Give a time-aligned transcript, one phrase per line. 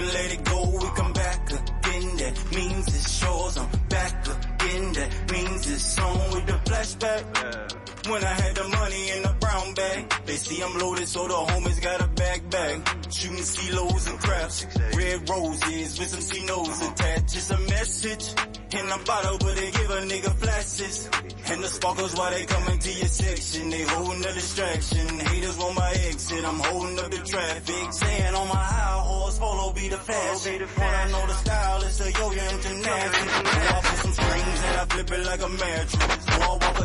[0.00, 2.16] can let it go, we come back again.
[2.16, 4.92] That means it's yours, I'm back again.
[4.92, 8.08] That means it's on with the flashback.
[8.08, 8.49] When I had
[10.62, 12.88] I'm loaded, so the homies got a bag bag.
[13.10, 17.36] Shooting CeeLos and craps, red roses with some C-notes attached.
[17.36, 18.34] It's a message
[18.72, 21.08] in a bottle, but they give a nigga flashes.
[21.50, 25.18] And the sparkles while they coming to your section, they holding the distraction.
[25.18, 27.92] Haters want my exit, I'm holding up the traffic.
[27.92, 30.60] Saying on my high horse, polo be the fashion.
[30.60, 33.74] When I know the style, it's a yo-yo international.
[33.74, 36.24] Off with some strings and I flip it like a mattress.
[36.26, 36.79] So I walk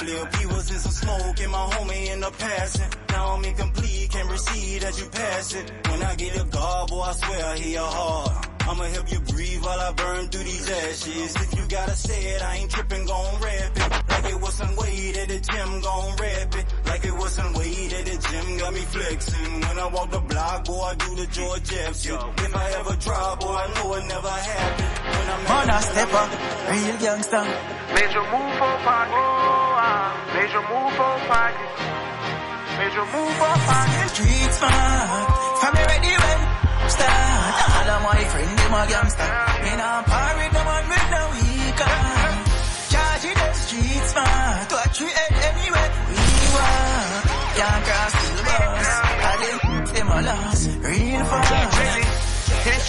[0.00, 0.36] a backflip.
[0.36, 2.90] He was in some smoke and my homie end up passing.
[3.10, 5.72] Now I'm incomplete, can't receive as you pass it.
[5.88, 8.46] When I get a guard, boy, I swear I hear your heart.
[8.60, 11.34] I'ma help you breathe while I burn through these ashes.
[11.34, 14.10] If you gotta say it, I ain't tripping, gon' rap it.
[14.10, 16.66] Like it was some weight at the gym, gon' rap it.
[16.86, 19.60] Like it was some weight at the gym, got me flexing.
[19.60, 22.18] When I walk the block, boy, I do the George Jefferson.
[22.36, 25.16] If I ever drop, boy, I know it never happened.
[25.16, 26.30] When I'm Man, I step up,
[26.70, 27.44] real gangster.
[27.94, 29.69] Major move for pocket.
[29.90, 31.70] Major move for pocket.
[32.78, 34.08] Major move for pocket.
[34.14, 35.10] Street smart,
[35.60, 36.40] family ready when
[36.94, 37.54] start.
[37.74, 39.30] All of my friends, them a gangster.
[39.64, 42.19] Me nah par with no man with no weekend.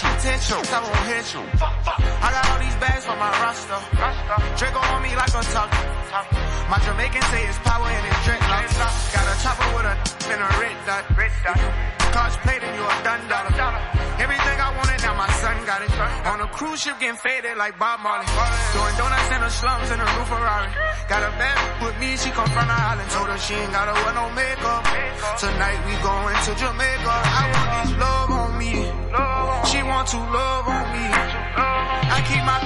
[0.02, 1.42] Hit I won't hit you.
[1.62, 3.78] I got all these bags for my roster.
[4.58, 5.70] Draco on me like a tuck.
[6.70, 9.14] My Jamaican say it's power in his dreadlocks.
[9.14, 9.94] Got a chopper with a
[10.32, 11.04] and a red dot.
[12.12, 13.82] Cards played and you a done dollar.
[14.18, 15.90] Everything I wanted, now my son got it.
[16.28, 18.26] On a cruise ship getting faded like Bob Marley.
[18.76, 20.70] Doing donuts in the slums in a new Ferrari.
[21.08, 23.08] Got a bad with me, she come from the island.
[23.10, 24.82] Told her she ain't gotta wear no makeup.
[25.40, 27.14] Tonight we going to Jamaica.
[27.40, 28.72] I want this love on me.
[29.72, 31.04] She want to love on me.
[32.16, 32.58] I keep my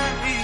[0.00, 0.36] on me.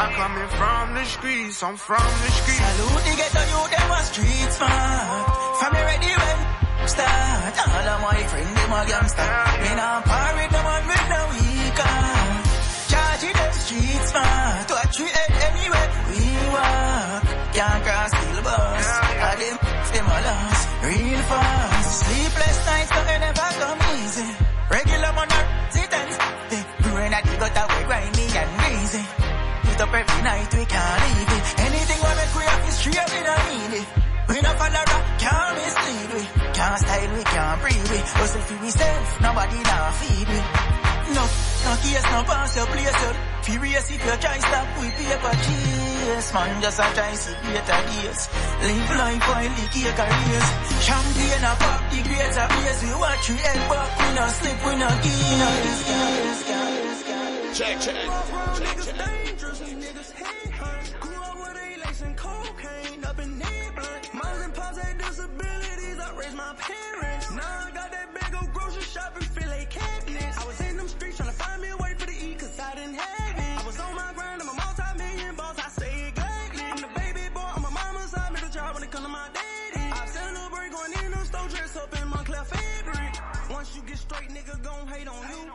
[0.00, 2.60] I'm coming from the streets, I'm from the streets.
[2.60, 5.60] Salute the ghetto youth, them a street smart.
[5.60, 6.38] Family ready when
[6.92, 7.54] start.
[7.74, 9.30] All of my friends, them a gangster.
[9.62, 12.42] Me nah par with no man with no weekend.
[12.90, 14.68] Charge it the street smart.
[14.68, 16.20] To a tree head anywhere we
[16.54, 17.24] walk.
[17.56, 18.86] Can't cross the bus.
[19.24, 19.56] All them,
[19.94, 20.62] them a lost.
[20.84, 21.69] Real fast.
[29.80, 31.44] Hit up every night, we can't leave it.
[31.56, 33.88] Anything we make we have history, we don't need it.
[34.28, 36.22] We not follow that, can't mislead we.
[36.52, 37.98] Can't style we, can't breathe we.
[38.12, 40.40] Hustle for myself, nobody now feed we.
[41.16, 43.16] No, no case, no pass your place out.
[43.40, 46.28] Furious if you try stop, we paper chase.
[46.36, 48.20] Man, just a try see greater days.
[48.60, 50.50] Live life while the cake a race.
[50.84, 52.80] Champagne a pop, the greater place.
[52.84, 56.20] We watch we head back, we no slip, we no give.
[57.56, 57.96] Check, check.
[58.60, 59.19] Niggas dangerous,
[66.50, 67.30] my parents.
[67.30, 70.38] Now I got that big old grocery shopping, fill a cabinets.
[70.38, 72.58] I was in them streets trying to find me a way for the E, cause
[72.58, 73.54] I didn't have it.
[73.60, 76.64] I was on my grind, I'm a multi-million boss, I say it gladly.
[76.64, 79.28] I'm the baby boy, on my mama's side, a job when it come to my
[79.30, 79.86] daddy.
[79.94, 83.12] I celebrate going in them store dress up in Moncler fabric.
[83.50, 85.52] Once you get straight, nigga gon' hate on you.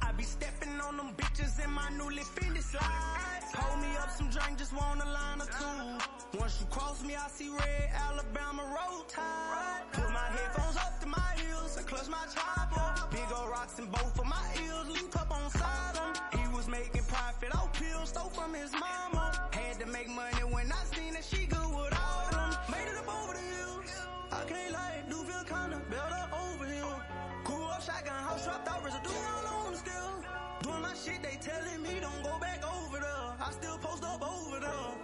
[0.00, 3.48] I be stepping on them bitches in my newly Fendi slides.
[3.60, 5.99] Hold me up some drink, just want a line or two.
[6.38, 9.82] Once you cross me, I see red Alabama road tide.
[9.92, 13.08] Put my headphones up to my ears and clutch my chopper.
[13.10, 16.14] Big old rocks in both of my ears, link up on Sodom.
[16.38, 19.48] He was making profit off pills, stole from his mama.
[19.50, 22.54] Had to make money when I seen that she good with all them.
[22.70, 23.90] Made it up over the hills.
[24.30, 26.96] I can't lie, do feel kinda better over here.
[27.42, 30.14] Grew up shotgun house, dropped out residue all on still.
[30.62, 33.34] Doing my shit, they telling me don't go back over there.
[33.42, 34.99] I still post up over there.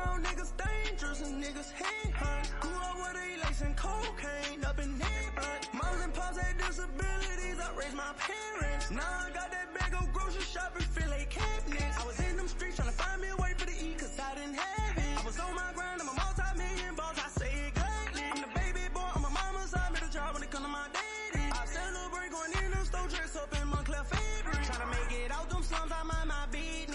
[0.00, 2.50] Around niggas dangerous and niggas head hunt.
[2.60, 5.62] Grew up with lace and cocaine up in blunt.
[5.74, 8.90] Moms and pops had disabilities, I raised my parents.
[8.90, 11.98] Now I got that big old grocery shopping, fill a cabinets.
[11.98, 14.16] I was in them streets trying to find me a way for the E, cause
[14.18, 15.20] I didn't have it.
[15.20, 18.24] I was on my grind, I'm a multi-million boss, I say it gladly.
[18.30, 20.68] I'm the baby boy on my mama's side, made a job when it come to
[20.68, 21.44] my daddy.
[21.52, 24.64] I celebrate going in them store dress up in Moncler fabric.
[24.64, 26.89] Tryna make it out them slums, I mind my business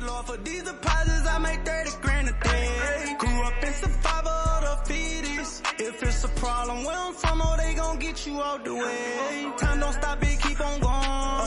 [0.00, 1.26] the Lord for these deposits.
[1.28, 3.16] I make 30 grand a day.
[3.18, 5.64] Grew up in survival of the fittest.
[5.78, 9.52] If it's a problem, where I'm from, oh they gon' get you out the way.
[9.58, 10.94] Time don't stop it, keep on going.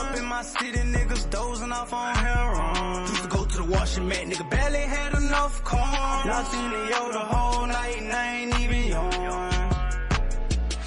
[0.00, 3.00] Up in my city, niggas dozing off on heroin.
[3.06, 5.82] Used to go to the washing mat, nigga barely had enough corn.
[5.82, 9.10] Locked in the yo the whole night and I ain't even yawn.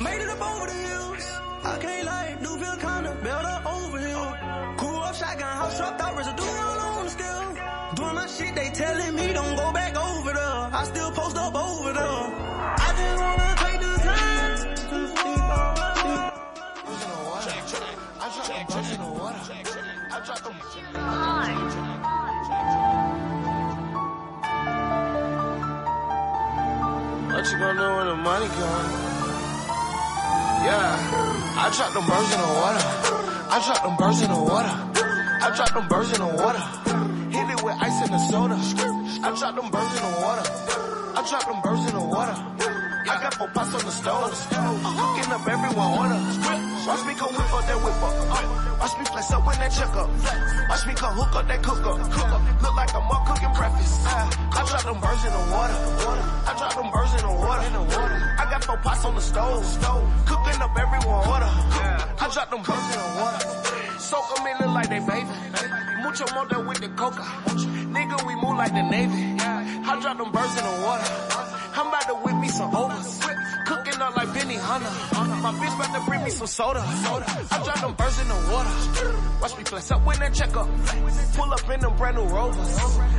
[0.01, 1.25] Made it up over the hills.
[1.63, 4.75] I can't lie, do feel kinda better over here.
[4.77, 6.82] Grew up shotgun, house dropped out, residue
[8.37, 10.69] shit, they telling me don't go back over there.
[10.73, 12.25] I still post up over there.
[12.85, 14.57] I just wanna take the time
[14.89, 14.97] to
[15.53, 16.23] on my feet.
[18.19, 19.41] I dropped them birds in the water.
[20.11, 20.55] I dropped them.
[27.33, 28.87] What you gonna do when the money come?
[30.65, 32.83] Yeah, I dropped them birds in the water.
[33.53, 35.12] I dropped them birds in the water.
[35.43, 36.59] I dropped them birds in the water.
[37.29, 38.55] Hit it with ice and the soda.
[38.55, 40.43] I dropped them birds in the water.
[41.19, 42.82] I dropped them birds in the water.
[43.03, 44.31] I got four pots on the stove.
[44.31, 46.19] Cooking up everyone order.
[46.87, 48.15] Watch me come whip up that whip up.
[48.79, 50.07] Watch me flex up when that check up.
[50.69, 51.99] Watch me come hook up that cook up.
[52.63, 54.07] Look like I'm up cooking breakfast.
[54.07, 55.77] I drop them birds in the water.
[56.47, 57.67] I drop them birds in the water.
[58.39, 59.67] I got four pots on the stove.
[60.23, 61.51] Cooking up everyone order.
[62.23, 63.99] I drop them birds in the water.
[63.99, 65.43] Soak them in, look like they bathing.
[66.03, 67.23] Mucho more than with the coca.
[67.91, 69.35] Nigga, we move like the Navy.
[69.43, 71.52] I drop them birds in the water.
[72.53, 73.22] Some overs.
[74.81, 75.35] Hunter.
[75.43, 76.79] My bitch about to bring me some soda.
[76.81, 78.73] I drop them birds in the water.
[79.41, 80.67] Watch me flex up when that check up.
[81.35, 82.77] Pull up in them brand new rovers.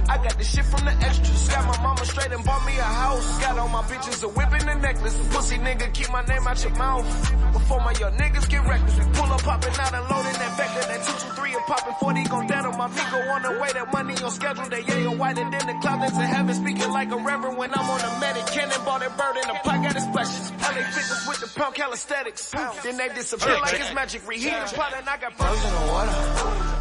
[0.08, 1.48] I got the shit from the extras.
[1.48, 3.40] Got my mama straight and bought me a house.
[3.40, 5.16] Got all my bitches a whip and a necklace.
[5.30, 7.06] Pussy nigga, keep my name out your mouth.
[7.52, 8.98] Before my young niggas get reckless.
[8.98, 10.84] We pull up popping out and loading that vector.
[10.90, 13.70] That 223 and popping 40 gon' dead on my Migo on the way.
[13.74, 14.68] That money on schedule.
[14.68, 16.54] That yeah, you're whiter than the clouds in heaven.
[16.54, 18.46] Speaking like a reverend when I'm on the medic.
[18.46, 20.50] Cannonball that bird in the pot, got his splashes.
[20.58, 22.50] How they fitness with the pump calisthenics.
[22.82, 24.26] Then they disappear like it's magic.
[24.28, 26.14] Reheat the pot and I got birds in the water.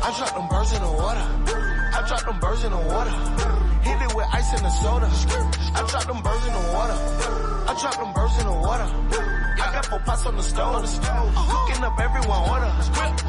[0.03, 1.25] I drop them birds in the water.
[1.93, 3.11] I drop them birds in the water.
[3.83, 5.07] Hit it with ice and the soda.
[5.75, 6.97] I drop them birds in the water.
[7.67, 8.87] I drop them birds in the water.
[9.63, 10.83] I got four pots on the stove.
[10.83, 12.71] Cooking up everyone order.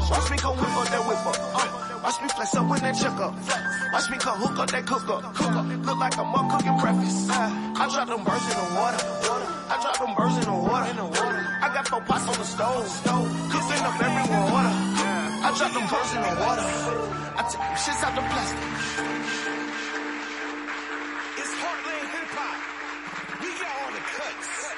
[0.09, 1.35] Watch me come whip up that whip up.
[1.39, 3.33] Uh, Watch me flex up when that check up.
[3.91, 5.33] Watch me come hook up that cook up.
[5.33, 5.65] Cook up.
[5.65, 7.29] Look like I'm up cooking breakfast.
[7.31, 9.64] I drop them birds in the water.
[12.45, 13.25] The stove.
[13.49, 14.69] Cooking up everyone order.
[14.69, 16.61] I drop them birds in the water.
[17.33, 18.59] I take them shits out the plastic.
[21.41, 22.57] It's Heartland Hip Hop.
[23.41, 24.73] We got all the cuts.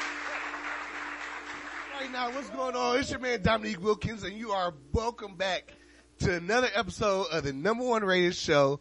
[1.99, 2.99] Right now, what's going on?
[2.99, 5.73] It's your man Dominique Wilkins, and you are welcome back
[6.19, 8.79] to another episode of the number one rated show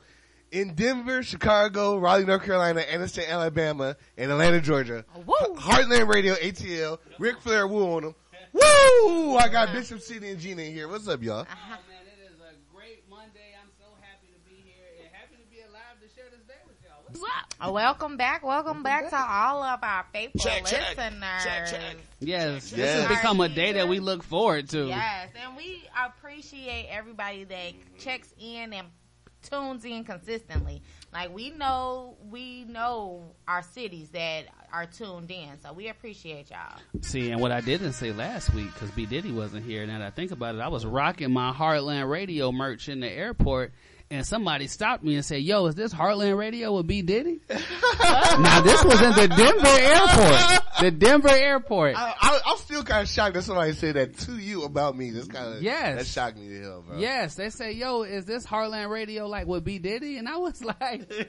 [0.53, 5.05] in Denver, Chicago, Raleigh, North Carolina, Anderson, Alabama, and Atlanta, Georgia.
[5.17, 5.57] Oh, woo!
[5.57, 8.15] Heartland Radio, ATL, Ric Flair, woo on them.
[8.61, 9.37] Woo!
[9.37, 10.89] I got Bishop City and Gina in here.
[10.89, 11.41] What's up, y'all?
[11.41, 11.77] Uh-huh.
[11.77, 13.55] Oh man, it is a great Monday.
[13.61, 16.55] I'm so happy to be here and happy to be alive to share this day
[16.67, 17.03] with y'all.
[17.07, 17.21] What's
[17.61, 20.97] Uh, Welcome back, welcome back to all of our faithful Check, check.
[20.97, 21.45] listeners.
[21.45, 21.97] Check, check.
[22.21, 23.07] Yes, this Yes.
[23.09, 24.87] has become a day that we look forward to.
[24.87, 28.89] Yes, and we appreciate everybody that checks in and
[29.43, 30.83] tunes in consistently.
[31.17, 36.79] Like we know, we know our cities that are tuned in, so we appreciate y'all.
[37.01, 39.87] See, and what I didn't say last week, because B Diddy wasn't here.
[39.87, 43.09] Now that I think about it, I was rocking my Heartland Radio merch in the
[43.09, 43.73] airport,
[44.11, 48.61] and somebody stopped me and said, "Yo, is this Heartland Radio with B Diddy?" now
[48.61, 50.63] this was in the Denver airport.
[50.81, 51.97] The Denver airport.
[51.97, 55.11] I, I, I'm still kind of shocked that somebody said that to you about me.
[55.11, 55.97] That's kind of, Yes.
[55.99, 56.99] that shocked me to hell, bro.
[56.99, 60.63] Yes, they say, "Yo, is this Heartland Radio like with B Diddy?" And I was
[60.63, 61.11] like,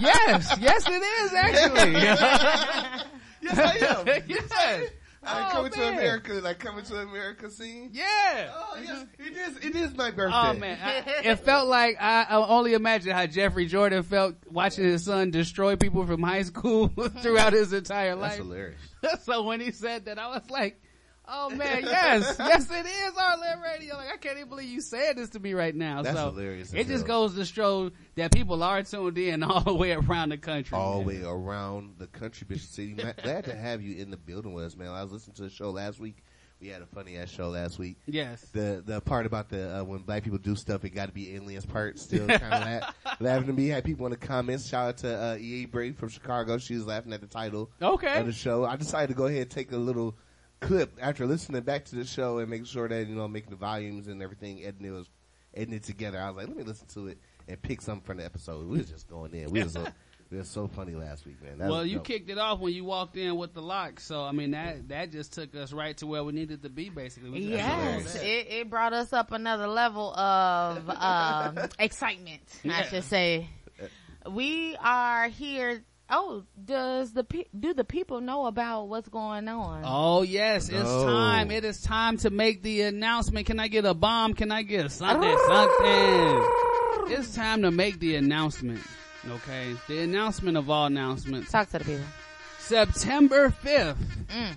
[0.00, 3.10] "Yes, yes, it is actually."
[3.44, 4.22] Yes, I am.
[4.26, 4.90] yes.
[5.24, 5.88] Like Oh, coming to.
[5.88, 7.90] America, like coming to America scene.
[7.92, 8.50] Yeah.
[8.54, 9.56] Oh yes, it is.
[9.58, 10.36] It is my birthday.
[10.36, 14.84] Oh man, I, it felt like I, I only imagine how Jeffrey Jordan felt watching
[14.84, 16.88] his son destroy people from high school
[17.22, 18.32] throughout his entire life.
[18.32, 18.80] that's hilarious.
[19.24, 20.80] so when he said that, I was like,
[21.26, 25.16] "Oh man, yes, yes, it is Heartland Radio." Like I can't even believe you said
[25.16, 26.02] this to me right now.
[26.02, 27.28] That's so hilarious It just hell.
[27.28, 30.76] goes to show that people are tuned in all the way around the country.
[30.76, 32.92] All the way around the country, Bishop City.
[32.94, 34.88] Glad to have you in the building with us, man.
[34.88, 36.22] I was listening to the show last week.
[36.60, 37.96] We had a funny ass show last week.
[38.06, 38.40] Yes.
[38.52, 41.34] The the part about the uh, when black people do stuff, it got to be
[41.34, 41.98] aliens part.
[41.98, 43.68] Still kind of laugh, laughing to me.
[43.68, 44.66] Had people in the comments.
[44.68, 46.56] Shout out to uh, EA Brady from Chicago.
[46.58, 48.18] She was laughing at the title Okay.
[48.18, 48.64] of the show.
[48.64, 50.14] I decided to go ahead and take a little
[50.60, 53.56] clip after listening back to the show and make sure that you know making the
[53.56, 55.08] volumes and everything, editing it was
[55.54, 56.20] editing it together.
[56.20, 57.18] I was like, let me listen to it
[57.48, 58.66] and pick something from the episode.
[58.68, 59.50] We was just going in.
[59.50, 59.86] We was so,
[60.30, 61.58] we was so funny last week, man.
[61.58, 62.06] That Well, was you dope.
[62.06, 65.12] kicked it off when you walked in with the lock, so I mean that that
[65.12, 67.30] just took us right to where we needed to be, basically.
[67.30, 72.42] We Yes, it, it brought us up another level of um, excitement.
[72.68, 73.48] I should say.
[74.30, 75.84] We are here.
[76.16, 79.82] Oh, does the pe- do the people know about what's going on?
[79.84, 81.04] Oh yes, it's No.
[81.06, 81.50] time.
[81.50, 83.46] It is time to make the announcement.
[83.46, 84.34] Can I get a bomb?
[84.34, 85.36] Can I get something?
[85.48, 86.44] Something.
[87.08, 88.80] It's time to make the announcement.
[89.28, 91.50] Okay, the announcement of all announcements.
[91.50, 92.04] Talk to the people.
[92.60, 93.96] September 5th,
[94.28, 94.56] Mm.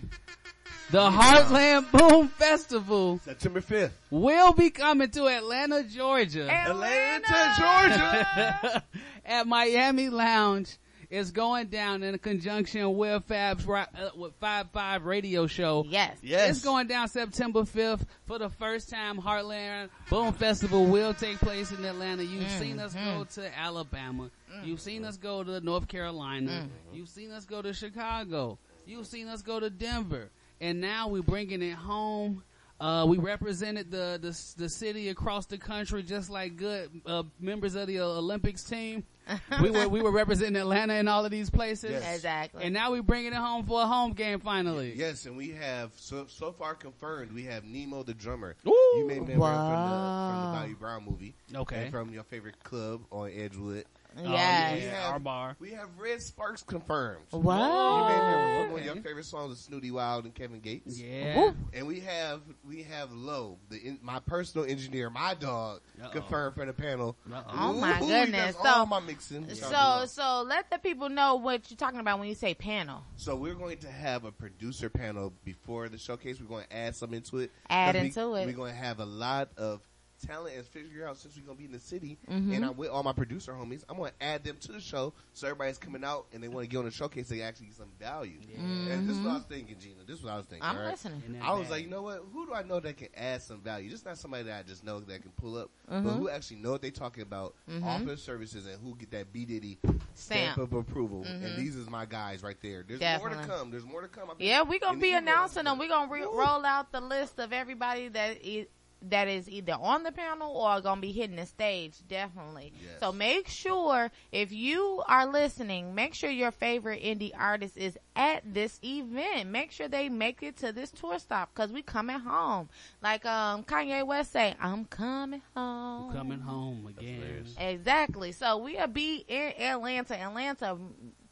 [0.91, 3.91] the Heartland Boom Festival September 5th.
[4.11, 6.49] will be coming to Atlanta, Georgia.
[6.49, 8.83] Atlanta, Georgia.
[9.25, 10.77] at Miami Lounge.
[11.09, 15.85] It's going down in conjunction with Fab's Ri- uh, with Five Five Radio Show.
[15.87, 16.17] Yes.
[16.21, 16.49] Yes.
[16.49, 19.17] It's going down September 5th for the first time.
[19.17, 22.23] Heartland Boom Festival will take place in Atlanta.
[22.23, 23.33] You've mm, seen us go mm.
[23.35, 24.29] to Alabama.
[24.53, 24.67] Mm.
[24.67, 26.67] You've seen us go to North Carolina.
[26.91, 28.57] You've seen us go to Chicago.
[28.85, 30.29] You've seen us go to Denver.
[30.59, 32.43] And now we're bringing it home.
[32.79, 37.73] Uh, we represented the, the the city across the country, just like good uh, members
[37.75, 39.03] of the Olympics team.
[39.61, 42.15] we were we were representing Atlanta in all of these places, Yes.
[42.15, 42.63] Exactly.
[42.63, 44.93] and now we're bringing it home for a home game finally.
[44.95, 47.33] Yes, and we have so so far confirmed.
[47.33, 48.55] We have Nemo the drummer.
[48.65, 48.71] Ooh.
[48.99, 49.97] You may remember him from the,
[50.29, 51.33] from the Bobby Brown movie.
[51.55, 51.81] Okay.
[51.83, 53.85] And from your favorite club on Edgewood.
[54.19, 54.73] Oh, yes.
[54.79, 55.55] We yeah, have- our bar.
[55.59, 57.21] We have Red Sparks confirmed.
[57.31, 57.55] What?
[57.57, 60.99] You may remember one of your favorite songs is Snootie Wild and Kevin Gates.
[60.99, 61.37] Yeah.
[61.37, 61.55] Woo.
[61.73, 66.09] And we have we have Low, the in, my personal engineer, my dog, Uh-oh.
[66.09, 67.15] confirmed for the panel.
[67.31, 67.43] Uh-oh.
[67.53, 68.55] Oh my Ooh, he goodness.
[68.55, 69.53] does So- all my mixing.
[69.53, 73.03] So, so let the people know what you're talking about when you say panel.
[73.17, 76.39] So we're going to have a producer panel before the showcase.
[76.39, 77.51] We're going to add some into it.
[77.69, 78.45] Add 'Cause we- it.
[78.47, 79.81] We're going to have a lot of
[80.25, 82.53] talent and figure out since we're going to be in the city Mm-hmm.
[82.53, 83.83] and I'm with all my producer homies.
[83.89, 86.63] I'm going to add them to the show so everybody's coming out and they want
[86.65, 87.29] to get on the showcase.
[87.29, 88.37] They actually get some value.
[88.57, 89.95] And this is what I was thinking, Gina.
[90.05, 90.63] This is what I was thinking.
[90.67, 90.71] Mm-hmm.
[90.71, 90.91] I'm all right?
[90.91, 91.39] listening.
[91.41, 91.71] I was bag.
[91.71, 92.23] like, you know what?
[92.33, 93.89] Who do I know that can add some value?
[93.89, 96.03] Just not somebody that I just know that can pull up, Mm-hmm.
[96.05, 99.45] but who actually know what they're talking about, offer services, and who get that B
[99.45, 99.77] Diddy
[100.15, 100.55] Stamp.
[100.55, 101.23] stamp of approval.
[101.23, 102.83] And these is my guys right there.
[102.87, 103.71] There's more to come.
[103.71, 104.29] There's more to come.
[104.39, 105.77] Yeah, we're gonna be announcing them.
[105.79, 108.67] We're gonna re- roll out the list of everybody that is
[109.03, 111.93] that is either on the panel or gonna be hitting the stage.
[112.07, 112.73] Definitely.
[112.81, 112.99] Yes.
[112.99, 118.41] So make sure if you are listening, make sure your favorite indie artist is at
[118.45, 119.49] this event.
[119.49, 122.69] Make sure they make it to this tour stop because we coming home.
[123.01, 127.45] Like um Kanye West say, "I'm coming home." Coming home again.
[127.57, 128.31] Exactly.
[128.31, 130.19] So we'll be in Atlanta.
[130.19, 130.77] Atlanta.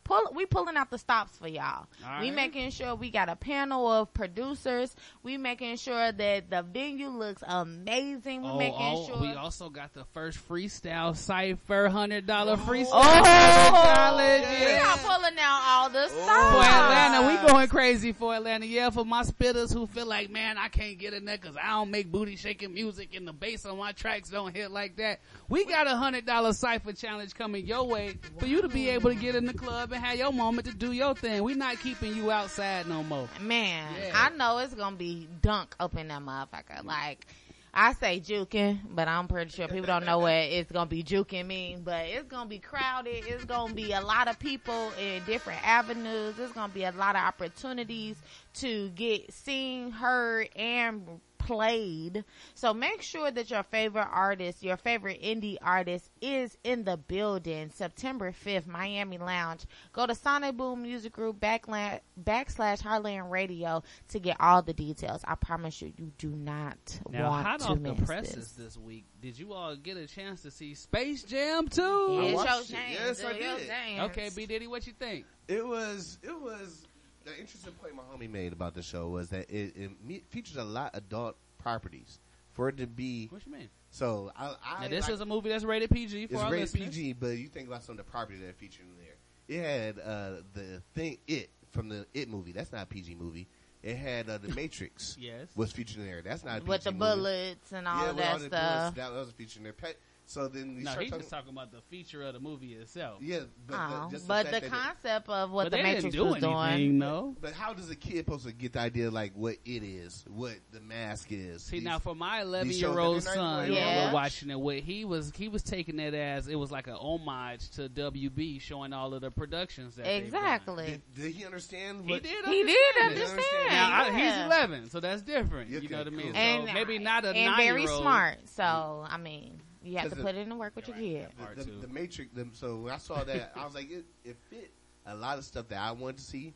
[0.05, 1.87] Pull, we pulling out the stops for y'all.
[2.05, 2.35] All we right.
[2.35, 4.95] making sure we got a panel of producers.
[5.23, 8.43] We making sure that the venue looks amazing.
[8.43, 9.19] We Oh, making oh, sure.
[9.19, 12.57] we also got the first freestyle cipher hundred dollar oh.
[12.57, 14.45] freestyle oh, challenge.
[14.59, 16.07] We are pulling out all the oh.
[16.07, 18.67] stops For Atlanta, we going crazy for Atlanta.
[18.67, 21.69] Yeah, for my spitters who feel like, man, I can't get in there because I
[21.71, 25.19] don't make booty shaking music and the bass on my tracks don't hit like that.
[25.49, 29.09] We got a hundred dollar cipher challenge coming your way for you to be able
[29.09, 31.43] to get in the club and have your moment to do your thing.
[31.43, 33.29] We not keeping you outside no more.
[33.39, 34.11] Man, Yeah.
[34.13, 36.83] I know it's gonna be dunk up in that motherfucker.
[36.83, 37.25] Like,
[37.73, 41.45] I say juking, but I'm pretty sure people don't know what it's gonna be juking
[41.47, 41.81] mean.
[41.83, 43.25] But it's gonna be crowded.
[43.27, 46.39] It's gonna be a lot of people in different avenues.
[46.39, 48.17] It's gonna be a lot of opportunities
[48.55, 52.23] to get seen, heard, and played.
[52.55, 57.69] So make sure that your favorite artist, your favorite indie artist is in the building.
[57.73, 59.65] September 5th, Miami Lounge.
[59.93, 65.21] Go to Sonic Boom Music Group backla- backslash Heartland Radio to get all the details.
[65.25, 66.77] I promise you, you do not
[67.09, 68.51] Now, want hot to off miss the presses this.
[68.51, 71.81] this week, did you all get a chance to see Space Jam 2?
[71.81, 72.83] Yeah, it's watched your it.
[72.83, 73.19] chance.
[73.21, 73.67] Yes, I did.
[73.67, 74.11] dance.
[74.11, 75.25] Okay, B Diddy, what you think?
[75.47, 76.87] It was it was
[77.25, 80.57] the interesting point my homie made about the show was that it, it me- features
[80.57, 82.19] a lot of adult properties
[82.53, 83.69] for it to be What you mean?
[83.89, 84.31] so.
[84.35, 86.73] I, I Now, this like- is a movie that's rated PG for it's our rated
[86.73, 86.95] listeners.
[86.95, 89.15] PG, but you think about some of the properties that are featured in there.
[89.47, 92.51] It had uh, the thing it from the It movie.
[92.51, 93.47] That's not a PG movie.
[93.83, 95.15] It had uh, the Matrix.
[95.19, 95.47] Yes.
[95.55, 96.21] was featured in there.
[96.23, 96.99] That's not a PG With the movie.
[97.15, 98.79] bullets and all yeah, of with that all the stuff.
[98.95, 99.73] bullets, that was a featured in there.
[99.73, 99.93] Pe-
[100.27, 101.21] So then we No, start he's talking.
[101.21, 103.21] just talking about the feature of the movie itself.
[103.21, 105.83] yeah, but Oh, the, just but the, the fact it- concept of what the they
[105.83, 106.97] Matrix didn't do was anything, doing.
[106.97, 107.35] no.
[107.39, 110.55] But how does a kid supposed to get the idea like what it is, what
[110.71, 111.61] the mask is?
[111.63, 114.07] See These- now, for my eleven-year-old son, when when Yeah.
[114.07, 116.95] we're watching it, what he was he was taking it as it was like an
[116.95, 120.07] homage to WB, showing all of the productions that.
[120.07, 120.85] Exactly.
[120.87, 122.03] Did, did he understand?
[122.05, 122.45] He What, did.
[122.45, 123.21] He did understand it.
[123.21, 123.29] understand.
[123.29, 123.69] understand.
[123.69, 125.71] Now I, he's eleven, so that's different.
[125.71, 126.21] Okay, you know what I mean?
[126.21, 126.31] cool.
[126.33, 128.01] So and maybe not a and nine very year old.
[128.01, 128.37] smart.
[128.49, 131.29] So I mean, you have to 'Cause put it in the work with your kid.
[131.55, 132.31] The, the, the Matrix.
[132.33, 134.71] The, so when I saw that, I was like, it, it fit
[135.05, 136.53] a lot of stuff that I wanted to see.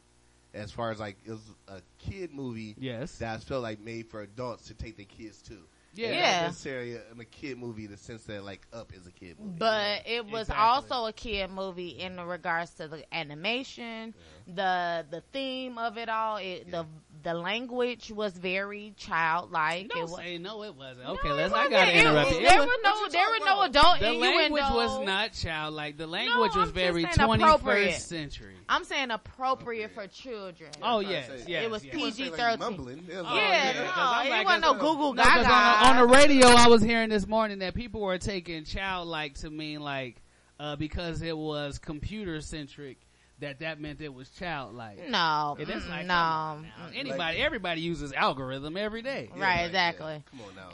[0.52, 3.20] As far as like it was a kid movie Yes.
[3.20, 5.54] that I felt like made for adults to take their kids to.
[5.94, 6.08] Yeah.
[6.08, 6.42] It's Yeah.
[6.42, 9.36] Not necessarily a, a kid movie in the sense that like Up is a kid
[9.40, 9.58] movie.
[9.60, 10.56] But it was Exactly.
[10.92, 14.16] also a kid movie in regards to the animation,
[14.48, 16.86] the the theme of it all, it, the
[17.24, 19.90] the language was very childlike.
[19.90, 21.08] Don't It wa- say no, it wasn't.
[21.10, 21.54] Okay, No, let's.
[21.54, 21.90] it I gotta wasn't.
[21.90, 22.46] It interrupt was- you.
[22.46, 24.76] It There were no, there were no adult the language innuendo.
[24.76, 25.98] was not childlike.
[25.98, 28.56] The language I'm was very saying 21st century.
[28.70, 30.70] I'm saying appropriate for children.
[30.82, 31.64] Oh yes, yes.
[31.66, 31.94] it was yes.
[31.96, 32.60] PG thirteen.
[32.60, 33.00] mumbling.
[33.10, 35.54] It Oh, yeah, yeah, no, 'cause it like, wasn't no Google No, 'cause Gaga.
[35.54, 39.36] on, the, on the radio, I was hearing this morning that people were taking childlike
[39.40, 40.22] to mean like
[40.60, 42.98] uh, because it was computer centric.
[43.40, 45.08] That that meant it was childlike.
[45.10, 46.88] no, It is mm, like, no, come on now.
[46.92, 49.30] Mm, Anybody, everybody uses algorithm every day.
[49.36, 50.14] Yeah, right, like, exactly.
[50.14, 50.20] yeah.
[50.32, 50.70] Come on now.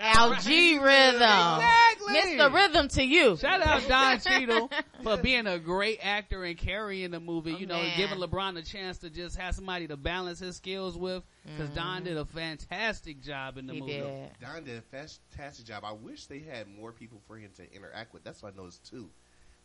[0.00, 2.14] Algae rhythm, Exactly.
[2.14, 2.52] Mr.
[2.54, 3.36] Rhythm to you.
[3.36, 4.70] Shout out Don Cheadle
[5.02, 7.52] for being a great actor and carrying the movie.
[7.52, 7.92] You know, man.
[7.98, 11.22] giving LeBron a chance to just have somebody to balance his skills with.
[11.44, 13.86] Because Don did a fantastic job in the Mm-hmm.
[13.86, 14.10] He movie.
[14.10, 14.30] did.
[14.40, 15.84] Don did a fantastic job.
[15.84, 18.24] I wish they had more people for him to interact with.
[18.24, 19.10] That's what I noticed too.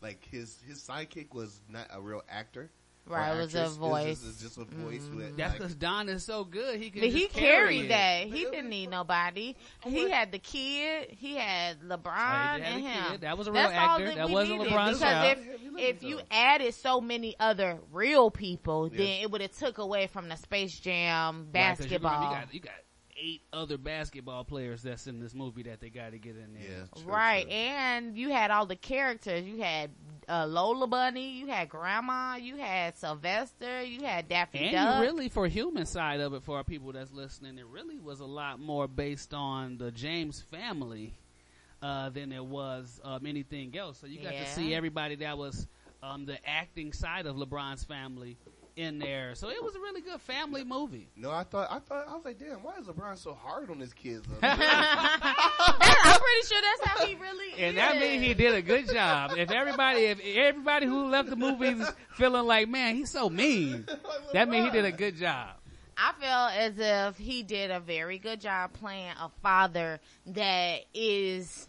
[0.02, 2.70] Like his his sidekick was not a real actor.
[3.10, 4.04] Right, it was a voice.
[4.06, 5.02] It was just, it was just a voice.
[5.04, 5.16] Mm-hmm.
[5.16, 6.78] With, That's like, because Don is so good.
[6.78, 7.00] He can.
[7.00, 7.88] But he just carry carried it.
[7.88, 8.24] that.
[8.28, 9.56] He didn't need nobody.
[9.86, 11.12] Oh, he had the kid.
[11.12, 13.12] He had oh, LeBron had and him.
[13.12, 13.22] kid.
[13.22, 14.06] That was a real That's all actor.
[14.08, 14.74] that That we wasn't needed.
[14.74, 15.38] LeBron's because child.
[15.78, 18.98] if if you added so many other real people, Yeah.
[18.98, 22.24] then it would have took away from the Space Jam Right, 'cause you remember basketball.
[22.24, 22.74] You got, you got
[23.20, 26.64] eight other basketball players that's in this movie that they got to get in there.
[26.64, 27.52] yeah, true, Right, true.
[27.52, 29.44] and you had all the characters.
[29.46, 29.90] You had
[30.30, 34.96] uh, Lola Bunny, you had Grandma, you had Sylvester, you had Daffy And Duck.
[34.98, 38.20] you really, for human side of it, for our people that's listening, it really was
[38.20, 41.14] a lot more based on the James family
[41.82, 43.98] uh, than it was um, anything else.
[44.00, 44.44] So you got Yeah.
[44.44, 45.68] to see everybody that was
[46.04, 48.38] um, the acting side of LeBron's family
[48.78, 49.36] in there.
[49.36, 51.10] So it was a really good family movie.
[51.16, 53.80] No, I thought I thought I was like, damn, why is LeBron so hard on
[53.80, 54.26] his kids?
[54.42, 54.58] I'm
[56.20, 57.60] pretty sure that's how he really is.
[57.60, 59.32] And that means he did a good job.
[59.36, 63.88] If everybody, if everybody who left the movies feeling like, man, he's so mean,
[64.34, 65.50] that means he did a good job.
[65.98, 71.68] I felt as if he did a very good job playing a father that is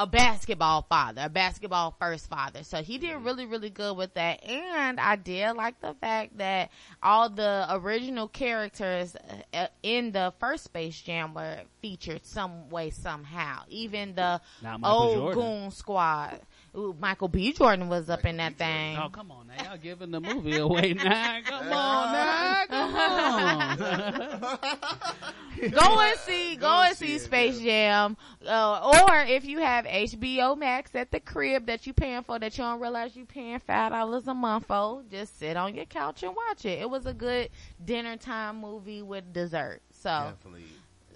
[0.00, 2.62] a basketball father, a basketball first father.
[2.62, 4.42] So he did really, really good with that.
[4.48, 6.70] And I did like the fact that
[7.02, 9.14] all the original characters
[9.52, 13.64] uh, in the first Space Jam were featured some way, somehow.
[13.68, 14.40] Even the
[14.82, 15.42] old Jordan.
[15.42, 16.40] Goon Squad.
[16.76, 17.52] Ooh, Michael B.
[17.52, 18.96] Jordan was up in that thing.
[18.96, 19.64] Oh, come on now.
[19.64, 21.40] Y'all giving the movie away now.
[21.44, 22.64] Come on now.
[22.68, 23.78] Come on.
[25.70, 29.58] go and see, go, Go and see see it, Space Jam, uh, or if you
[29.58, 33.26] have HBO Max at the crib that you paying for that you don't realize you
[33.26, 36.78] paying five dollars a month for, just sit on your couch and watch it.
[36.80, 37.50] It was a good
[37.84, 39.80] dinner time movie with dessert.
[39.90, 40.66] So, definitely.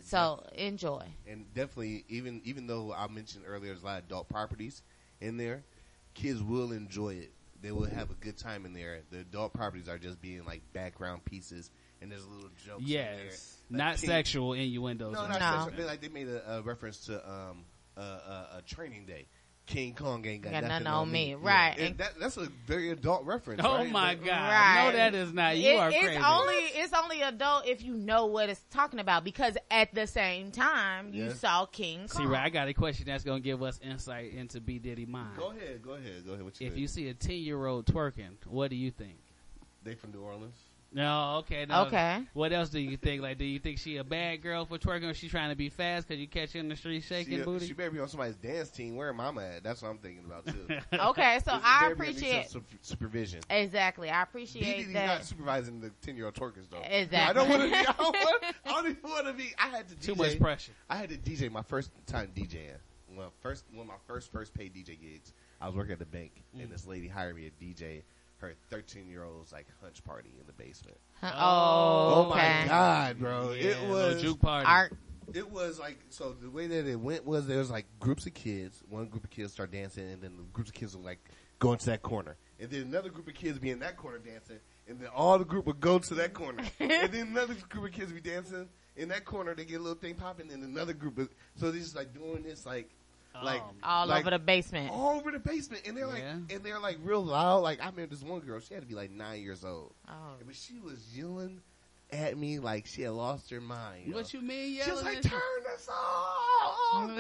[0.03, 1.05] so enjoy.
[1.29, 4.83] and definitely even even though I mentioned earlier there's a lot of adult properties
[5.25, 5.65] in there,
[6.15, 7.33] kids will enjoy it.
[7.63, 9.01] They will have a good time in there.
[9.11, 11.71] The adult properties are just being like background pieces,
[12.03, 12.81] and there's little jokes.
[12.83, 13.17] in there.
[13.25, 13.57] yes.
[13.71, 15.15] Like Not King- sexual innuendos.
[15.15, 15.41] No, not.
[15.41, 15.65] No.
[15.65, 15.79] sexual.
[15.79, 17.65] They, like they made a, a reference to um
[17.97, 19.27] uh, uh, a training day.
[19.67, 21.29] King Kong ain't got, Got nothing, nothing on on me.
[21.29, 21.35] me.
[21.37, 21.75] Right.
[21.79, 23.63] And that, that's a very adult reference.
[23.65, 23.91] Oh right?
[23.91, 24.27] my God.
[24.29, 24.85] Right.
[24.91, 25.57] No, that is not.
[25.57, 26.23] You It- are it's crazy.
[26.23, 30.51] only it's only adult if you know what it's talking about because at the same
[30.51, 33.81] time you saw King See, right, I got a question that's going to give us
[33.83, 34.79] insight into B.
[34.79, 35.39] Diddy mind.
[35.39, 36.45] Go ahead, go ahead, go ahead.
[36.45, 36.81] What you If think?
[36.83, 39.17] you see a 10 year old twerking, what do you think?
[39.83, 40.57] they from New Orleans.
[40.95, 41.67] No, okay.
[41.69, 41.83] No.
[41.87, 42.23] Okay.
[42.35, 43.21] What else do you think?
[43.21, 45.69] Like, do you think she a bad girl for twerking or she trying to be
[45.69, 47.67] fast because you catch her in the street shaking She, booty?
[47.67, 48.95] she better be on somebody's dance team.
[48.95, 49.65] Where mama at?
[49.65, 50.69] That's what I'm thinking about too.
[50.99, 53.41] Okay, so I better be at least appreciate some su- supervision.
[53.51, 54.09] exactly.
[54.09, 55.07] I He appreciate he's that.
[55.07, 56.79] not supervising the ten year old twerkers though.
[56.85, 57.19] Exactly.
[57.19, 57.77] I don't want to.
[57.79, 58.45] I don't want.
[58.65, 59.53] I don't even want to be.
[59.59, 60.01] I had to DJ.
[60.01, 60.73] Too much pressure.
[60.89, 62.71] I had to DJ my first time DJing.
[63.17, 65.33] Well, first one of my first first paid DJ gigs.
[65.61, 66.63] I was working at the bank, Mm.
[66.65, 68.03] and this lady hired me a DJ
[68.49, 70.99] her 13 year old's like hunch party in the basement.
[71.23, 72.63] oh, oh, oh okay.
[72.63, 73.53] my god, bro!
[73.53, 74.67] Yeah, it was juke party.
[74.67, 74.93] Art.
[75.33, 78.35] it was like so the way that it went was there was like groups of
[78.35, 78.83] kids.
[78.89, 81.19] One group of kids start dancing, and then the groups of kids would like
[81.59, 84.59] go into that corner, and then another group of kids be in that corner dancing,
[84.87, 87.93] and then all the group would go to that corner, and then another group of
[87.93, 89.55] kids be dancing in that corner.
[89.55, 91.19] They get a little thing popping, and another group.
[91.19, 92.91] Of, so they're just like doing this like.
[93.43, 94.91] Like Um, all like, over the basement.
[94.93, 96.37] all over the basement, and they're like, Yeah.
[96.55, 97.59] and they're like real loud.
[97.63, 100.13] Like I remember this one girl, she had to be like nine years old, Oh.
[100.47, 101.61] but she was yelling
[102.13, 104.07] at me like she had lost her mind.
[104.07, 104.15] yo.
[104.15, 105.65] What you mean, She was like, turn you?
[105.65, 105.97] this off!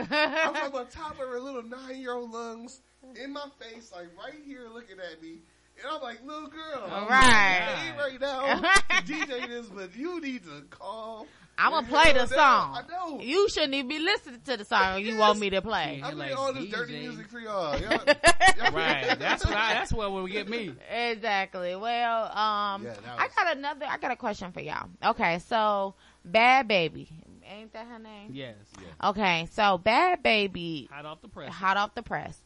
[0.12, 2.81] I was like on top of her little nine year old lungs
[3.22, 5.38] in my face, like right here looking at me.
[5.77, 7.11] And I'm like, little girl, I'm Right.
[7.11, 11.27] like, I ain't right now to DJ this, but you need to call.
[11.56, 12.76] I'm gonna play the Hell, song.
[12.76, 13.20] I know.
[13.20, 16.00] You shouldn't even be listening to the song you want me to play.
[16.04, 17.78] I'm like like, all this dirty music for y'all.
[17.78, 17.90] y'all
[18.72, 19.14] Right.
[19.18, 20.74] That's what I, that's what will get me.
[20.90, 21.76] Exactly.
[21.76, 23.86] Well, um, Yeah, that I got another.
[23.88, 24.88] I got a question for y'all.
[25.04, 25.94] Okay, so
[26.28, 27.08] Bhad Bhabie,
[27.48, 28.30] ain't that her name?
[28.32, 28.54] Yes.
[29.02, 31.52] Okay, so Bhad Bhabie, Hot off the press.
[31.52, 32.38] hot off the press.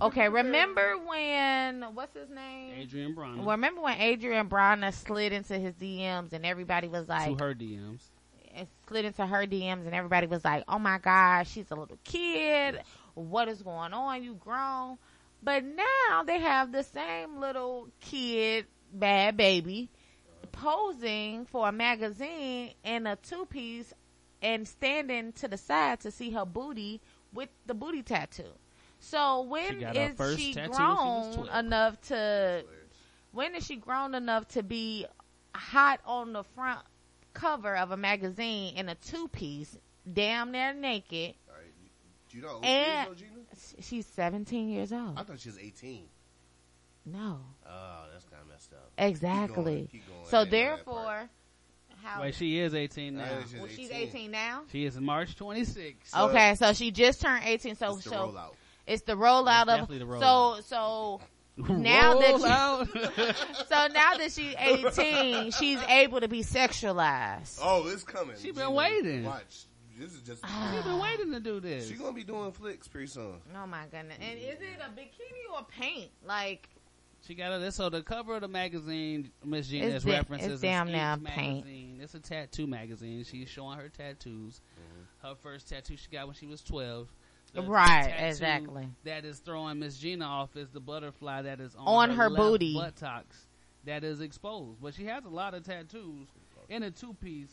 [0.00, 2.74] Okay, remember when what's his name?
[2.78, 3.38] Adrian Brown.
[3.44, 7.54] Well, remember when Adrien Broner slid into his DMs and everybody was like, to her
[7.54, 8.00] DMs.
[8.56, 11.98] And slid into her DMs and everybody was like, "Oh my gosh, she's a little
[12.04, 12.80] kid.
[13.14, 14.22] What is going on?
[14.22, 14.98] You grown."
[15.42, 19.88] But now they have the same little kid, Bhad Bhabie,
[20.52, 23.92] posing for a magazine in a two piece
[24.40, 27.00] and standing to the side to see her booty
[27.32, 28.44] with the booty tattoo.
[29.00, 32.64] So when her is she when she grown enough to?
[33.32, 35.06] When is she grown enough to be
[35.54, 36.80] hot on the front
[37.34, 39.76] cover of a magazine in a two piece,
[40.10, 41.34] damn near naked?
[41.48, 41.64] All right,
[42.30, 42.60] Do you know?
[42.62, 43.30] And- And, Gina?
[43.80, 45.18] She's 17 years old.
[45.18, 46.08] I thought she was 18.
[47.06, 48.90] No, Oh, that's kind of messed up.
[48.96, 49.88] exactly.
[49.92, 50.20] Keep going.
[50.26, 50.96] I So didn't know that part.
[50.96, 51.30] therefore,
[52.02, 52.22] how?
[52.22, 53.24] Wait, she is 18 now.
[53.24, 54.08] Yeah, she's well, she's 18.
[54.08, 54.62] 18 now.
[54.72, 56.08] She is March 26th.
[56.08, 57.76] So- okay, so she just turned 18.
[57.76, 58.54] So It's the so rollout.
[58.86, 61.20] it's the rollout It's of definitely the so so
[61.56, 62.88] Now that Roll you- out.
[63.68, 67.58] so now that she's 18, she's able to be sexualized.
[67.62, 68.34] Oh, it's coming.
[68.36, 68.70] She's been Gina.
[68.72, 69.24] waiting.
[69.24, 69.64] Watch.
[69.96, 70.40] This is just.
[70.44, 70.72] Ah.
[70.74, 71.88] She's been waiting to do this.
[71.88, 73.34] She gonna be doing flicks pretty soon.
[73.56, 74.16] Oh my goodness!
[74.20, 76.10] And is it a bikini or paint?
[76.26, 76.68] Like
[77.24, 77.76] She got this.
[77.76, 81.14] So the cover of the magazine, Miss Gina, It's is references it's damn a now
[81.14, 81.64] Skeets paint.
[81.66, 81.98] magazine.
[82.02, 83.22] It's a tattoo magazine.
[83.22, 84.60] She's showing her tattoos.
[85.22, 87.08] Her first tattoo she got when she was twelve.
[87.54, 88.88] The Right, exactly.
[89.04, 92.36] That is throwing Miss Gina off is the butterfly that is on, On her left
[92.42, 92.74] booty.
[92.74, 93.46] buttocks
[93.84, 94.80] that is exposed.
[94.82, 96.28] But she has a lot of tattoos
[96.68, 97.52] in a two piece.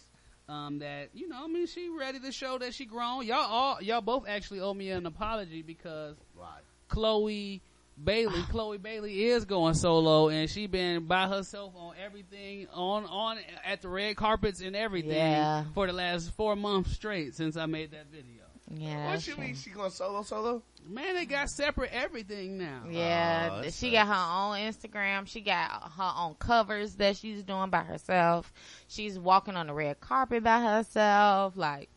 [0.50, 3.26] Um, that you know, I mean, she ready to show that she grown.
[3.26, 6.58] Y'all all, y'all both actually owe me an apology because Why?
[6.90, 7.62] Chloe
[8.04, 8.42] Bailey.
[8.50, 13.82] Chloe Bailey is going solo, and she been by herself on everything on on at
[13.82, 15.66] the red carpets and everything Yeah.
[15.74, 18.41] for the last four months straight since I made that video.
[18.74, 19.44] Yeah, What that's you true.
[19.44, 19.56] mean?
[19.56, 20.64] She going solo solo?
[20.88, 22.84] Man, they got separate everything now.
[22.90, 23.92] Yeah, Oh, she sucks.
[23.94, 25.28] got her own Instagram.
[25.28, 28.52] She got her own covers that she's doing by herself.
[28.88, 31.56] She's walking on the red carpet by herself.
[31.58, 31.90] Like,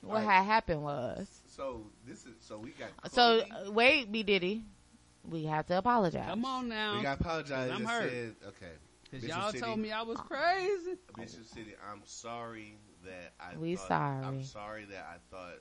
[0.00, 0.24] what Right.
[0.24, 1.28] had happened was.
[1.48, 2.88] So this is so we got.
[3.12, 3.50] So Chloe.
[3.66, 4.64] uh, wait, B Diddy,
[5.28, 6.28] we have to apologize.
[6.28, 7.70] Come on now, we got apologize.
[7.70, 8.10] I'm and hurt.
[8.10, 8.72] Said, okay.
[9.10, 9.60] because y'all City.
[9.64, 10.96] told me I was crazy.
[11.18, 13.56] Bishop City, I'm sorry that I.
[13.56, 14.24] We thought, sorry.
[14.24, 15.58] I'm sorry that I thought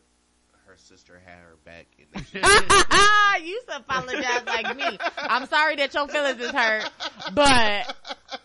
[0.75, 1.85] her sister had her back.
[1.99, 4.97] And that she- you should apologize like me.
[5.17, 6.89] I'm sorry that your feelings is hurt,
[7.33, 7.95] but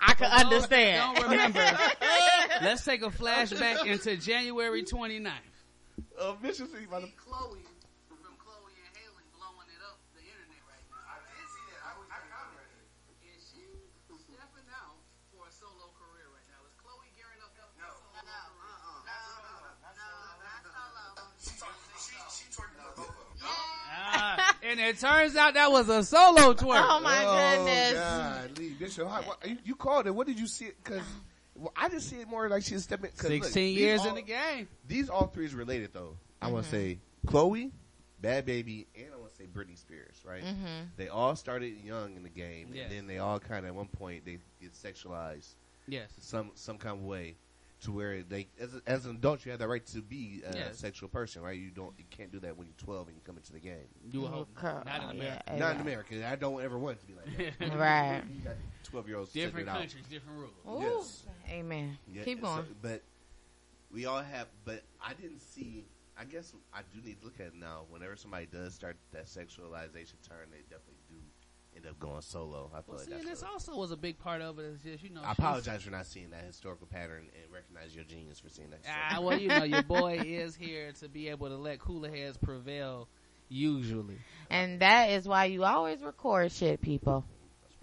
[0.00, 1.16] I can understand.
[1.16, 1.58] Don't remember.
[2.62, 5.30] Let's take a flashback into January 29th.
[6.20, 7.02] uh, Bishop City about.
[7.16, 7.58] Chloe
[24.70, 26.84] and it turns out that was a solo twerk.
[26.88, 27.92] Oh my goodness.
[27.94, 30.14] God, Lee Bishop, how, what, you, you called it.
[30.14, 30.70] What did you see?
[30.82, 31.02] Because
[31.54, 33.10] well, I just see it more like she's stepping.
[33.16, 34.68] 'cause look, 16 these years all- in the game.
[34.86, 36.16] These all three is related though.
[36.40, 36.74] I want Mm-hmm.
[36.74, 37.70] to say Chloe,
[38.22, 40.16] Bhad Bhabie, and I want to say Britney Spears.
[40.24, 40.42] Right?
[40.42, 40.84] Mm-hmm.
[40.96, 42.84] They all started young in the game, Yes.
[42.88, 45.54] and then they all kind of at one point they get sexualized
[45.86, 46.10] Yes.
[46.20, 47.36] some some kind of way
[47.82, 50.54] to where they as, a, as an adult you have the right to be a
[50.54, 50.78] Yes.
[50.78, 51.58] sexual person, right?
[51.58, 53.88] You don't you can't do that when you're 12 and you come into the game.
[54.10, 54.48] You would hope.
[54.62, 55.42] Not in America.
[55.48, 56.28] Yeah, Not in America.
[56.30, 57.76] I don't ever want it to be like that.
[57.78, 58.22] Right.
[58.84, 59.78] 12 year olds Different it out.
[59.78, 60.52] countries, different rules.
[60.68, 60.96] Ooh.
[60.98, 61.22] Yes.
[61.50, 61.96] Amen.
[62.12, 63.02] Yeah, Keep so- but
[63.92, 65.84] we all have, but I didn't see.
[66.18, 67.84] I guess I do need to look at it now.
[67.88, 70.99] Whenever somebody does start that sexualization turn, they definitely do
[71.82, 72.70] end up going solo.
[72.74, 73.40] I feel Well, like see, and that's.
[73.40, 74.62] this also was a big part of it.
[74.64, 75.22] Is just you know.
[75.24, 78.80] I apologize for not seeing that historical pattern and recognize your genius for seeing that.
[78.88, 82.36] Ah, well, you know, your boy is here to be able to let cooler heads
[82.36, 83.08] prevail.
[83.52, 84.16] Usually,
[84.48, 87.24] And that is why you always record shit, people.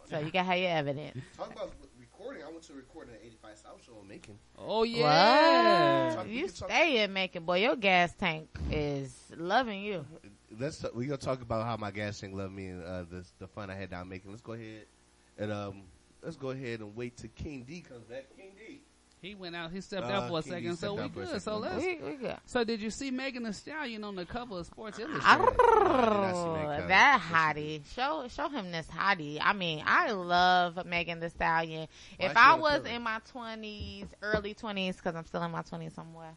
[0.10, 1.18] So you can have your evidence.
[1.38, 2.42] Talk about recording.
[2.44, 4.40] I went to record an 85 South show in Macon.
[4.58, 6.16] oh yeah.
[6.16, 6.30] What?
[6.30, 7.58] You stay in Macon, boy.
[7.60, 10.06] Your gas tank is loving you.
[10.60, 13.48] Let's we gonna talk about how my gas tank loved me and uh, the the
[13.48, 14.32] fun I had down Macon.
[14.32, 14.86] Let's go ahead
[15.38, 15.84] and um
[16.24, 18.26] let's go ahead and wait till King D comes back.
[18.36, 18.82] King D.
[19.20, 19.72] He went out.
[19.72, 21.42] He stepped Uh, out for a King second, so we out for a good.
[21.42, 21.62] So second.
[21.62, 21.84] let's.
[21.86, 22.38] We, we good.
[22.46, 25.26] So did you see Megan Thee Stallion on the cover of Sports Illustrated?
[25.26, 27.82] I did that Oh, that hottie.
[27.96, 29.40] Show show him this hottie.
[29.42, 31.88] I mean, I love Megan Thee Stallion.
[32.18, 35.94] Why if I was in my twenties, early twenties, because I'm still in my twenties
[35.94, 36.36] somewhere.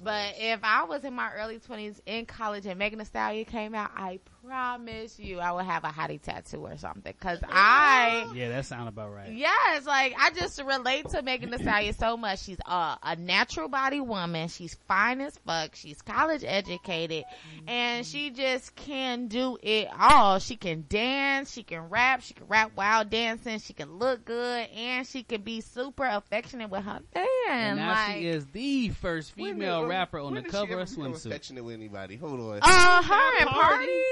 [0.00, 3.74] But if I was in my early twenties in college and Megan Thee Stallion came
[3.74, 7.02] out, I promise you, I would have a hottie tattoo or something.
[7.18, 9.32] Because I Yeah, that sound about right.
[9.32, 12.40] Yes, like I just relate to Megan Thee Stallion so much.
[12.40, 14.48] She's a, a natural body woman.
[14.48, 15.74] She's fine as fuck.
[15.74, 17.24] She's college educated,
[17.66, 20.38] and she just can do it all.
[20.38, 21.52] She can dance.
[21.52, 22.22] She can rap.
[22.22, 23.58] She can rap while dancing.
[23.58, 27.26] She can look good, and she can be super affectionate with her man.
[27.50, 30.88] And now like, she is the first female did- rapper on when the cover of
[30.88, 31.26] swimsuit.
[31.26, 32.16] affectionate with anybody.
[32.16, 32.58] Hold on.
[32.62, 33.86] uh, her and Pardi?
[33.86, 34.02] Pardi.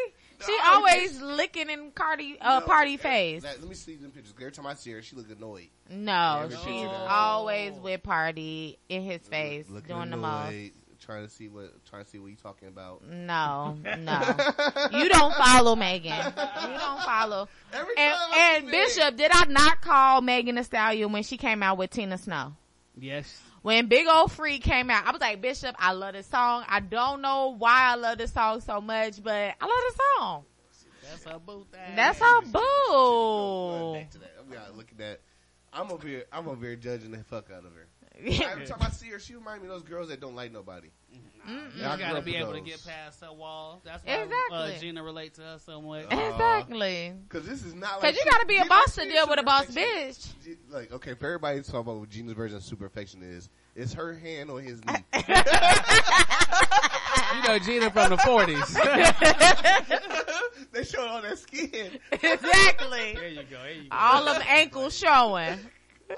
[0.44, 3.42] She No, always licking in Cardi uh, No, party every- face.
[3.42, 4.34] Let, let me see them pictures.
[4.38, 5.68] Every time I see her, she look annoyed.
[5.90, 10.72] No, Every she's picture always with Pardi in his face, Looking doing the most.
[10.98, 13.04] Trying to see what, trying to see what you talking about.
[13.06, 14.34] No, no.
[14.98, 16.16] you don't follow Megan.
[16.16, 16.32] You
[16.78, 17.48] don't follow.
[17.72, 21.62] Every And, time and Bishop, did I not call Megan Thee Stallion when she came
[21.62, 22.54] out with Tina Snow?
[22.98, 23.40] Yes.
[23.66, 26.62] When Big Ole Freak came out, I was like, Bishop, I love this song.
[26.68, 30.44] I don't know why I love this song so much, but I love this song.
[31.02, 31.96] That's her boo thing.
[31.96, 33.94] That's her boo.
[33.94, 34.34] back to that.
[34.38, 35.20] I'm look at that.
[35.72, 36.26] I'm over here.
[36.32, 37.85] I'm over here judging the fuck out of her.
[38.18, 40.88] Every time I see her, she reminds me of those girls that don't like nobody.
[41.12, 41.20] You
[41.78, 43.82] Yeah, I gotta be with able to get past her wall.
[43.84, 44.76] That's why uh, Exactly.
[44.80, 46.06] Gina relate to her so much.
[46.10, 47.14] Uh, exactly.
[47.28, 49.38] Cause this is not like Cause you gotta be a Gina- boss to deal with
[49.38, 50.32] a boss bitch.
[50.70, 53.92] Like, okay, for everybody to talk about what Gina's version of super affection is, it's
[53.92, 54.94] her hand on his knee.
[57.34, 58.74] you know Gina from the forties.
[60.72, 61.98] they showed all that skin.
[62.12, 63.12] exactly.
[63.14, 63.56] there you go.
[63.62, 63.96] There you go.
[63.96, 65.58] All of ankles showing.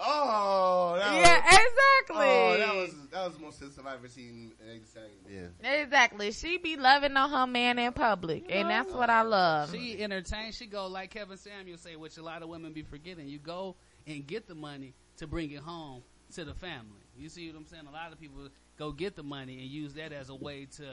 [0.01, 2.27] Oh, that was, Yeah, exactly.
[2.27, 4.53] oh, that was that was the most sensitive I've ever seen.
[4.69, 5.11] anything.
[5.29, 5.71] Yeah.
[5.81, 6.33] Exactly.
[6.33, 9.71] She be loving on her man in public, and that's what I love.
[9.73, 10.57] She entertains.
[10.57, 13.29] She go like Kevin Samuel say, which a lot of women be forgetting.
[13.29, 16.03] You go and get the money to bring it home
[16.35, 17.03] to the family.
[17.17, 17.87] You see what I'm saying?
[17.89, 18.49] A lot of people
[18.79, 20.85] go get the money and use that as a way to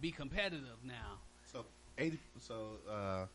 [0.00, 1.18] be competitive now.
[1.52, 1.64] So
[1.98, 2.18] eighty.
[2.40, 3.26] So uh,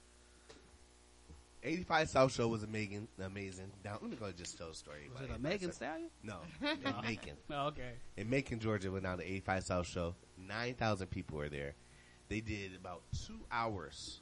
[1.63, 3.08] eighty five South Show was amazing.
[3.23, 3.71] Amazing.
[3.84, 5.10] Now let me go and just tell a story.
[5.13, 6.10] Was it a 85 Megan Stallion?
[6.23, 7.38] No, in Macon.
[7.49, 7.91] Oh, okay.
[8.17, 10.15] In Macon, Georgia, went down to 85 South Show.
[10.38, 11.76] 9,000 people were there.
[12.30, 14.21] They did about two hours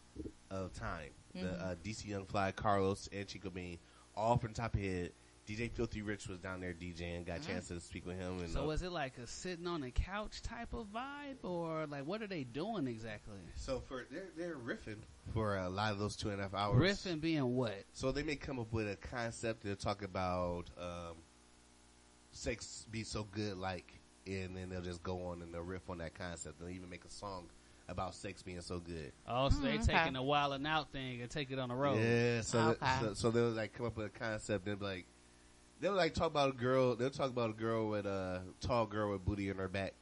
[0.50, 1.12] of time.
[1.34, 3.78] The uh, DC Young Fly, Karlous, and Chico Bean,
[4.16, 5.12] all from the top of head.
[5.48, 7.26] DJ Filthy Rich was down there DJing.
[7.26, 8.40] Got a chance to speak with him.
[8.40, 11.88] And So uh, was it like a sitting on a couch type of vibe, or
[11.88, 13.38] like what are they doing exactly?
[13.56, 15.00] so for they're they're riffing
[15.34, 16.82] for a lot of those two and a half hours.
[17.06, 17.84] Riffing being what?
[17.94, 21.18] So they may come up with a concept to talk about um,
[22.32, 25.98] sex be so good, like, and then they'll just go on and they'll riff on
[26.00, 26.60] that concept.
[26.60, 27.50] They'll even make a song
[27.90, 29.12] about sex being so good.
[29.28, 29.98] Oh, so they Mm, okay.
[29.98, 32.00] taking a wild and out thing and take it on the road.
[32.00, 32.78] Yeah, so Okay.
[32.82, 35.06] that, so, so they'll like come up with a concept and be like
[35.82, 36.96] they'll like talk about a girl.
[36.96, 39.94] They'll talk about a girl with a tall girl with booty in her back,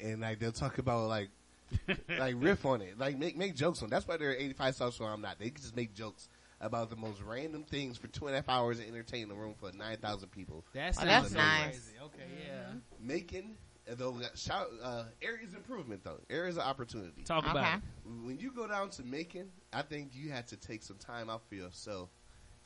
[0.00, 1.28] and like they'll talk about like
[2.18, 3.88] like riff on it, like make make jokes on.
[3.88, 3.90] it.
[3.90, 5.04] That's why they're eighty five South Show.
[5.04, 5.38] I'm not.
[5.38, 6.28] They can just make jokes
[6.60, 9.54] about the most random things for two and a half hours and entertain the room
[9.58, 10.64] for nine thousand people.
[10.74, 11.64] That's, Oh, that's sounds nice.
[11.70, 11.92] Crazy.
[12.04, 12.72] Okay, yeah.
[13.00, 13.56] Making
[13.96, 17.22] though shout uh, areas of improvement though areas of opportunity.
[17.24, 17.74] Talk about Okay.
[17.76, 18.24] it.
[18.24, 21.42] when you go down to Macon, I think you have to take some time out
[21.48, 22.08] for yourself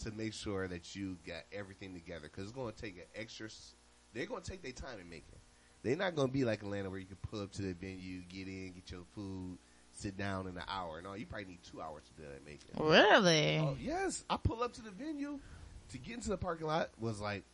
[0.00, 3.48] to make sure that you got everything together because it's going to take an extra.
[4.12, 5.38] They're going to take their time in Macon.
[5.82, 8.22] They're not going to be like Atlanta where you can pull up to the venue,
[8.28, 9.58] get in, get your food,
[9.92, 11.00] sit down in an hour.
[11.02, 12.90] No, you probably need two hours to do that in Macon.
[12.90, 13.58] Really?
[13.58, 15.38] Oh, yes, I pull up to the venue
[15.90, 17.44] to get into the parking lot was like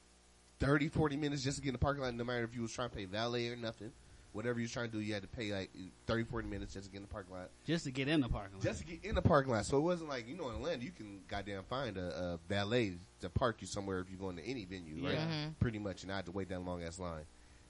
[0.60, 2.14] 30, 40 minutes just to get in the parking lot.
[2.14, 3.92] No matter if you was trying to pay valet or nothing,
[4.32, 5.70] whatever you're trying to do, you had to pay like
[6.06, 7.50] 30, 40 minutes just to get in the parking lot.
[7.66, 8.62] Just to get in the parking lot.
[8.62, 9.66] Just to get in the parking lot.
[9.66, 12.94] So it wasn't like, you know, in Atlanta, you can goddamn find a, a valet
[13.20, 15.08] to park you somewhere if you're going to any venue, yeah.
[15.08, 15.18] right?
[15.18, 15.48] Mm-hmm.
[15.60, 17.24] Pretty much, and I had to wait that long ass line.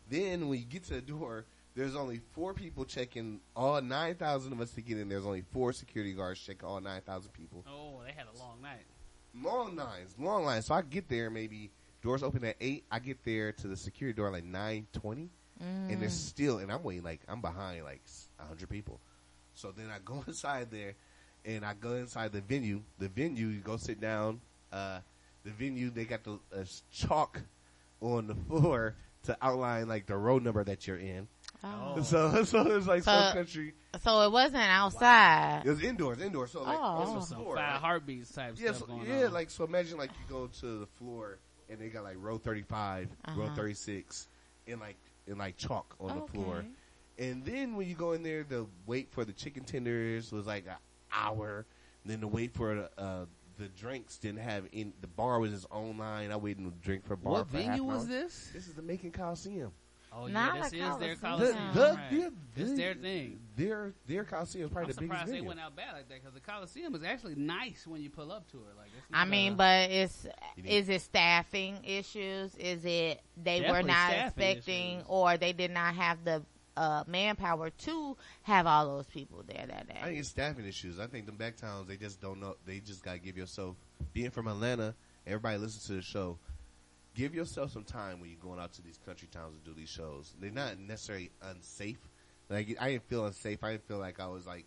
[0.09, 1.44] Then when you get to the door,
[1.75, 5.09] there's only four people checking all 9,000 of us to get in.
[5.09, 7.64] There's only four security guards checking all 9,000 people.
[7.66, 8.85] Oh, they had a long night.
[9.35, 10.66] Long lines, long lines.
[10.66, 11.70] So I get there maybe,
[12.03, 12.85] doors open at 8.
[12.90, 15.31] I get there to the security door like 920.
[15.62, 15.92] Mm.
[15.92, 18.03] And it's still, and I'm waiting like I'm behind like
[18.38, 19.01] hundred people.
[19.55, 20.94] So then I go inside there,
[21.44, 22.83] and I go inside the venue.
[22.98, 24.40] The venue, you go sit down.
[24.72, 25.01] Uh,
[25.44, 27.40] the venue, they got the uh, chalk
[28.01, 28.94] on the floor
[29.25, 31.29] to outline like the road number that you're in.
[31.64, 32.01] Oh.
[32.03, 33.75] So, so it's like so, some country.
[34.03, 35.59] So it wasn't outside.
[35.59, 35.62] Wow.
[35.64, 36.51] It was indoors, indoors.
[36.51, 37.20] So like oh.
[37.20, 38.88] floor, five heartbeats type yeah, stuff.
[38.88, 39.33] So, yeah, on.
[39.33, 39.64] like so.
[39.64, 43.40] Imagine like you go to the floor and they got like row 35, uh-huh.
[43.40, 44.27] row 36,
[44.66, 44.96] and like
[45.27, 46.65] in like chalk on the floor.
[47.19, 50.67] And then when you go in there, the wait for the chicken tenders was like
[50.67, 50.77] an
[51.13, 51.67] hour.
[52.05, 53.27] then the wait for uh,
[53.59, 56.33] the drinks didn't have in the bar was its own line.
[56.33, 57.33] I waited to drink for a bar.
[57.35, 58.09] What for venue an was hour.
[58.09, 58.51] this?
[58.53, 59.73] This is the Macon Coliseum.
[60.14, 61.57] Oh Not yeah, this a is their Coliseum.
[61.72, 61.75] Coliseum.
[61.75, 62.12] The, the, right.
[62.12, 63.40] yeah, It's their thing.
[63.57, 65.48] Their their Coliseum is I'm probably the biggest surprised they venue.
[65.48, 68.46] went out bad like that because the Coliseum is actually nice when you pull up
[68.53, 68.77] to it.
[68.77, 70.27] Like, it's I mean, a- but it's
[70.64, 72.55] is it staffing issues?
[72.57, 75.07] Is it they were not expecting, issues.
[75.09, 76.42] or they did not have the
[76.77, 79.98] uh, manpower to have all those people there that day?
[80.01, 80.98] I think it's staffing issues.
[81.01, 82.57] I think the back towns they just don't know.
[82.66, 83.77] They just gotta give yourself.
[84.12, 84.94] Being from Atlanta,
[85.27, 86.38] everybody listens to the show.
[87.14, 89.88] Give yourself some time when you're going out to these country towns to do these
[89.90, 90.35] shows.
[90.40, 91.98] They're not necessarily unsafe.
[92.48, 93.62] Like I didn't feel unsafe.
[93.62, 94.66] I didn't feel like I was like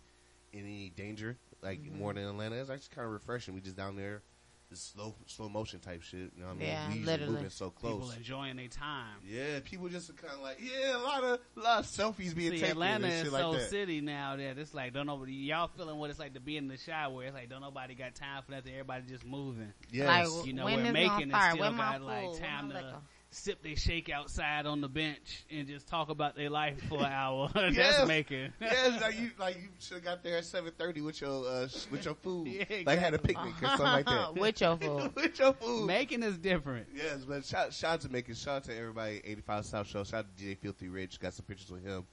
[0.52, 1.36] in any danger.
[1.62, 1.98] Like Mm-hmm.
[1.98, 2.56] more than Atlanta.
[2.56, 3.54] It's actually kind of refreshing.
[3.54, 4.22] We just down there,
[4.68, 6.32] just slow slow motion type shit.
[6.36, 6.68] You know what I mean?
[6.68, 7.32] Yeah, we literally.
[7.34, 8.16] moving so people close.
[8.16, 9.16] enjoying their time.
[9.24, 12.50] Yeah, people just kind of like yeah, a lot of a lot of selfies being
[12.52, 13.70] See, taken Atlanta and is shit so like that.
[13.70, 16.68] city now that it's like don't nobody y'all feeling what it's like to be in
[16.68, 17.22] the shower.
[17.24, 18.72] It's like don't nobody got time for nothing.
[18.72, 19.72] Everybody just moving.
[19.90, 20.06] Yes.
[20.36, 22.74] Like You know, when we're is making gonna it still Where got, like, time to-
[22.74, 22.92] liquor?
[22.96, 23.02] Oh.
[23.30, 27.12] Sip their shake outside on the bench and just talk about their life for an
[27.12, 27.50] hour.
[27.54, 28.06] That's Yes.
[28.08, 28.52] making.
[28.60, 31.68] yeah, like you like you should have got there at seven thirty with your uh,
[31.90, 34.34] with your food, Yeah, like had a picnic or something like that.
[34.36, 35.14] With your food.
[35.14, 35.86] with your food.
[35.86, 36.86] Making is different.
[36.94, 39.20] Yes, but shout, shout out to making shout out to everybody.
[39.24, 40.04] Eighty five South Show.
[40.04, 41.20] Shout out to DJ Filthy Rich.
[41.20, 42.06] Got some pictures with him.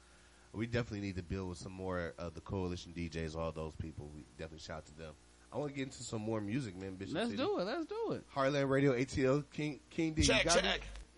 [0.51, 3.35] We definitely need to build with some more of the coalition DJs.
[3.37, 4.11] All those people.
[4.13, 5.13] We definitely shout out to them.
[5.53, 6.95] I want to get into some more music, man.
[6.95, 7.41] Bishop Let's City.
[7.41, 7.63] do it.
[7.65, 8.23] Let's do it.
[8.35, 10.23] Heartland Radio ATL King King D.
[10.23, 10.81] Check, you got check, it?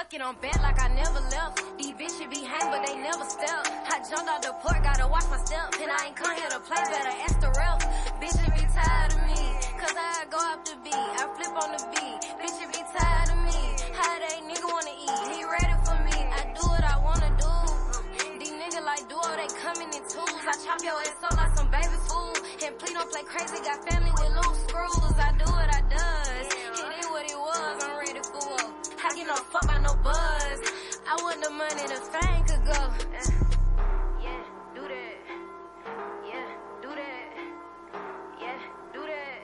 [0.00, 1.60] Fuck it, I'm back like I never left.
[1.76, 3.68] These bitches be hang, but they never step.
[3.68, 5.76] I jumped out the port, gotta watch my step.
[5.76, 7.84] And I ain't come here to play, better ask the ref.
[8.16, 9.44] Bitches be tired of me,
[9.76, 10.96] cause I go up the beat.
[10.96, 12.16] I flip on the beat.
[12.40, 13.60] Bitches be tired of me.
[13.92, 15.20] How they nigga wanna eat?
[15.36, 16.16] He ready for me.
[16.16, 17.52] I do what I wanna do.
[18.40, 20.32] These niggas like duo, they coming in twos.
[20.48, 22.40] I chop your ass up like some baby food.
[22.64, 25.12] And please don't play crazy, got family with loose screws.
[25.20, 26.59] I do what I does.
[29.30, 30.60] No fuck by no buzz.
[31.06, 32.82] I want the money, the fame could go.
[33.14, 33.30] Eh,
[34.26, 34.42] yeah,
[34.74, 35.18] do that.
[36.26, 36.50] Yeah,
[36.82, 37.38] do that.
[38.42, 38.58] Yeah,
[38.92, 39.38] do that.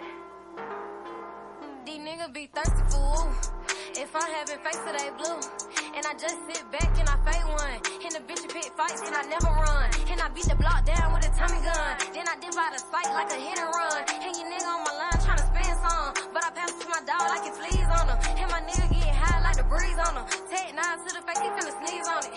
[1.87, 3.31] These niggas be thirsty for woo.
[3.95, 5.39] If I'm having face to they blue.
[5.95, 7.79] And I just sit back and I fade one.
[8.03, 9.87] And the bitch pick fights and I never run.
[10.11, 11.95] And I beat the block down with a Tommy gun.
[12.13, 14.03] Then I dip out of sight like a hit and run.
[14.19, 16.11] And your nigga on my line tryna spend some.
[16.35, 17.76] But I pass to my dog like it fleas
[20.51, 22.35] Take nine to the face, he finna sneeze on it.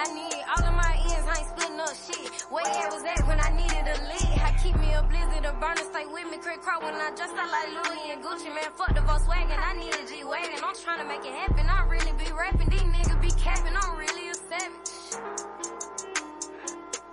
[0.00, 2.28] I need all of my ends, I ain't splitting up shit.
[2.50, 4.40] Where it was at when I needed a lead.
[4.40, 6.38] I keep me a blizzard, a burner, stay with me.
[6.38, 8.70] Craig Crow when I dress out like Louis and Gucci, man.
[8.76, 10.60] Fuck the Volkswagen, I need a G-Wagon.
[10.64, 12.68] I'm trying to make it happen, I really be rapping.
[12.70, 14.88] These niggas be capping, I'm really a savage.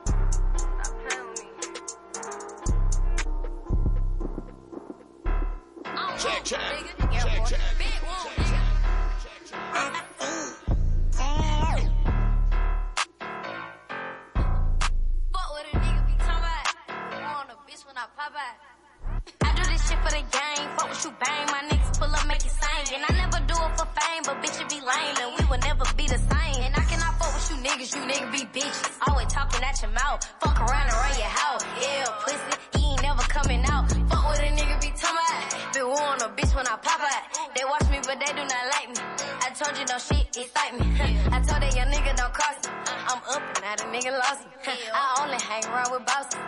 [0.08, 1.48] Stop playing with me.
[5.86, 6.60] I'm Check, woke, check.
[6.60, 7.14] nigga.
[7.14, 7.46] Yeah, Check, boy.
[7.50, 7.60] check.
[7.78, 8.62] Big woke, nigga.
[9.74, 10.07] Fuck
[20.18, 20.68] the game.
[20.78, 21.46] Fuck what you bang.
[21.54, 22.86] My niggas pull up, make it sing.
[22.96, 25.16] And I never do it for fame, but bitch, it be lame.
[25.22, 26.60] And we will never be the same.
[26.66, 27.94] And I cannot fuck with you niggas.
[27.94, 28.98] You niggas be bitches.
[29.06, 30.26] Always talking at your mouth.
[30.42, 31.64] Fuck around and run your house.
[31.82, 32.54] Yeah, pussy.
[32.74, 33.84] You ain't never coming out.
[34.10, 35.74] Fuck with a nigga be talking about.
[35.74, 37.24] Be want a bitch when I pop out.
[37.54, 39.02] They watch me, but they do not like me.
[39.46, 40.86] I told you no shit excite me.
[41.36, 42.74] I told that young nigga don't cross me.
[43.10, 44.52] I'm up and now the nigga lost me.
[44.94, 46.42] I only hang around with bosses.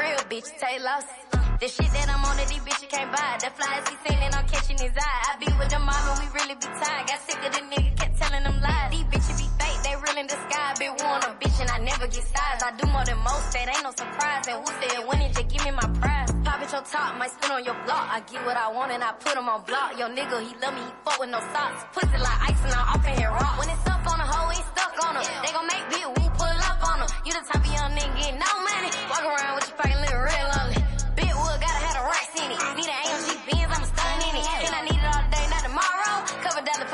[0.00, 1.41] Real bitch take losses.
[1.62, 3.38] The shit that I'm on that these bitches can't buy.
[3.38, 5.20] The flies he and I'm catching his eye.
[5.30, 7.06] I be with the mom and we really be tired.
[7.06, 8.90] Got sick of the nigga, kept telling them lies.
[8.90, 10.74] These bitches be fake, they real in the sky.
[10.82, 12.66] Been want a bitch and I never get size.
[12.66, 14.42] I do more than most, that ain't no surprise.
[14.50, 16.34] And who said winning, just give me my prize.
[16.42, 18.10] Pop at your top, might spin on your block.
[18.10, 19.94] I get what I want and I put him on block.
[19.94, 21.86] Yo nigga, he love me, he fuck with no socks.
[21.94, 23.62] Pussy like ice and I'm off in here rock.
[23.62, 25.22] When it's up on a hoe, ain't stuck on her.
[25.46, 27.08] They gon' make big woo pull up on her.
[27.22, 28.90] You the type of young nigga no money.
[29.14, 30.61] Walk around with your fucking little real lonely.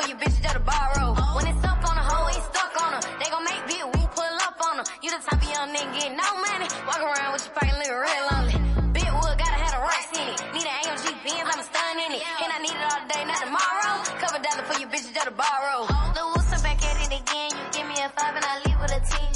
[0.09, 1.13] you bitches gotta borrow.
[1.37, 3.03] When it's up on a hoe, it's stuck on her.
[3.21, 4.87] They gon' make big, we pull up on her.
[5.05, 6.65] You the type of young nigga getting no money.
[6.89, 8.57] Walk around with your fight, look real lonely.
[8.97, 10.41] Bitwood gotta have the rocks in it.
[10.57, 12.25] Need an AMG Benz, I'm a stun in it.
[12.25, 13.95] And I need it all day, not tomorrow.
[14.17, 15.85] Cover dollar for you bitches gotta borrow.
[16.17, 17.53] The Wilson back at it again.
[17.53, 19.29] You give me a five and I leave with a ten.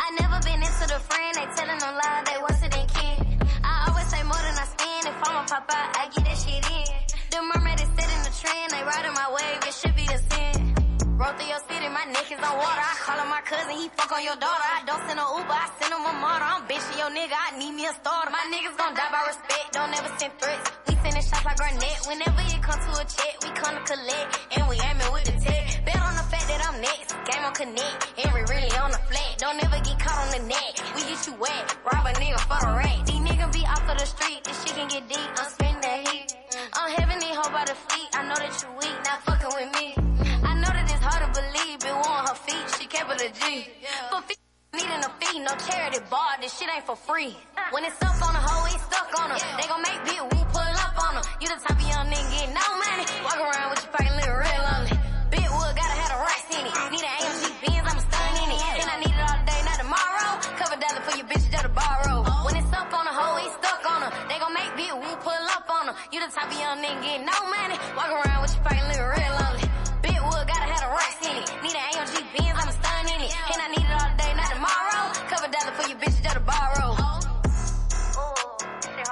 [0.00, 3.44] I never been into the friend, they tellin' no lie, they worse than kid.
[3.60, 5.04] I always say more than I spend.
[5.04, 7.03] If I'ma pop out, I get that shit in.
[7.34, 10.22] The mermaid is set in the trend, they riding my wave, it should be the
[10.30, 10.70] sin.
[11.18, 12.84] Roll through your city, my neck is on water.
[12.86, 14.62] I call him my cousin, he fuck on your daughter.
[14.62, 16.46] I don't send no Uber, I send him a motor.
[16.46, 18.30] I'm bitching your nigga, I need me a starter.
[18.30, 20.66] My niggas gon' die by respect, don't ever send threats.
[20.86, 21.98] We sending shots like Garnett.
[22.06, 24.28] Whenever it come to a check, we come to collect.
[24.54, 25.82] And we aiming with the tech.
[25.82, 27.18] Bet on the fact that I'm next.
[27.18, 29.42] Game on connect, and we really on the flat.
[29.42, 30.72] Don't ever get caught on the net.
[30.94, 33.02] We get you wet, rob a nigga for the rack.
[33.10, 35.30] These niggas be off of the street, this shit can get deep.
[35.34, 35.73] I'm spinning.
[36.84, 38.08] I'm these hoe by the feet.
[38.12, 39.96] I know that you weak, not fucking with me.
[40.44, 43.72] I know that it's hard to believe, it on her feet, she it a G.
[44.12, 44.36] For feet,
[44.76, 47.32] needing a fee, no charity bar, this shit ain't for free.
[47.72, 49.40] When it's up on a hoe, ain't stuck on her.
[49.56, 51.24] They gon' make big, we pull up on her.
[51.40, 53.04] You the type of young nigga getting no money.
[53.24, 54.94] Walk around with your pocket looking real lonely.
[55.32, 56.74] Big wood, gotta have the rocks in it.
[56.92, 58.60] Need an AMG Benz, I'm a stun in it.
[58.60, 60.30] And I need it all day, not tomorrow.
[60.60, 62.28] Cover dollar for you bitches, just to borrow.
[62.44, 63.73] When it's up on a hoe, ain't stuck on.
[64.34, 65.94] They gon' make big, we pull up on her.
[66.10, 67.78] You the type of young nigga getting no money.
[67.94, 69.62] Walk around with your pocket looking real lonely.
[70.02, 71.46] Big wood, gotta have the rocks in it.
[71.62, 73.30] Need an AMG Benz, I'm a stun in it.
[73.30, 75.14] And I need it all day, not tomorrow.
[75.30, 76.98] Couple dollars for you bitches, just to borrow.
[76.98, 77.22] Oh.
[78.18, 79.06] Ooh, shit.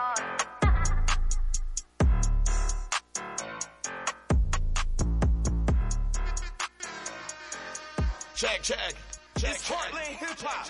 [8.34, 8.94] Check, check.
[9.38, 10.66] Check, it's Heartland Hip Hop.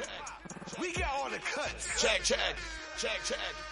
[0.78, 2.02] We got all the cuts.
[2.02, 2.56] Check, check.
[2.98, 3.71] Check, check.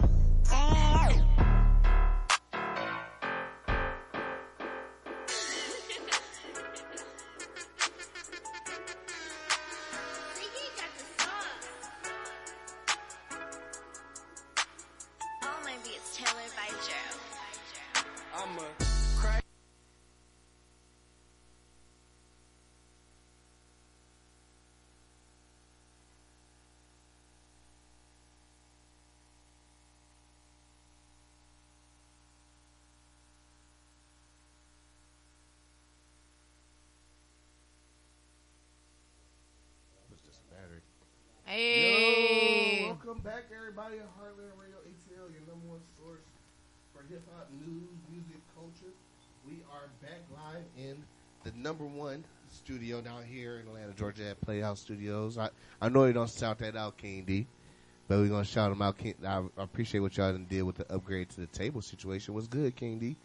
[51.61, 55.37] number one studio down here in Atlanta, Georgia, at Playhouse Studios.
[55.37, 55.49] I,
[55.81, 57.47] I know you don't shout that out, King D,
[58.07, 58.97] but we're gonna shout them out.
[58.97, 62.33] King, I, I appreciate what y'all done did with the upgrade to the table situation.
[62.33, 63.15] What's good, King D?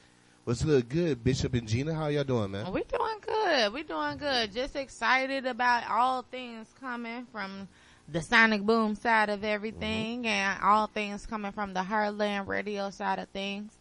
[0.45, 0.89] What's good?
[0.89, 1.93] Good, Bishop and Gina.
[1.93, 2.70] How y'all doing, man?
[2.72, 3.72] We doing good.
[3.72, 4.53] We doing good.
[4.53, 7.68] Just excited about all things coming from
[8.09, 10.26] the Sonic Boom side of everything mm-hmm.
[10.26, 13.72] and all things coming from the Heartland Radio side of things.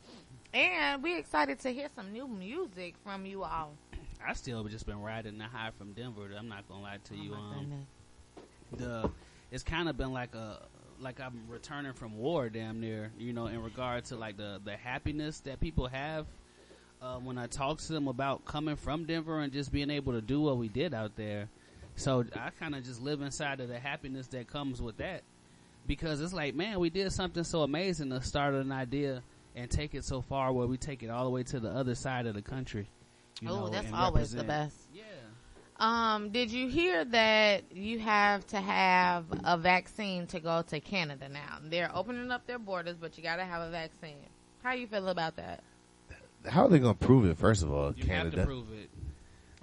[0.55, 3.73] And we excited to hear some new music from you all.
[4.27, 6.29] I still just been riding the high from Denver.
[6.37, 7.33] I'm not gonna lie to you.
[7.33, 7.87] Oh my Um,
[8.77, 9.09] the
[9.51, 10.59] it's kind of been like a
[10.99, 13.11] like I'm returning from war, damn near.
[13.17, 16.25] You know, in regard to like the the happiness that people have
[17.01, 20.21] uh, when I talk to them about coming from Denver and just being able to
[20.21, 21.49] do what we did out there.
[21.95, 25.23] So I kind of just live inside of the happiness that comes with that
[25.87, 29.21] because it's like, man, we did something so amazing to start an idea
[29.55, 31.95] and take it so far where we take it all the way to the other
[31.95, 32.87] side of the country.
[33.41, 34.75] You Oh, know, that's and always the best.
[34.93, 35.03] Yeah.
[35.77, 41.27] Um, did you hear that you have to have a vaccine to go to Canada
[41.27, 41.57] now?
[41.63, 44.15] They're opening up their borders, but you got to have a vaccine.
[44.63, 45.63] How you feel about that?
[46.47, 47.37] How are they gonna prove it?
[47.37, 48.37] First of all, You have Canada.
[48.37, 48.89] to prove it.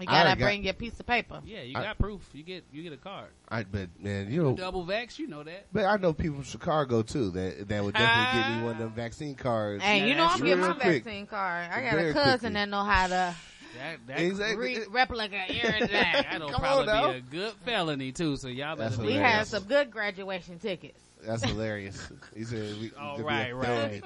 [0.01, 1.41] You got to got- bring your piece of paper.
[1.45, 2.29] Yeah, you I- got proof.
[2.33, 3.29] You get you get a card.
[3.49, 5.67] I but man, you know, Double vax, you know that.
[5.73, 8.79] but I know people from Chicago too that that would definitely give me one of
[8.79, 9.83] them vaccine cards.
[9.83, 11.05] Hey, Yeah, you know I'm getting my quick.
[11.05, 11.71] vaccine card.
[11.71, 12.55] I got Very a cousin quickly.
[12.55, 13.35] that know how to
[13.79, 14.79] That that, Exactly.
[14.79, 15.89] re- replica everything.
[15.91, 18.37] that'll Come probably on be a good felony too.
[18.37, 20.99] So y'all That's better we be have some good graduation tickets.
[21.25, 22.11] That's hilarious.
[22.35, 24.03] He said, we, Oh, to right, right.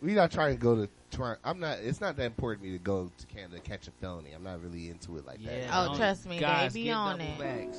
[0.00, 0.88] We not trying to go to.
[1.10, 1.78] Try, I'm not.
[1.78, 4.32] It's not that important to me to go to Canada to catch a felony.
[4.32, 5.64] I'm not really into it like that.
[5.72, 7.38] Oh, trust me, they be on it.
[7.38, 7.76] Vax.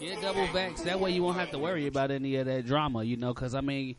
[0.00, 0.82] Get double vax.
[0.84, 3.32] That way you won't have to worry about any of that drama, you know.
[3.32, 3.94] Because I mean,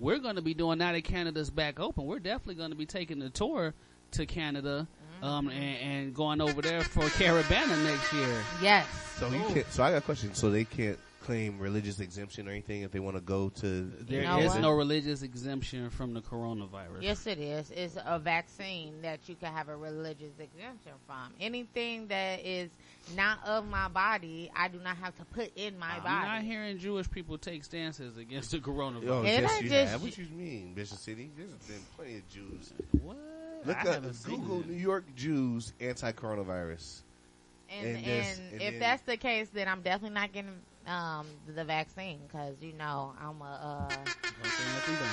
[0.00, 2.04] we're going to be doing now that Canada's back open.
[2.06, 3.72] We're definitely going to be taking the tour
[4.12, 4.86] to Canada
[5.24, 8.42] um, and, and going over there for Caravana next year.
[8.60, 8.86] Yes.
[9.18, 9.72] So you can't.
[9.72, 10.34] So I got a question.
[10.34, 13.90] So they can't claim religious exemption or anything if they want to go to?
[14.00, 14.60] There know is what?
[14.60, 17.00] no religious exemption from the coronavirus.
[17.00, 17.70] Yes, it is.
[17.70, 21.32] It's a vaccine that you can have a religious exemption from.
[21.40, 22.70] Anything that is
[23.16, 26.26] not of my body, I do not have to put in my I'm body.
[26.26, 29.08] not hearing Jewish people take stances against the coronavirus.
[29.08, 30.02] Oh, yes, you just- have.
[30.02, 31.30] What you mean, Bishop City?
[31.36, 32.72] There's been plenty of Jews.
[33.02, 33.16] What?
[33.66, 34.64] Look I up Google.
[34.66, 37.00] New York Jews anti-coronavirus.
[37.70, 40.52] And, And and, and if that's the case, then I'm definitely not getting
[40.86, 43.88] um, the vaccine because you know I'm a.
[43.90, 44.06] Don't
[44.44, 45.10] say nothing dumb.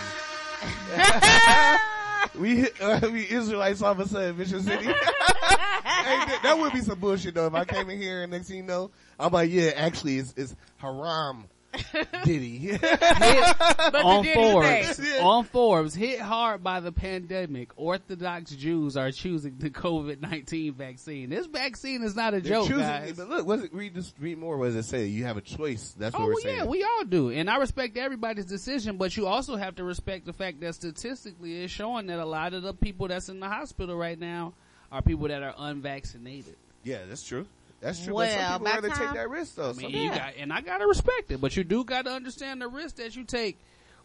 [0.94, 1.78] Uh,
[2.36, 4.86] We uh, we Israelites all of a sudden, Bishop City.
[4.86, 7.48] hey, that, that would be some bullshit though.
[7.48, 10.34] If I came in here and next thing you know, I'm like, yeah, actually, it's,
[10.38, 11.46] it's haram.
[12.24, 12.78] Diddy.
[12.78, 19.56] but on Diddy Forbes, on Forbes, hit hard by the pandemic, Orthodox Jews are choosing
[19.58, 21.30] the COVID nineteen vaccine.
[21.30, 23.14] This vaccine is not a They're joke, choosing- guys.
[23.18, 24.58] But look, what's it, read this, read more.
[24.58, 25.06] What does it say?
[25.08, 25.96] You have a choice.
[25.98, 26.58] That's what Oh we're well, saying.
[26.58, 28.98] yeah, we all do, and I respect everybody's decision.
[28.98, 32.54] But you also have to respect the fact that statistically, it's showing that a lot
[32.54, 34.54] of the people that's in the hospital right now
[34.92, 36.56] are people that are unvaccinated.
[36.84, 37.46] yeah, that's true.
[37.82, 38.14] That's true.
[38.14, 39.70] but Well, some people rather time- take that risk though.
[39.72, 42.62] I mean, Some- you got, and I gotta respect it, but you do gotta understand
[42.62, 43.58] the risk that you take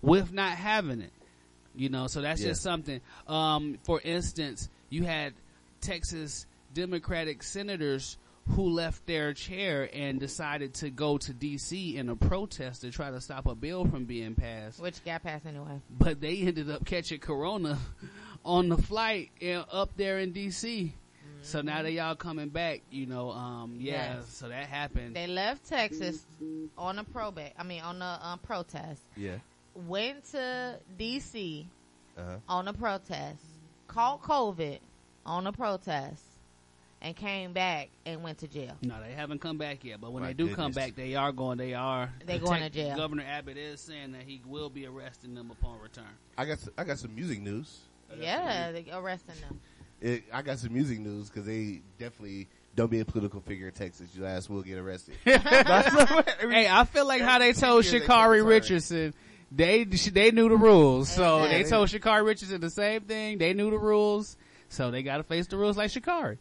[0.02, 1.12] with not having it.
[1.74, 2.48] You know, so that's Yeah.
[2.48, 3.00] just something.
[3.28, 5.34] Um, for instance, you had
[5.82, 8.16] Texas Democratic senators
[8.50, 11.96] who left their chair and decided to go to D.C.
[11.96, 15.44] in a protest to try to stop a bill from being passed, Which got passed
[15.46, 15.80] anyway.
[15.90, 17.78] but they ended up catching corona
[18.44, 20.92] on the flight in, up there in D.C.
[21.46, 23.30] So now that y'all coming back, you know.
[23.30, 24.28] Um, yeah, Yes.
[24.32, 25.14] so that happened.
[25.14, 26.24] They left Texas
[26.76, 27.52] on a probate.
[27.58, 29.02] I mean, on a um, protest.
[29.16, 29.36] yeah.
[29.74, 31.66] Went to D.C.
[32.18, 32.36] Uh-huh.
[32.48, 33.42] on a protest.
[33.88, 34.78] Caught COVID
[35.26, 36.22] on a protest,
[37.02, 38.74] and came back and went to jail.
[38.82, 40.00] No, they haven't come back yet.
[40.00, 41.58] But when My they do come back, they are going.
[41.58, 42.10] They are.
[42.24, 42.96] They going to jail.
[42.96, 46.04] Governor Abbott is saying that he will be arresting them upon return.
[46.38, 47.80] I got some, I got some music news.
[48.18, 49.60] Yeah, they arresting them.
[50.06, 53.72] It, I got some music news because they definitely don't be a political figure in
[53.74, 54.08] Texas.
[54.14, 55.14] Your ass will get arrested.
[55.24, 55.36] hey,
[56.70, 58.46] I feel like how they told years Sha'Carri took the time.
[58.46, 59.14] Richardson.
[59.50, 63.38] They they knew the rules, so Yeah, they they- told Sha'Carri Richardson the same thing.
[63.38, 64.36] They knew the rules,
[64.68, 66.38] so they got to face the rules like Sha'Carri.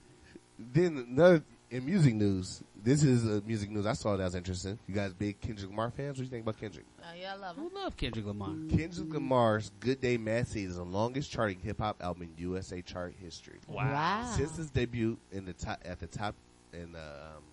[0.60, 2.64] then another in music news.
[2.82, 4.78] This is uh, music news I saw that was interesting.
[4.88, 6.10] You guys big Kendrick Lamar fans?
[6.10, 6.86] What do you think about Kendrick?
[7.02, 7.70] Oh, yeah, I love them.
[7.70, 8.50] Who love Kendrick Lamar?
[8.70, 12.82] Kendrick Lamar's "Good Day Mad City" is the longest charting hip hop album in USA
[12.82, 13.60] chart history.
[13.68, 14.32] Wow.
[14.36, 16.36] Since its debut in the top at the top
[16.74, 17.44] in the um,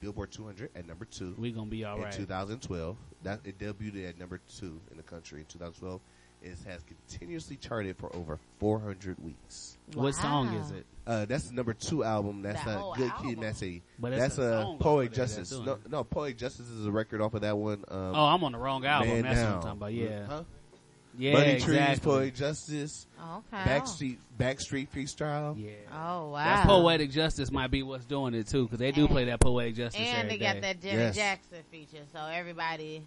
[0.00, 2.12] Billboard 200 at number two We're gonna be all in right.
[2.12, 2.96] 2012.
[3.22, 6.00] That it debuted at number two in the country in 2012.
[6.42, 9.76] It has continuously charted for over 400 weeks.
[9.94, 10.86] What song is it?
[11.06, 12.42] Uh, that's the number two album.
[12.42, 13.28] That's That a Good album?
[13.28, 13.82] Kid, Mad City.
[13.98, 15.50] But it's that's a a song Poetic Justice.
[15.52, 17.84] No, no, Poetic Justice is a record off of that one.
[17.88, 19.08] Um, Oh, I'm on the wrong album.
[19.08, 19.92] Man That's what I'm talking about.
[19.92, 20.42] Yeah, Huh?
[21.18, 21.76] yeah, Money exactly.
[21.86, 23.70] Trees, Poetic Justice, Oh, okay.
[23.70, 25.62] Backstreet, Backstreet Freestyle.
[25.62, 25.70] Yeah.
[25.92, 26.44] Oh wow.
[26.44, 29.74] That poetic justice might be what's doing it too, because they do play that poetic
[29.74, 30.00] justice.
[30.00, 31.16] And every they got that Janet Yes.
[31.16, 33.02] Jackson feature, so everybody.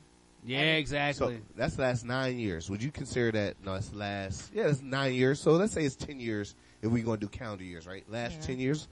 [0.45, 1.35] Yeah, every- exactly.
[1.37, 2.69] So that's the last nine years.
[2.69, 3.55] Would you consider that?
[3.63, 4.51] No, it's the last.
[4.53, 5.39] Yeah, it's nine years.
[5.39, 8.03] So let's say it's ten years if we're going to do calendar years, right?
[8.09, 8.47] Last Yeah.
[8.47, 8.87] ten years.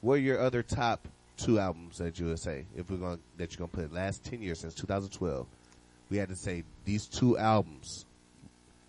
[0.00, 3.52] What are your other top two albums that you would say if we're going that
[3.52, 5.46] you're going to put last ten years since 2012?
[6.10, 8.04] We had to say these two albums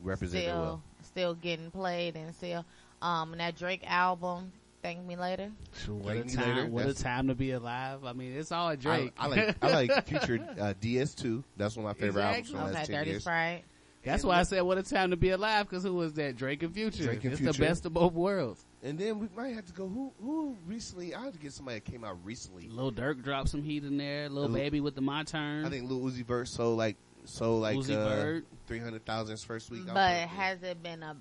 [0.01, 0.81] represent still well.
[1.03, 2.65] still getting played and still
[3.01, 4.51] um and that Drake album
[4.83, 5.49] Thank Me Later.
[5.87, 6.55] what a Thank Me time!
[6.57, 8.03] Later, what a time to be alive.
[8.05, 9.13] I mean, it's all I, Drake.
[9.17, 11.43] I like I like Future uh, DS2.
[11.57, 12.59] That's one of my favorite albums Exactly.
[12.59, 13.21] from the last Okay, ten Dirty years.
[13.23, 13.63] Sprite.
[14.03, 15.69] That's why I said what a time to be alive.
[15.69, 16.35] Because who was that?
[16.35, 17.05] Drake and Future.
[17.05, 17.53] Drake and it's Future.
[17.57, 18.65] the best of both worlds.
[18.83, 19.87] And then we might have to go.
[19.87, 21.15] Who who recently?
[21.15, 22.67] I have to get somebody that came out recently.
[22.67, 24.27] Lil Durk dropped some heat in there.
[24.27, 25.63] Lil Lil- Baby with the My Turn.
[25.65, 28.45] I think Lil Uzi Vert sold like so like Uzi uh, Vert.
[28.67, 29.83] three hundred thousand his first week.
[29.89, 30.31] I But think.
[30.31, 31.15] has it been a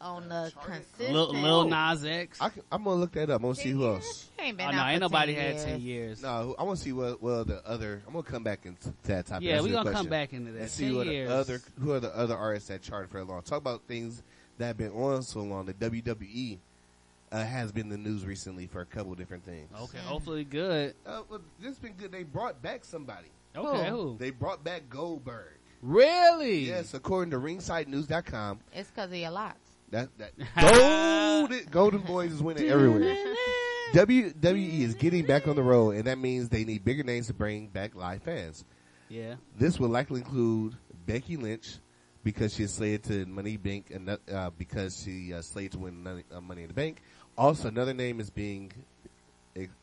[0.00, 1.12] on the consistent?
[1.12, 2.40] Lil, Lil Nas X.
[2.40, 3.36] I am gonna look that up.
[3.40, 4.28] I'm gonna see who else.
[4.38, 5.64] Ain't been oh out no, for ain't nobody 10 had years.
[5.64, 6.22] ten years.
[6.22, 8.02] No, I want to see what well the other.
[8.06, 9.44] I'm gonna come back into that topic.
[9.44, 10.60] yeah, That's we gonna come back into that.
[10.62, 11.28] and see ten what years.
[11.28, 13.42] the other who are the other artists that charted for a long.
[13.42, 14.22] Talk about things
[14.58, 15.66] that have been on so long.
[15.66, 16.58] The WWE
[17.32, 19.68] uh, has been the news recently for a couple different things.
[19.82, 20.94] Okay, hopefully good.
[21.04, 22.10] Uh, well, this has been good.
[22.12, 23.28] They brought back somebody.
[23.66, 24.16] Okay, who?
[24.18, 25.54] They brought back Goldberg.
[25.82, 26.66] Really?
[26.66, 29.58] Yes, according to RingsideNews.com, It's because of your locks.
[29.90, 33.16] that that Golden Golden Boys is winning everywhere.
[33.94, 37.34] WWE is getting back on the road, and that means they need bigger names to
[37.34, 38.64] bring back live fans.
[39.08, 39.36] Yeah.
[39.56, 41.78] This will likely include Becky Lynch
[42.22, 46.24] because she's slated to Money Bank and uh, because she uh, slated to win Money,
[46.34, 47.00] uh, Money in the Bank.
[47.38, 48.84] Also, another name is being ex-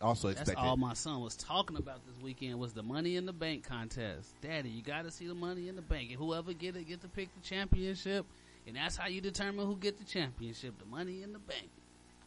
[0.01, 0.63] also That's expected.
[0.65, 4.33] all my son was talking about this weekend was the Money in the Bank contest.
[4.41, 7.01] Daddy, you got to see the Money in the Bank, and whoever get it get
[7.01, 8.25] to pick the championship,
[8.67, 10.77] and that's how you determine who get the championship.
[10.79, 11.69] The Money in the Bank.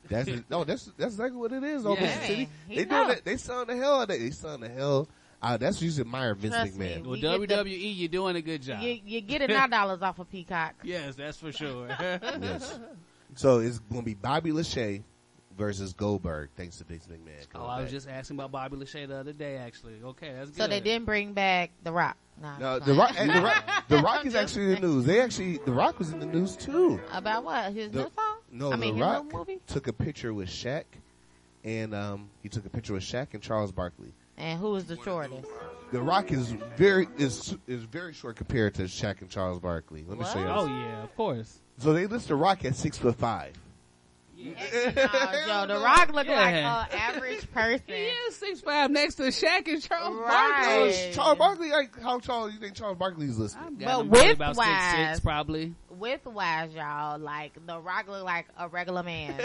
[0.09, 1.87] That's no, that's that's exactly what it is.
[1.87, 2.19] Over Yeah.
[2.21, 2.97] the city, He they know.
[2.97, 3.25] doing that.
[3.25, 4.19] They selling the hell out of that.
[4.19, 5.09] They selling the hell.
[5.41, 6.87] Uh, that's usually admire Vince Trust me.
[6.87, 7.07] McMahon.
[7.07, 8.83] Well, You get the- WWE, you're doing a good job.
[8.83, 10.75] You, you're getting our dollars off of Peacock.
[10.83, 11.87] yes, that's for sure.
[11.89, 12.79] yes.
[13.37, 15.05] So it's going to be Bobby Lashley
[15.59, 17.47] versus Goldberg, thanks to Vince McMahon.
[17.57, 17.91] oh, I was back.
[17.93, 19.57] just asking about Bobby Lashley the other day.
[19.57, 20.57] Actually, okay, that's good.
[20.57, 22.17] So they didn't bring back The Rock.
[22.41, 22.95] Nah, No, the.
[22.95, 23.15] Rock.
[23.19, 25.05] And the Rock, the Rock is actually in the news.
[25.05, 27.01] They actually, the Rock was in the news too.
[27.13, 27.73] About what?
[27.73, 28.37] His The- new song?
[28.51, 29.61] No, I mean, the Rock new movie?
[29.67, 30.85] took a picture with Shaq,
[31.65, 34.13] and um, he took a picture with Shaq and Charles Barkley.
[34.39, 35.49] And who is the shortest?
[35.91, 40.05] The Rock is very is is very short compared to Shaq and Charles Barkley.
[40.07, 40.47] Let me show you.
[40.47, 41.59] Oh yeah, of course.
[41.79, 43.53] So they list the Rock at six foot five.
[44.39, 44.53] No,
[45.47, 46.85] Joe, The Rock look like Yeah.
[46.85, 47.83] an average person.
[47.87, 50.89] He is six five next to Shaq and Charles Right.
[50.89, 51.13] Barkley.
[51.13, 53.61] Charles Barkley, like how tall do you think Charles Barkley is listed?
[53.65, 55.75] I'm But got him probably width about six wise- six probably.
[55.99, 59.37] With wise, y'all, like The Rock look like a regular man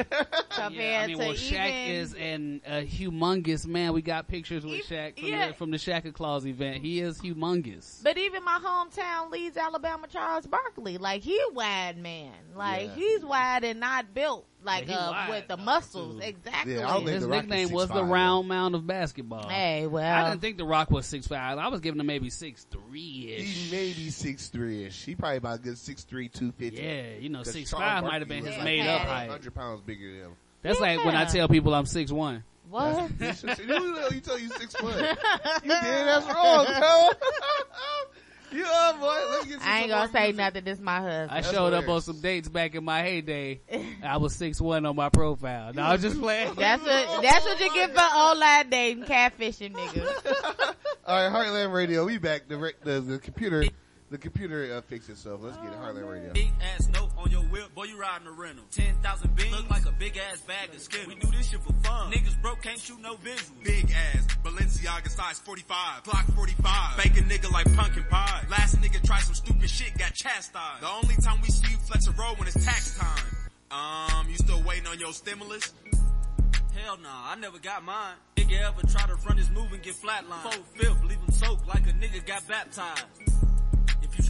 [0.49, 1.95] compared Yeah, I mean, to well, Shaq even.
[1.95, 3.93] is an a humongous man.
[3.93, 5.47] We got pictures with Shaq from, yeah.
[5.49, 6.78] the, from the Shaq-a-Claus event.
[6.78, 8.04] He is humongous.
[8.04, 12.95] but even my hometown, Leeds, Alabama, Charles Barkley, like he a wide man, like Yeah.
[12.95, 16.22] he's wide and not built like Yeah, uh, with the muscles.
[16.22, 16.26] too.
[16.26, 16.76] Exactly.
[16.76, 18.88] Yeah, I don't think His The Rock is nickname was the 6'5", round mound of
[18.88, 19.49] basketball.
[19.49, 21.58] hey, well, I didn't think The Rock was six five.
[21.58, 23.43] I was giving him maybe six three ish.
[23.45, 25.04] He maybe six three ish.
[25.04, 26.82] He probably about a good six three two fifty.
[26.82, 29.30] Yeah, you know, six Charles five might have been his like made up height.
[29.30, 30.32] Hundred pounds bigger than him.
[30.62, 32.44] That's like when I tell people I'm six one.
[32.70, 33.10] what?
[33.20, 34.96] you tell you six foot.
[35.64, 35.82] You did.
[35.82, 37.12] That's wrong, Joe.
[38.58, 39.06] you up, boy?
[39.08, 40.36] Let me get you I ain't gonna say music.
[40.38, 40.64] nothing.
[40.64, 41.32] This my husband.
[41.32, 43.62] I That's showed up on some dates back in my heyday.
[44.04, 45.74] I was six one on my profile.
[45.74, 46.56] No, I was just playing.
[46.56, 50.76] That's what that's what you get for online dating, catfishing niggas.
[51.06, 52.06] All right, Heartland Radio.
[52.06, 52.48] We back.
[52.48, 53.66] The re- the, the computer
[54.14, 55.41] the computer uh, fixed itself.
[55.41, 55.80] Let's get it.
[55.82, 56.32] Heartland Radio.
[56.34, 58.64] Big ass note on your whip, boy, you riding a rental.
[58.70, 61.07] 10,000 beans, look like a big ass bag of skin.
[61.07, 62.11] We do this shit for fun.
[62.11, 63.64] Niggas broke, can't shoot no visuals.
[63.64, 68.45] Big ass, Balenciaga size 45, Glock 45, bake a nigga like pumpkin pie.
[68.51, 70.84] Last nigga tried some stupid shit, got chastised.
[70.84, 73.26] The only time we see you flex a roll when it's tax time.
[73.72, 75.74] Um, you still waiting on your stimulus?
[76.76, 78.14] Hell nah, I never got mine.
[78.36, 80.43] Nigga ever try to front his move and get flatlined.
[80.43, 83.22] Four fifth, leave him soaked like a nigga got baptized.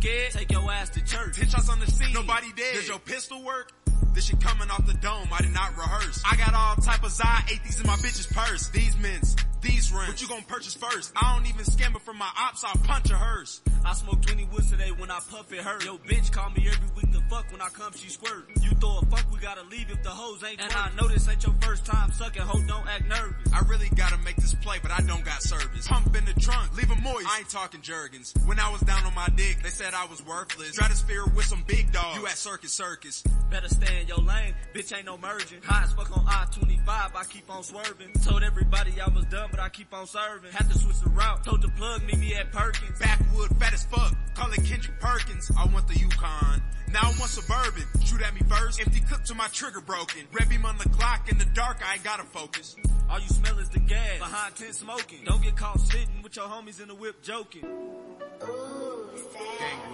[0.04, 1.38] Scared, take your ass to church.
[1.38, 2.74] Hit shots on the scene, nobody dead.
[2.74, 3.72] Does your pistol work?
[4.14, 6.22] This shit coming off the dome, I did not rehearse.
[6.30, 8.68] I got all type of Zai, ate these in my bitch's purse.
[8.68, 10.10] These mints, these rims.
[10.10, 11.14] What you gonna purchase first?
[11.16, 13.62] I don't even scam it from my ops, I'll punch a hearse.
[13.86, 15.84] I smoked 20 woods today when I puff it hurt.
[15.86, 18.50] Yo bitch call me every week to fuck when I come she squirt.
[18.62, 21.28] You throw a fuck, we gotta leave if the hoes ain't And I know this
[21.28, 23.54] ain't your first time sucking, hoe don't act nervous.
[23.54, 25.88] I really gotta make this play, but I don't got service.
[25.88, 27.28] Pump in the trunk, leave 'em moist.
[27.28, 28.34] I ain't talking Jergens.
[28.46, 30.74] When I was down on my dick, they said I was worthless.
[30.74, 32.18] Stratosphere with some big dogs.
[32.18, 33.24] You at Circus Circus.
[33.50, 35.62] Better stay in your lane, bitch ain't no merging.
[35.64, 38.12] High as fuck on I-25, I keep on swerving.
[38.26, 40.52] Told everybody I was done, but I keep on serving.
[40.52, 42.98] Had to switch the route, told the plug meet me at Perkins.
[42.98, 44.16] Backwood, fat as fuck.
[44.34, 45.52] Call it Kendrick Perkins.
[45.56, 46.64] I want the Yukon.
[46.92, 47.84] Now I want Suburban.
[48.04, 48.80] Shoot at me first.
[48.82, 50.22] Empty clip to my trigger broken.
[50.32, 51.30] Red beam on the Glock.
[51.30, 52.76] In the dark, I ain't gotta focus.
[53.12, 55.20] All you smell is the gas, behind tent smoking.
[55.26, 57.62] Don't get caught sitting with your homies in the whip joking.
[57.62, 57.70] Gang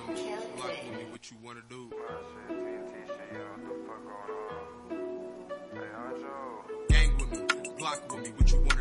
[0.08, 0.36] with me.
[0.56, 1.06] Block with me.
[1.12, 1.90] What you wanna do?
[6.90, 7.38] Gang with me.
[7.78, 8.30] Block with me.
[8.38, 8.70] What you wanna do?
[8.70, 8.79] Gotta keep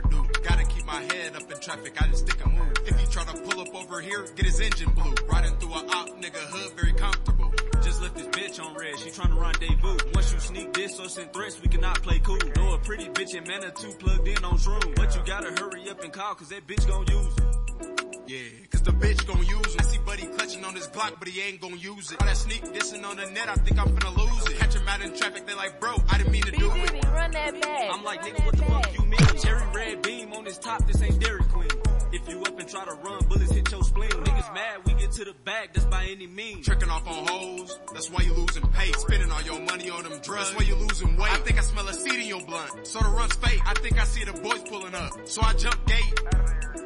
[0.88, 2.02] my head up in traffic.
[2.02, 2.72] I just stick a move.
[2.86, 5.14] If he try to pull up over here, get his engine blue.
[5.30, 7.52] Riding through a op nigga hood, very comfortable.
[7.82, 9.98] Just left this bitch on red, she tryna rendezvous.
[10.14, 12.38] Once you sneak this or send threats, we cannot play cool.
[12.56, 14.96] Know a pretty bitch in Manitou plugged in on shroom.
[14.96, 18.07] But you gotta hurry up and call, cause that bitch gon' use.
[18.28, 19.80] Yeah, cause the bitch gon' use him.
[19.80, 22.20] I see Buddy clutching on his Glock, but he ain't gon' use it.
[22.20, 24.58] All that sneak dissing on the net, I think I'm finna lose it.
[24.58, 27.04] Catch him out in traffic, they like, bro, I didn't mean to do it.
[27.06, 27.90] run that back.
[27.90, 29.40] I'm like, nigga, what the fuck you mean?
[29.42, 31.70] Cherry red beam on his top, this ain't Dairy Queen.
[32.28, 34.10] You up and try to run, bullets hit your spleen.
[34.10, 36.66] Niggas mad, we get to the bag, that's by any means.
[36.66, 38.96] Tricking off on hoes, that's why you losing pace.
[38.98, 41.32] Spending all your money on them drugs, that's why you losing weight.
[41.32, 42.86] I think I smell a seed in your blunt.
[42.86, 45.12] So the run's fake, I think I see the boys pulling up.
[45.26, 46.20] So I jump gate.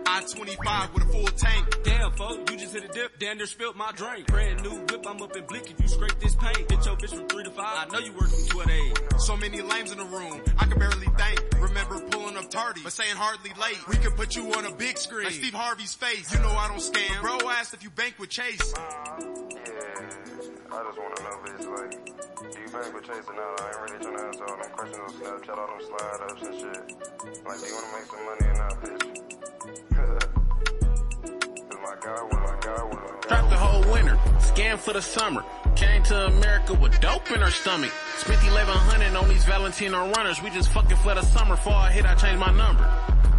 [0.07, 1.79] I-25 with a full tank.
[1.85, 3.19] Damn, folk, you just hit a dip.
[3.19, 4.27] Damn, there spilled my drink.
[4.27, 5.71] Brand new whip, I'm up in blick.
[5.71, 7.89] If you scrape this paint, hit your bitch from three to five.
[7.89, 8.99] I know you working two at eight.
[9.19, 11.41] So many lames in the room, I can barely think.
[11.59, 13.79] Remember pulling up tardy, but saying hardly late.
[13.89, 16.33] We could put you on a big screen, like Steve Harvey's face.
[16.35, 17.21] You know I don't scam.
[17.23, 18.75] Bro asked if you bank with Chase.
[18.75, 18.83] Yeah,
[19.19, 21.95] I just wanna know, bitch, like,
[22.43, 25.59] You back with chasing out, I ain't really tryna answer all them questions on Snapchat,
[25.59, 26.83] all them slide ups and shit.
[27.47, 29.05] Like, do you wanna make some money or not, bitch?
[29.95, 30.23] Cause
[31.83, 33.21] my guy will, my guy will.
[33.23, 35.45] Trapped the whole winter, scam for the summer.
[35.77, 37.93] Came to America with dope in her stomach.
[38.19, 40.43] Spent 1100 on these Valentino runners.
[40.43, 41.57] We just fucking for the summer.
[41.57, 42.85] Before I hit, I changed my number.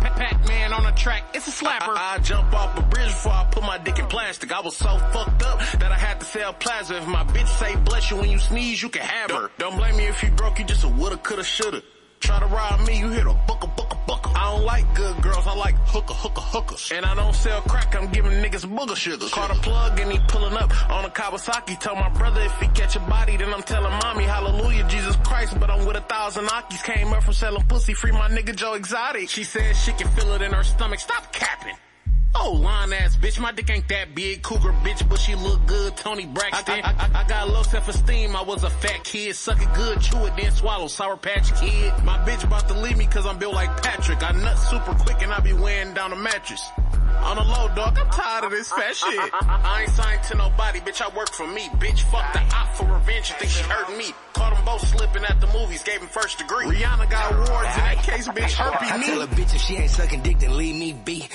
[0.09, 1.95] Pac-Man on the track, it's a slapper.
[1.95, 4.51] I, I jump off a bridge before I put my dick in plastic.
[4.51, 6.97] I was so fucked up that I had to sell plasma.
[6.97, 9.49] If my bitch say bless you when you sneeze, you can have her.
[9.57, 11.81] Don't blame me if you broke, you just a woulda, coulda, shoulda.
[12.23, 14.33] Try to rob me, you hit a bucka, bucka, bucka.
[14.33, 16.89] I don't like good girls, I like hooker, hooker, hookers.
[16.95, 19.29] And I don't sell crack, I'm giving niggas booger sugars.
[19.29, 21.77] Caught a plug and he pulling up on a Kawasaki.
[21.79, 25.59] Tell my brother if he catch a body, then I'm telling mommy, hallelujah, Jesus Christ.
[25.59, 26.81] But I'm with a thousand Akis.
[26.85, 29.27] Came up from selling pussy, free my nigga Joe Exotic.
[29.27, 31.75] She said she can feel it in her stomach, stop capping.
[32.35, 34.41] Oh, line ass bitch, my dick ain't that big.
[34.41, 35.95] Cougar bitch, but she look good.
[35.97, 36.81] Toni Braxton.
[36.83, 38.35] I, I, I, I got low self-esteem.
[38.35, 39.35] I was a fat kid.
[39.35, 40.87] Suck it good, chew it, then swallow.
[40.87, 41.93] Sour Patch Kid.
[42.03, 44.23] My bitch about to leave me cause I'm built like Patrick.
[44.23, 46.69] I nut super quick and I be weighing down a mattress.
[47.23, 49.17] On the low, dog, I'm tired of this fat shit.
[49.33, 51.69] I ain't signed to nobody, bitch, I work for me.
[51.79, 54.11] Bitch, fuck the op for revenge, you think she hurting me.
[54.33, 56.65] Caught them both slipping at the movies, gave him first degree.
[56.65, 59.05] Rihanna got awards in that case, bitch, herpy I me.
[59.05, 61.27] tell a bitch if she ain't sucking dick, then leave me be.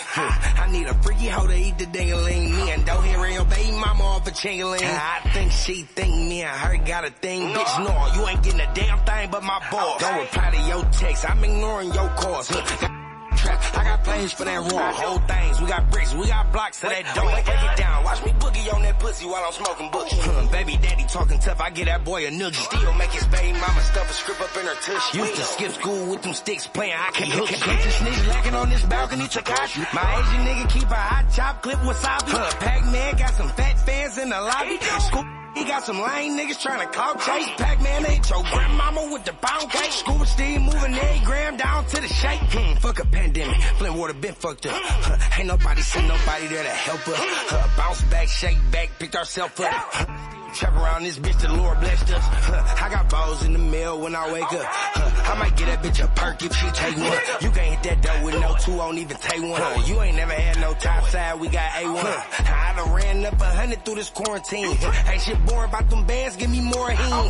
[0.89, 0.95] Huh.
[0.95, 2.55] I need a freaky hoe to eat the ding-a-ling.
[2.55, 4.80] Me and don't hear your baby mama off a ching-a-ling.
[4.84, 5.20] Ah.
[5.24, 7.53] I think she think me and her got a thing.
[7.53, 10.01] Bitch, no, you ain't getting a damn thing but my balls.
[10.01, 12.51] Don't reply to your text, I'm ignoring your calls.
[13.49, 13.78] Trap.
[13.78, 14.92] I got plans for that raw.
[14.92, 15.61] Whole things.
[15.61, 16.14] We got bricks.
[16.14, 17.30] We got blocks to that door.
[17.32, 18.05] Break it down.
[18.05, 19.88] Watch me boogie on that pussy while I'm smoking.
[19.92, 21.61] Huh, baby daddy talking tough.
[21.61, 22.55] I get that boy a noogie.
[22.55, 25.18] Still make his baby mama stuff a strip up in her tushy.
[25.18, 27.24] Used to skip school with them sticks playing hockey.
[27.24, 29.24] Catch a snitch lacking on this balcony.
[29.24, 29.86] Takashi.
[29.94, 32.61] My Asian nigga keep a hot chop clip wasabi.
[32.61, 35.38] Pac-Man got some fat fans in the lobby.
[35.55, 37.49] He got some lame niggas trying to call chase.
[37.57, 39.92] Pac-Man ate your grandmama with the pound cake.
[39.92, 42.40] Scuba Steve moving every gram down to the shake.
[42.40, 43.61] Hmm, fuck a pandemic.
[43.78, 44.72] Flint water been fucked up.
[44.74, 47.16] Huh, ain't nobody send nobody there to help us.
[47.18, 49.72] Huh, bounce back, shake back, picked ourselves up.
[49.72, 52.24] Huh, Trap around this bitch, the Lord blessed us.
[52.50, 54.66] Huh, I got balls in the mail when I wake up.
[54.66, 57.14] Huh, I might get that bitch a perk if she take one.
[57.38, 59.54] You can't hit that dough with no two, won't even take one.
[59.54, 62.02] Huh, you ain't never had no top side, we got A1.
[62.02, 64.74] Huh, I done ran up a hundred through this quarantine.
[65.06, 67.06] Ain't shit boring about them bands, give me more heat.
[67.06, 67.22] You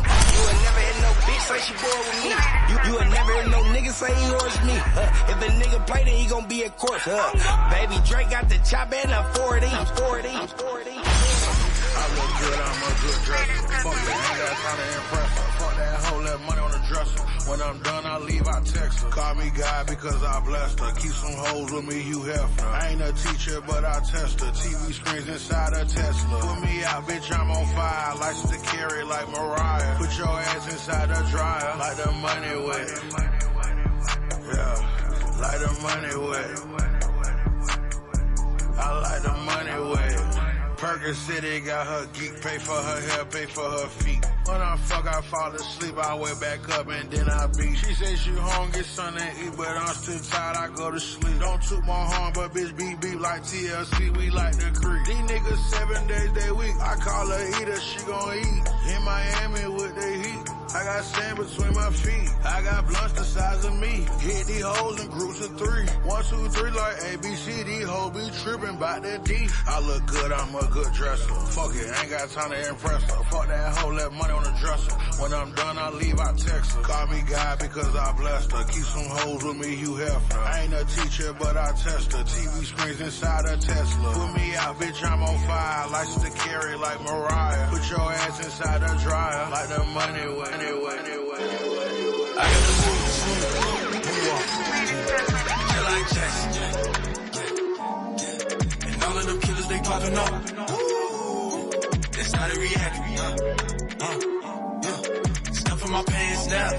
[0.49, 2.33] ain't never had no bitch say she bored with me.
[2.33, 4.73] You, you ain't never heard no nigga say he yours me.
[5.29, 6.97] If a nigga play, then he gon' be at court.
[7.05, 9.67] Huh, baby Drake got the chop and I'm 40.
[9.69, 10.29] I'm 40.
[10.33, 11.38] I'm 40.
[11.99, 13.59] I look good, I'm a good dresser.
[13.83, 15.49] Fuck that, got time to impress her.
[15.59, 17.23] Fuck that hoe, let money on the dresser.
[17.49, 19.09] When I'm done, I leave, I text her.
[19.09, 20.91] Call me God because I blessed her.
[20.95, 22.71] Keep some hoes with me, you Hefner.
[22.71, 24.51] I ain't a teacher, but I test her.
[24.51, 26.39] TV screens inside a Tesla.
[26.39, 28.15] Put me out, bitch, I'm on fire.
[28.19, 29.97] License to carry like Mariah.
[29.97, 31.77] Put your ass inside the dryer.
[31.77, 32.85] Like the money way.
[34.53, 34.75] Yeah,
[35.41, 36.47] like the money way.
[38.77, 40.68] I like the money way.
[40.79, 44.25] Perkins City got her geek, pay for her hair, pay for her feet.
[44.45, 47.75] When I fuck, I fall asleep, I wake back up and then I beat.
[47.75, 51.37] She says she hungry, something to eat, but I'm still tired, I go to sleep.
[51.39, 55.05] Don't toot my horn, but bitch beep beep like TLC, we like the creek.
[55.05, 58.95] These niggas seven days they week, I call her eater, she gon' eat.
[58.95, 60.28] In Miami with the heat.
[60.69, 62.29] I got sand between my feet.
[62.45, 64.05] I got blunts the size of me.
[64.21, 65.87] Hit these hoes in groups of three.
[66.05, 67.65] One, two, three, like ABC.
[67.65, 69.49] These hoes be tripping by that D.
[69.65, 71.33] I look good, I'm a good dresser.
[71.57, 73.23] Fuck it, ain't got time to impress her.
[73.31, 74.93] Fuck that hoe, let money on the dresser.
[75.19, 76.81] When I'm done, I leave, I text her.
[76.83, 78.63] Call me God because I blessed her.
[78.65, 80.37] Keep some hoes with me, you Hefner.
[80.37, 82.23] I ain't a teacher, but I test her.
[82.23, 84.13] TV screens inside a Tesla.
[84.13, 85.89] Put me out, bitch, I'm on fire.
[85.89, 87.69] License to carry like Mariah.
[87.71, 89.49] Put your ass inside the dryer.
[89.49, 90.58] Like the money way.
[90.61, 90.65] I
[92.51, 93.15] got the moves.
[95.71, 96.51] Feel like Jackson.
[98.87, 100.31] And all of them killers, they popping up.
[102.11, 102.97] That's how they react.
[104.01, 104.19] Uh,
[104.83, 106.69] uh, my pants now.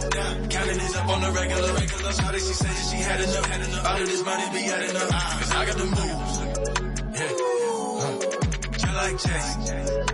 [0.48, 1.72] Counting this up on the regular.
[1.72, 2.12] regular.
[2.12, 3.46] Shawty, she said that she had enough.
[3.46, 4.00] Had enough.
[4.00, 5.08] Of this money be adding up.
[5.10, 6.38] Cause I got the moves.
[7.18, 7.32] Yeah.
[8.04, 10.10] Uh, like Jackson.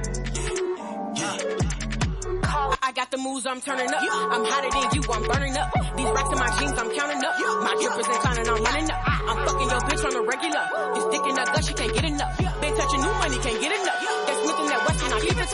[2.49, 4.03] I got the moves, I'm turning up.
[4.03, 5.69] I'm hotter than you, I'm burning up.
[5.97, 7.35] These racks in my jeans, I'm counting up.
[7.67, 9.01] My drippers inclining, I'm running up.
[9.27, 10.65] I'm fucking your bitch on the regular.
[10.95, 12.39] This dick in that gut, she can't get enough.
[12.39, 14.01] Been touching new money, can't get enough.
[14.27, 14.46] That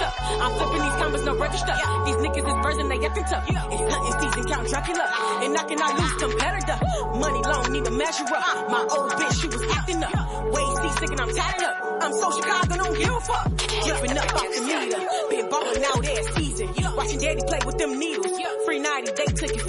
[0.01, 0.41] I it.
[0.41, 1.75] I'm flipping these combos, no register.
[1.77, 2.03] Yeah.
[2.07, 3.45] These niggas is virgin, they effing tough.
[3.51, 3.67] Yeah.
[3.71, 5.05] It's hunting season, count Dracula.
[5.43, 6.79] And knocking out loose competitor.
[7.19, 8.71] Money long, need to measure up.
[8.71, 10.13] My old bitch, she was acting up.
[10.53, 11.77] Waist sick and I'm tatted up.
[12.03, 13.47] I'm so Chicago, don't give a fuck.
[13.87, 15.01] Jumping up off the meter.
[15.31, 16.69] Been ballin' out there season.
[16.69, 18.41] Watch Watching daddy play with them needles.
[18.65, 19.67] Free 90, they took your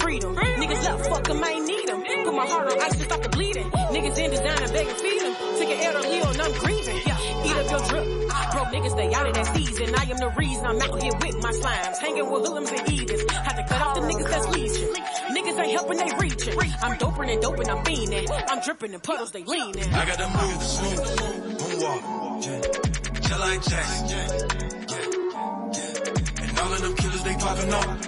[8.72, 9.94] Niggas, stay out of that season.
[9.94, 11.98] I am the reason I'm out here with my slimes.
[11.98, 13.30] Hanging with hoodlums and Edens.
[13.30, 14.88] Had to cut off the niggas that's leeching.
[15.34, 16.58] Niggas ain't helping, they reaching.
[16.82, 18.28] I'm doping and doping, I'm fiending.
[18.48, 19.92] I'm dripping in puddles, they leaning.
[19.92, 21.00] I got the moves, move,
[21.58, 22.84] moonwalk, yeah.
[23.44, 24.28] Like yeah.
[26.40, 28.00] And all of them killers, they popping off.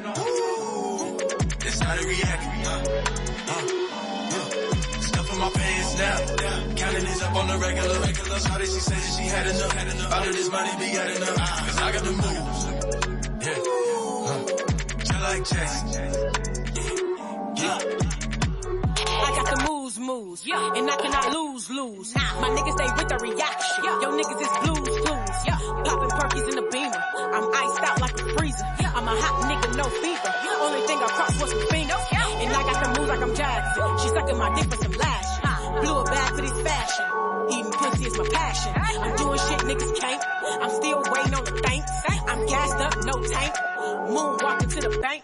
[1.60, 2.42] That's how they react.
[2.66, 2.70] Uh,
[3.48, 3.85] uh,
[5.38, 6.16] My pants now.
[6.76, 8.36] Counting this up on the regular, regular.
[8.36, 10.12] Shawty, she said that she had enough, had enough.
[10.14, 11.36] All of this money be adding up.
[11.36, 12.64] Cause I got the moves,
[13.44, 13.58] yeah.
[14.26, 14.38] Uh,
[14.98, 16.10] just like Jackson, yeah,
[17.56, 17.78] yeah.
[19.16, 20.46] I got the moves, moves.
[20.46, 20.72] Yeah.
[20.76, 22.14] And I cannot lose, lose.
[22.14, 22.40] Nah.
[22.40, 23.84] My niggas stay with the reaction.
[23.84, 25.36] Yo niggas is blues, blues.
[25.46, 25.58] Yeah.
[25.84, 27.02] Popping perkies in the beamer.
[27.36, 28.66] I'm iced out like a freezer.
[28.80, 28.92] Yeah.
[28.94, 30.32] I'm a hot nigga, no fever.
[30.44, 30.64] Yeah.
[30.64, 32.02] Only thing I cross was some fingers.
[32.12, 32.15] And
[33.16, 33.98] like I'm Jackson.
[33.98, 35.80] She sucking my dick for some lash.
[35.80, 37.06] Blew a bag for this fashion.
[37.50, 38.72] Eating pussy is my passion.
[38.76, 40.22] I'm doing shit niggas can't.
[40.62, 41.90] I'm still waiting on the thanks.
[42.28, 43.54] I'm gassed up, no tank.
[44.08, 45.22] Moon Moonwalking to the bank.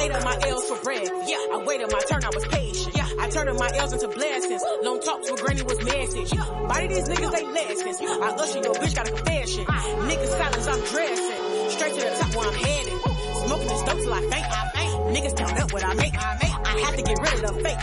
[0.00, 1.08] Ate up my L's for bread.
[1.26, 2.96] Yeah, I waited my turn, I was patient.
[2.96, 4.62] Yeah, I turned my L's into blessings.
[4.82, 6.30] Long talks with granny was message.
[6.30, 7.98] Body these niggas, they lessons.
[8.00, 9.64] I usher your bitch, got a confession.
[9.66, 11.70] Niggas silence, I'm dressing.
[11.70, 13.09] Straight to the top where I'm headed.
[13.50, 14.46] Smoking this dope till I faint.
[14.46, 14.94] I faint.
[15.10, 16.14] Niggas count up what I make.
[16.16, 16.54] I make.
[16.54, 17.78] I have to get rid of the fake.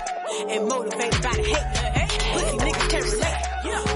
[0.47, 1.67] And motivated by the hate.
[2.31, 3.35] Pussy niggas can't relate.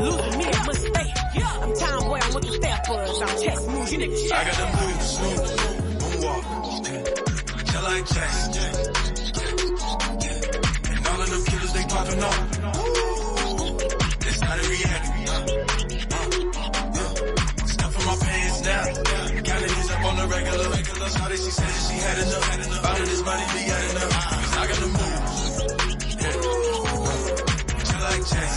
[0.01, 1.15] Losing me a mistake.
[1.61, 3.21] I'm time boy, I'm with the steppers.
[3.21, 4.33] I'm chest moves, you niggas shit.
[4.33, 5.51] I got the moves, moves.
[7.71, 8.71] Just like Jackson, yeah,
[10.19, 10.91] yeah.
[10.91, 12.51] And all of them killers, they popping off.
[14.19, 15.80] That's how they react.
[21.11, 22.85] Shawty, she said that she had enough.
[22.85, 24.57] Out of this body, we got enough.
[24.57, 25.21] I got the move.
[27.79, 28.03] Just yeah.
[28.03, 28.51] like Jack.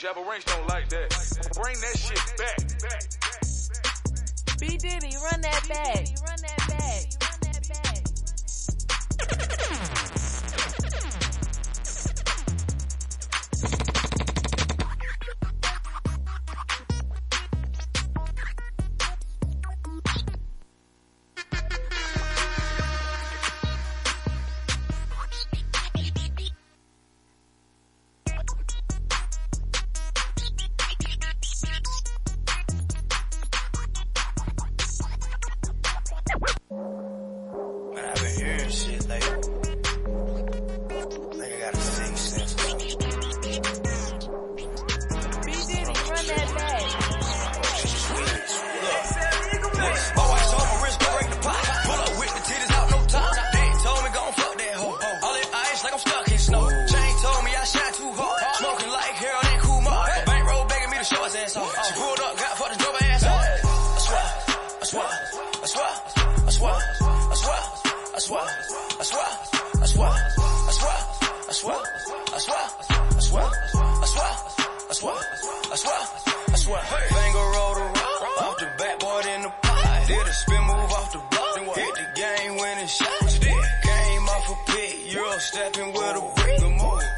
[0.00, 1.10] Shabba Ranks don't like that.
[1.54, 3.19] Bring that shit back.
[4.60, 6.04] B Diddy, run that back.
[6.22, 7.09] Run that back.
[85.80, 86.60] Euro with a brick.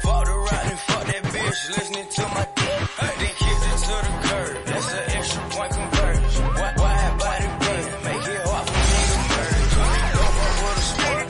[0.03, 2.79] Fuck the ride and fuck that bitch, listening to my dick.
[3.19, 4.65] Then kicked it to the curb.
[4.65, 6.45] That's an extra point conversion.
[6.55, 7.85] Why, why body burn?
[8.07, 9.73] Make it hard for me to merge.
[10.15, 11.27] Don't fuck with a sport.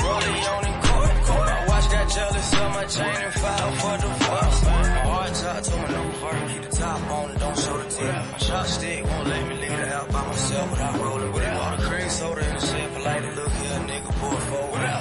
[0.00, 1.14] Rolling on in court.
[1.52, 4.58] My watch got jealous of my chain and filed for divorce.
[5.04, 6.38] Hard top told me no fur.
[6.48, 8.14] Keep the top on and don't show the tip.
[8.32, 11.52] My shot stick won't let me leave the house by myself without rolling with it.
[11.52, 13.00] All the cream soda in the shit to
[13.36, 14.99] look here, nigga, pull forward.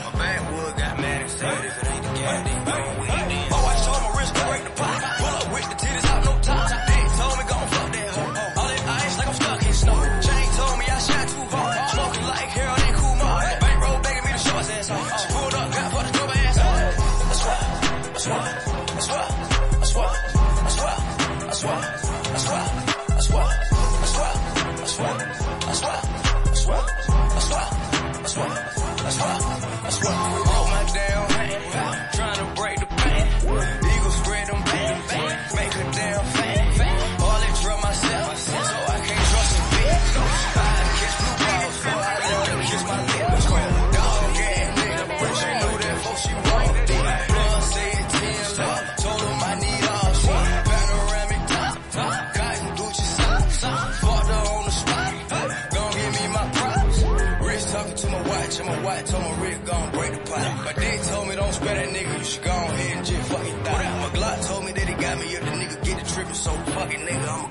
[62.30, 64.00] Should go ahead and just fucking die.
[64.02, 66.52] My Glock told me that he got me if the nigga get the trippin', so
[66.52, 67.49] fucking nigga, I'ma gon'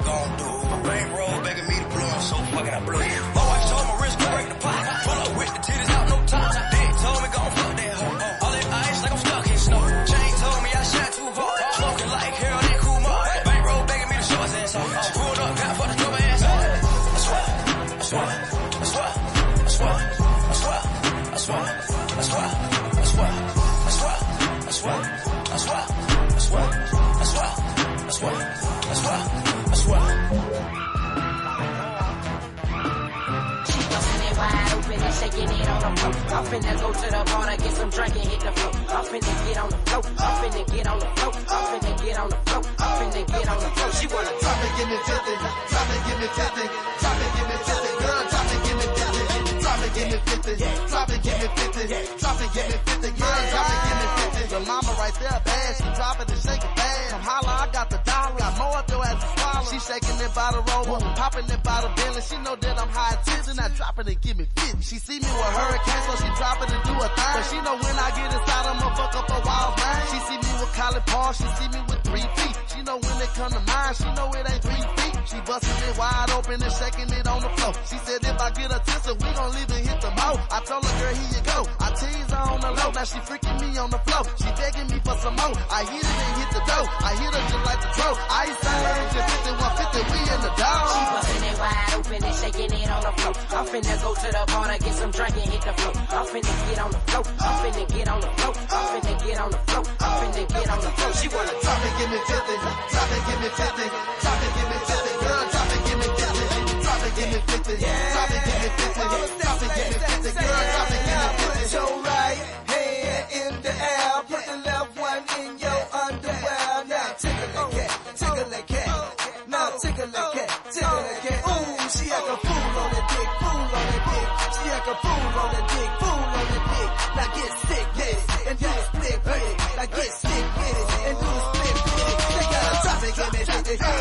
[36.29, 38.73] I'm finna go to the bar to get some drink and hit the floor.
[38.93, 40.03] I'm finna get on the floor.
[40.21, 41.33] I'm finna get on the floor.
[41.49, 42.63] I'm finna get on the floor.
[42.79, 43.91] I'm finna get on the floor.
[43.97, 45.35] She wanna Drop it, give me 50.
[45.73, 46.69] Drop it, give me 50.
[47.01, 47.89] Drop it, give me 50.
[47.99, 49.59] Girl, drop it, give me 50.
[49.65, 50.57] Drop it, give me 50.
[50.89, 51.89] Drop it, give me 50.
[52.21, 53.09] Drop it, give me 50.
[53.17, 54.07] Girl, drop it, give me
[54.37, 54.53] 50.
[54.53, 55.71] Your mama right there, bad.
[55.81, 57.09] She drop it and shake it fast.
[57.09, 58.37] Come holla, I got the dollar.
[58.37, 59.65] Got more up your ass to swallow.
[59.65, 62.21] She shaking it by the rover, popping it by the billion.
[62.21, 63.59] She know that I'm high attention.
[63.59, 64.58] I drop it and give me 50.
[64.81, 67.35] She see me with hurricane, so she drop it and do a thing.
[67.35, 70.07] But she know when I get inside, I'ma fuck up a wild man.
[70.07, 72.57] She see me with Colin Paul, she see me with three feet.
[72.73, 75.15] She know when it come to mine, she know it ain't three feet.
[75.29, 77.73] She busting it wide open and shaking it on the floor.
[77.85, 80.31] She said if I get a tissue, we gon' leave and hit the mo.
[80.49, 81.59] I told her, girl, here you go.
[81.85, 84.25] I tease her on the low, now she freaking me on the floor.
[84.41, 85.53] She begging me for some more.
[85.69, 86.89] I hit it and hit the dough.
[86.89, 88.13] I hit her just like the throw.
[88.17, 90.85] I her just 50, 150, we in the dog.
[90.89, 93.35] She bustin' it wide open and shaking it on the floor.
[93.53, 95.93] I'm finna go to the bar to get some drink and hit the floor.
[96.09, 97.25] I'm finna get on the floor.
[97.37, 98.55] I'm finna get on the floor.
[98.73, 99.85] I'm finna get on the floor.
[100.01, 101.13] I'm finna get on the floor.
[101.19, 102.55] She wanna it, give me 50.
[102.95, 103.91] Drop it, give me 50.
[104.23, 105.19] Drop it, give me 50.
[105.19, 106.83] Girl, drop it, give me 50.
[106.83, 107.77] Drop it, give me 50.
[108.15, 109.48] Drop it, give me 50.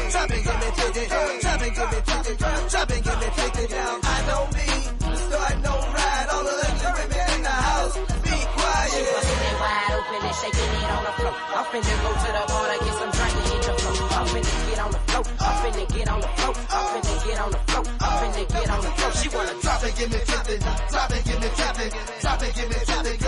[0.07, 0.13] 50.
[0.13, 1.07] Drop it, give me 50.
[1.07, 2.35] Drop it, give me 50.
[2.71, 3.75] Drop it, give me 50.
[3.75, 4.67] Now I know me.
[5.17, 6.27] Start no ride.
[6.31, 7.95] All the ugly women in the house.
[8.23, 8.87] Be quiet.
[8.87, 9.19] She quiet.
[9.19, 11.35] bustin' it wide open and shaking it on the floor.
[11.57, 13.95] I'm finna go to the bar to get some drink and hit the floor.
[14.15, 15.23] I'm finna get on the floor.
[15.43, 16.53] I'm finna get on the floor.
[16.71, 17.83] I'm finna get on the floor.
[17.99, 19.11] I'm finna get on the floor.
[19.19, 20.57] She wanna Drop it, give me 50.
[20.91, 21.89] Drop it, give me 50.
[22.21, 23.26] Drop it, give me 50.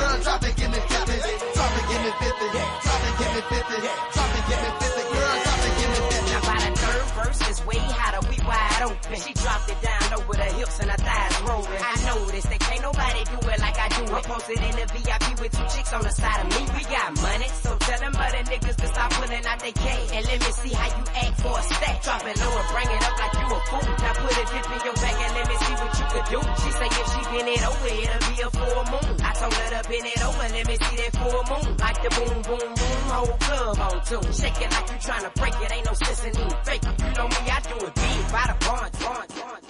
[7.69, 9.17] Way hotter, we wide open.
[9.21, 11.77] She dropped it down over the hips and her thighs rolling.
[11.77, 14.23] I noticed they can't nobody do it like I do it.
[14.25, 16.61] Posted in the VIP with two chicks on the side of me.
[16.73, 19.85] We got money, so tell them other niggas to stop pulling out they K.
[20.17, 22.01] And let me see how you act for a stack.
[22.01, 23.85] Drop it low and bring it up like you a fool.
[24.01, 26.39] Now put a dip in your bag and let me see what you could do.
[26.65, 29.18] She say if she bend it over, it'll be a full moon.
[29.39, 31.77] I told her to bend it over, let me see that full moon.
[31.79, 34.33] Like the boom, boom, boom, whole club on tune.
[34.33, 36.99] Shake it like you trying to break it, ain't no sense in even fake it.
[36.99, 39.63] You know me, I do it big by the bunch, bunch, bunch.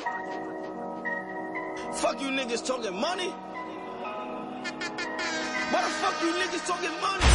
[2.01, 3.29] Fuck you niggas talking money.
[5.69, 7.29] Why the fuck you niggas talking money?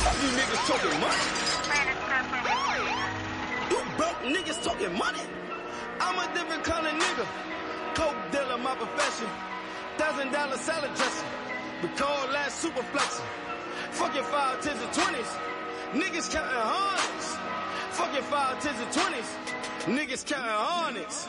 [0.00, 1.24] Fuck you niggas talking money.
[3.68, 5.24] You broke niggas talking money.
[6.00, 7.26] I'm a different kind of nigga.
[7.94, 9.28] Coke dealer, my profession.
[9.98, 11.28] Thousand dollar salad dressing.
[11.82, 13.26] We call that super flexing.
[13.90, 15.30] Fuck your five, tens, and twenties.
[15.92, 17.26] Niggas counting hundreds.
[17.98, 19.28] Fuck your five, tens, and twenties.
[19.90, 21.26] Niggas counting hundreds.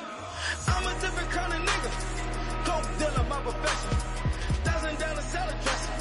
[0.67, 1.91] I'm a different kind of nigga.
[2.69, 3.91] Coke dealer, my profession.
[4.61, 5.95] Thousand dollar salad dressing.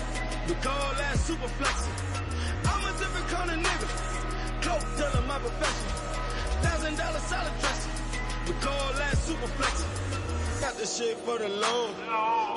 [0.48, 1.96] We call that super flexing.
[2.68, 3.88] I'm a different kind of nigga.
[4.60, 5.88] Coke dealer, my profession.
[6.60, 7.92] Thousand dollar salad dressing.
[8.46, 10.27] We call that super flexing.
[10.60, 11.94] Got this shit for the Lord.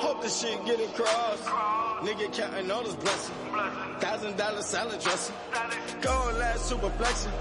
[0.02, 1.40] Hope this shit get across.
[2.02, 3.38] Nigga counting all his blessings.
[4.00, 5.34] Thousand dollar salad dressing.
[6.00, 7.32] Call that super flexing.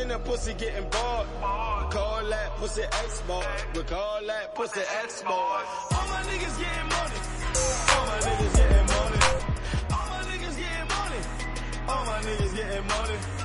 [0.00, 1.26] In the pussy getting bored.
[1.90, 3.46] Call that pussy export.
[3.74, 5.34] We call that pussy export.
[5.34, 7.18] All my niggas getting money.
[7.90, 9.18] All my niggas getting money.
[9.90, 11.20] All my niggas getting money.
[11.88, 13.39] All my niggas getting money.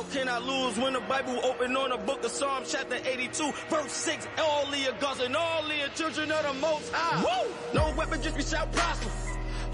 [0.00, 3.52] How can I lose when the Bible open on the book of Psalms chapter 82
[3.68, 7.20] verse 6 all the gods and all the children of the most high.
[7.20, 7.52] Woo!
[7.74, 9.10] no weapon just be shall prosper.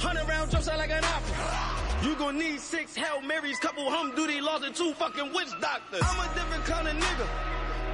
[0.00, 4.16] Hundred round jumps out like an apple you gon' need six Hail Marys couple hum
[4.16, 6.02] duty laws and two fucking witch doctors.
[6.02, 7.26] I'm a different kind of nigga.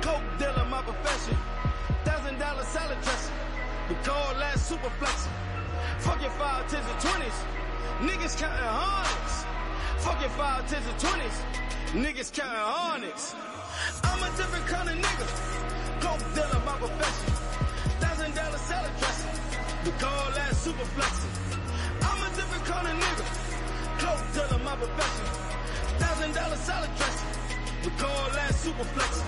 [0.00, 1.36] Coke dealer my profession.
[2.06, 3.34] Thousand dollar salad dressing.
[3.88, 5.32] The call that super flexing.
[5.98, 7.38] Fuck your five, tens, and twenties.
[8.00, 9.44] Niggas counting hundreds.
[10.02, 11.71] Fuck your five, tens, and twenties.
[11.92, 13.34] Niggas counting hundreds.
[14.02, 15.26] I'm a different kind of nigga.
[16.00, 17.32] Coke dealer, my profession.
[18.00, 19.36] Thousand dollar salad dressing.
[19.84, 21.30] We call that super flexing.
[22.00, 23.24] I'm a different kind of nigga.
[24.00, 25.26] Coke dealer, my profession.
[26.00, 27.28] Thousand dollar salad dressing.
[27.84, 29.26] We call that super flexing.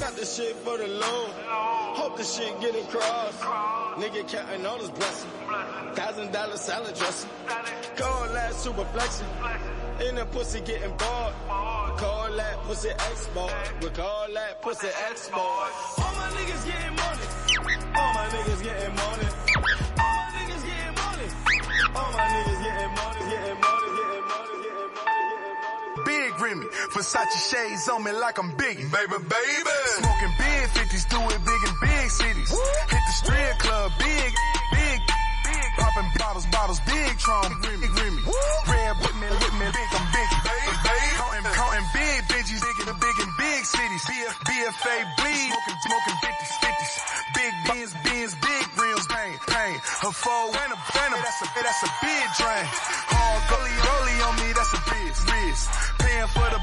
[0.00, 1.26] Got this shit for the low.
[1.94, 3.38] Hope this shit get across.
[4.02, 5.32] Nigga counting all his blessings.
[5.94, 7.30] Thousand dollar salad dressing.
[7.94, 9.28] Call that super flexing.
[10.08, 11.34] In the pussy getting bored.
[11.96, 13.52] Call that pussy export.
[13.80, 15.38] We call that pussy export.
[15.38, 17.26] All my niggas getting money.
[17.94, 19.28] All my niggas getting money.
[19.94, 21.28] All my niggas getting money.
[21.94, 26.04] All my niggas getting money, getting money, getting money, getting money.
[26.04, 28.90] Big Remy, Versace shades on me like I'm Biggie.
[28.90, 29.76] Baby, baby.
[30.02, 32.50] Smoking big 50s, do it big in big cities.
[32.90, 34.32] Hit the strip club, big,
[34.74, 34.98] big,
[35.46, 35.68] big.
[35.78, 38.22] Popping bottles, bottles, big Tron, big Remy.
[38.66, 40.43] Red with me, with me, big, I'm Biggie.
[41.44, 44.04] Counting, counting big bitches, big in the big in big cities.
[44.08, 46.94] BF, BFA bleed, smoking, smoking 50s, 50s.
[47.36, 49.76] Big beans, beans, big rims, pain, pain.
[49.76, 52.64] Her four and a phantom, that's a, that's a big drain.
[53.12, 55.64] Hard gully, gully on me, that's a big wrist.
[56.00, 56.60] Paying for the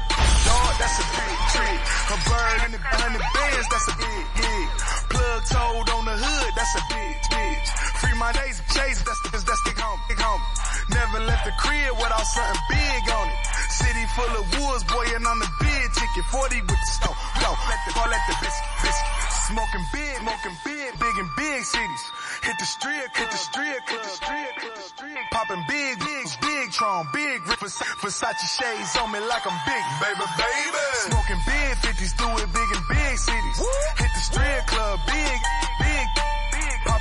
[0.50, 1.78] dog, that's a big trick.
[2.10, 4.66] Her bird in the hundred bands, that's a big, big.
[5.14, 7.56] Plug toed on the hood, that's a big, big.
[8.02, 10.42] Free my days, chase, that's the, that's the home, big home.
[10.90, 13.41] Never left the crib without something big on it.
[13.72, 16.24] City full of woods, boy, and on the big ticket.
[16.28, 19.12] 40 with the stove, Yo, let the, call that the biscuit, biscuit.
[19.48, 22.04] Smoking big, smoking big, big in big cities.
[22.44, 25.24] Hit the strip, hit the strip, hit the strip, hit the strip.
[25.32, 29.84] Popping big, big, big Tron, big Vers- Versace shades on me like I'm big.
[30.04, 30.84] Baby, baby.
[31.08, 33.58] Smoking big 50s, do it big in big cities.
[33.96, 35.38] Hit the strip club, big,
[35.80, 36.31] big.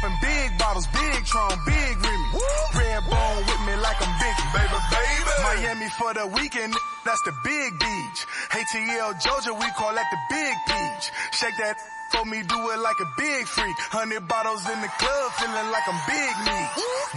[0.02, 2.30] Popping big bottles, big Tron, big Remy.
[2.74, 4.36] Red bone with me like I'm big.
[4.50, 5.34] Baby, baby.
[5.46, 6.74] Miami for the weekend,
[7.06, 8.20] that's the big beach.
[8.50, 11.06] ATL Georgia, we call that the big peach.
[11.38, 11.78] Shake that
[12.10, 13.78] for me, do it like a big freak.
[13.94, 16.60] Hundred bottles in the club, feeling like I'm big me.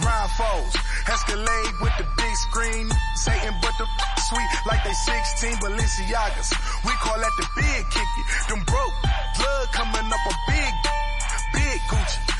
[0.05, 0.73] Rhyme foes,
[1.09, 2.85] Escalade with the big screen.
[3.17, 3.89] Satan, but the
[4.29, 6.53] sweet like they 16 Balenciagas.
[6.85, 8.25] We call that the big kick it.
[8.53, 8.95] Them broke,
[9.41, 10.73] blood coming up a big,
[11.57, 12.34] big Gucci.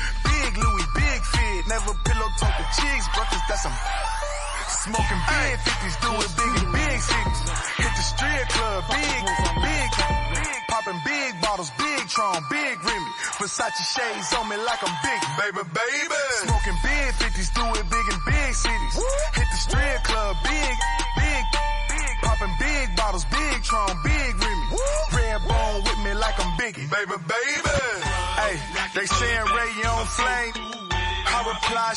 [0.56, 1.62] Louis, big fit.
[1.68, 3.76] Never pillow talk to chicks, brothers, that's some
[4.86, 7.40] Smoking big 50s, do it big in big cities.
[7.74, 9.88] Hit the strip club, big, big, big.
[10.70, 13.10] Popping big bottles, big Tron, big Remy.
[13.38, 15.20] Versace shades on me like I'm big.
[15.42, 16.22] Baby, baby.
[16.46, 18.94] Smoking big 50s, do it big in big cities.
[19.34, 20.74] Hit the strip club, big,
[21.18, 21.44] big,
[21.90, 22.14] big.
[22.22, 24.66] Popping big bottles, big Tron, big Remy.
[25.18, 26.86] Red bone with me like I'm Biggie.
[26.90, 27.85] Baby, baby.
[28.46, 28.62] Hey,
[28.94, 30.54] they saying Ray you on flame.
[30.54, 31.90] I reply,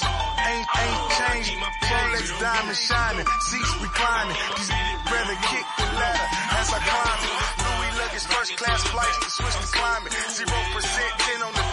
[0.49, 1.53] ain't, ain't changed.
[1.53, 4.37] Rolex diamond shining, seats reclining.
[4.57, 4.73] These
[5.13, 6.27] rather kick the ladder
[6.57, 7.33] as I climb it.
[7.69, 10.13] Louis luggage, first class flights to switch the climate.
[10.33, 11.65] Zero percent, ten on the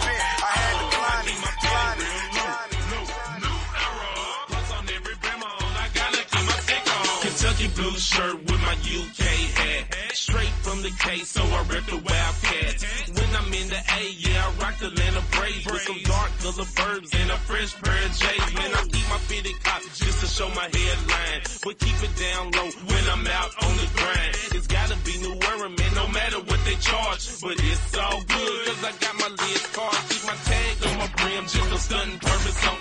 [7.77, 9.21] blue shirt with my UK
[9.53, 9.85] hat.
[10.13, 12.81] Straight from the K, so I rep the Wildcats.
[13.13, 16.67] When I'm in the A, yeah, I rock the Atlanta Braves with some dark color
[16.73, 18.53] verbs and a fresh pair of J's.
[18.57, 22.49] Man, I keep my fitted cop just to show my headline, but keep it down
[22.57, 24.33] low when I'm out on the grind.
[24.57, 28.57] It's gotta be new era, man, no matter what they charge, but it's all good
[28.65, 32.19] cause I got my list card, keep my tag on my brim just a stunting
[32.19, 32.77] purpose on.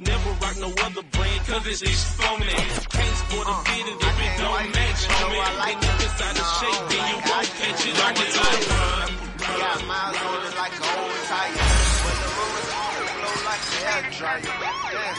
[0.00, 2.48] Never rock no other brand cause it's just phony.
[2.48, 3.98] Can't sport a fitted
[4.38, 5.42] don't match, homie.
[5.68, 8.62] And if it's out of shape, then you won't catch it on the time.
[8.70, 9.18] Uh,
[9.58, 11.58] got miles on it like an old tire.
[12.04, 12.70] But the rumors
[13.18, 14.46] blow like a hair dryer.
[14.94, 15.14] Yeah,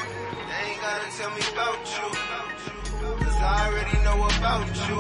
[0.48, 2.08] they ain't gotta tell me about you.
[3.20, 4.98] Cause I already know about you.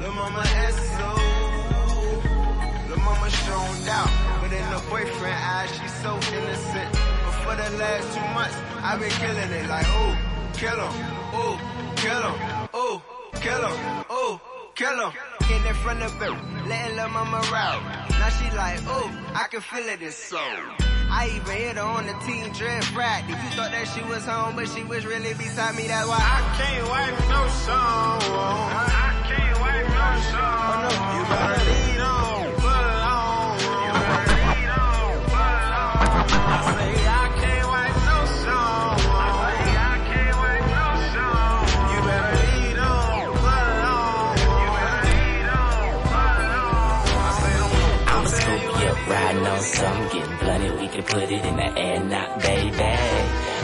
[0.00, 1.08] Lil' mama SO.
[2.88, 4.10] Lil' mama shown out.
[4.40, 6.90] But in the boyfriend eyes, she's so innocent.
[6.92, 10.14] But for the last two months, I've been killing it like, ooh,
[10.56, 10.94] kill him,
[11.36, 11.58] ooh,
[11.96, 13.02] kill him, ooh,
[13.40, 14.40] kill him, ooh,
[14.74, 15.12] kill him.
[15.52, 16.30] In in front of her,
[16.66, 17.82] letting lil' mama route.
[18.10, 20.40] Now she like, ooh, I can feel it in soul.
[21.08, 23.28] I even hit her on the team dread Friday.
[23.28, 25.86] You thought that she was home, but she was really beside me.
[25.86, 28.20] That's why I can't wipe no song.
[28.24, 30.66] I can't wipe no song.
[30.66, 31.22] Oh no, you
[31.68, 31.95] lead
[50.62, 50.82] you bloody.
[50.82, 52.96] We can put it in the air, not baby.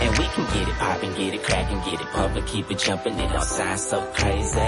[0.02, 3.18] And we can get it poppin', get it crackin', get it pumpin', keep it jumpin',
[3.18, 4.58] it don't sound so crazy.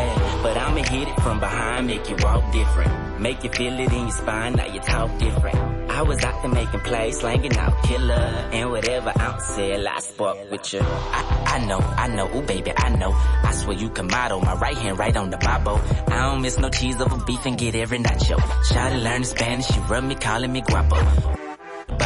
[0.42, 3.20] But I'ma hit it from behind, make you walk different.
[3.20, 5.90] Make you feel it in your spine, now you talk different.
[5.90, 8.14] I was out there making plays, slangin' out killer.
[8.52, 10.80] And whatever ounce said, I spark with you.
[10.82, 13.12] I, I know, I know, ooh baby, I know.
[13.12, 15.80] I swear you can model, my right hand right on the Bible.
[16.08, 18.38] I don't miss no cheese over beef and get every nacho.
[18.72, 21.53] Try to learn Spanish, she rub me, callin' me guapo.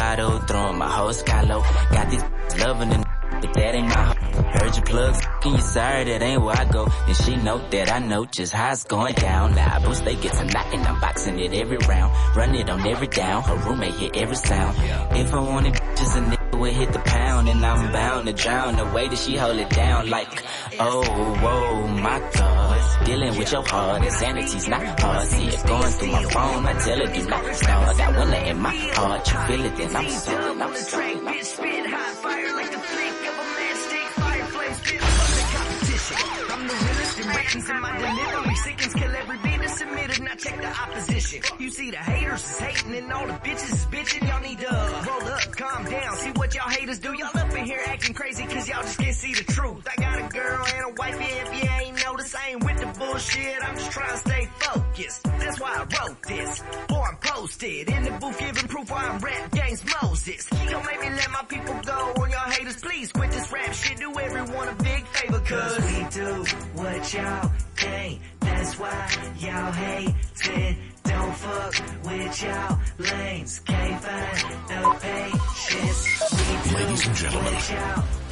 [0.09, 1.61] Bottle, throwing my whole scalo.
[1.91, 2.23] Got these
[2.59, 3.05] loving the
[3.41, 4.41] but that ain't my hoe.
[4.41, 6.87] Heard your plugs, can you sorry that ain't where I go.
[7.07, 9.53] And she know that I know just how it's going down.
[9.53, 12.11] Now I boost they get to knocking, I'm boxing it every round.
[12.35, 14.75] Run it on every down, her roommate hear every sound.
[15.15, 18.75] If I wanted just a would hit the pound and I'm bound to drown.
[18.75, 20.43] The way that she hold it down like,
[20.79, 21.03] oh,
[21.41, 23.05] whoa, my God.
[23.05, 25.27] Dealing with your heart, insanity's not hard.
[25.27, 27.97] See it going through my phone, I tell her do not start.
[27.97, 31.15] Got winner in my heart, you feel it, then I'm sorry, I'm sorry.
[31.15, 34.09] Bitch, spit hot fire like the flick of a matchstick.
[34.19, 36.17] Fire flames spit from the competition.
[36.51, 38.55] I'm the realest in ratings in my delivery.
[38.55, 40.21] Sickens kill every beat submitted.
[40.21, 41.41] Now check the opposition.
[41.57, 44.27] You see the haters is hating and all the bitches is bitching.
[44.27, 44.71] Y'all need to
[45.07, 46.17] roll up, calm down.
[46.17, 47.13] See what y'all haters do.
[47.13, 49.87] Y'all up in here acting crazy cause y'all just can't see the truth.
[49.89, 51.17] I got a girl and a wife.
[51.19, 53.63] Yeah, if you ain't noticed, I ain't with the bullshit.
[53.63, 55.23] I'm just trying to stay focused.
[55.23, 56.63] That's why I wrote this.
[56.89, 60.45] Or I'm posted in the booth giving proof why I'm rap gangs Moses.
[60.69, 62.81] Don't make me let my people go on y'all haters.
[62.81, 63.97] Please quit this rap shit.
[63.97, 66.43] Do everyone a big favor cause we do
[66.75, 68.21] what y'all think.
[68.41, 70.77] That's why y'all hate it.
[71.03, 71.73] Don't fuck
[72.05, 73.59] with y'all lanes.
[73.59, 76.73] Can't find no patience.
[76.73, 77.53] Ladies and gentlemen,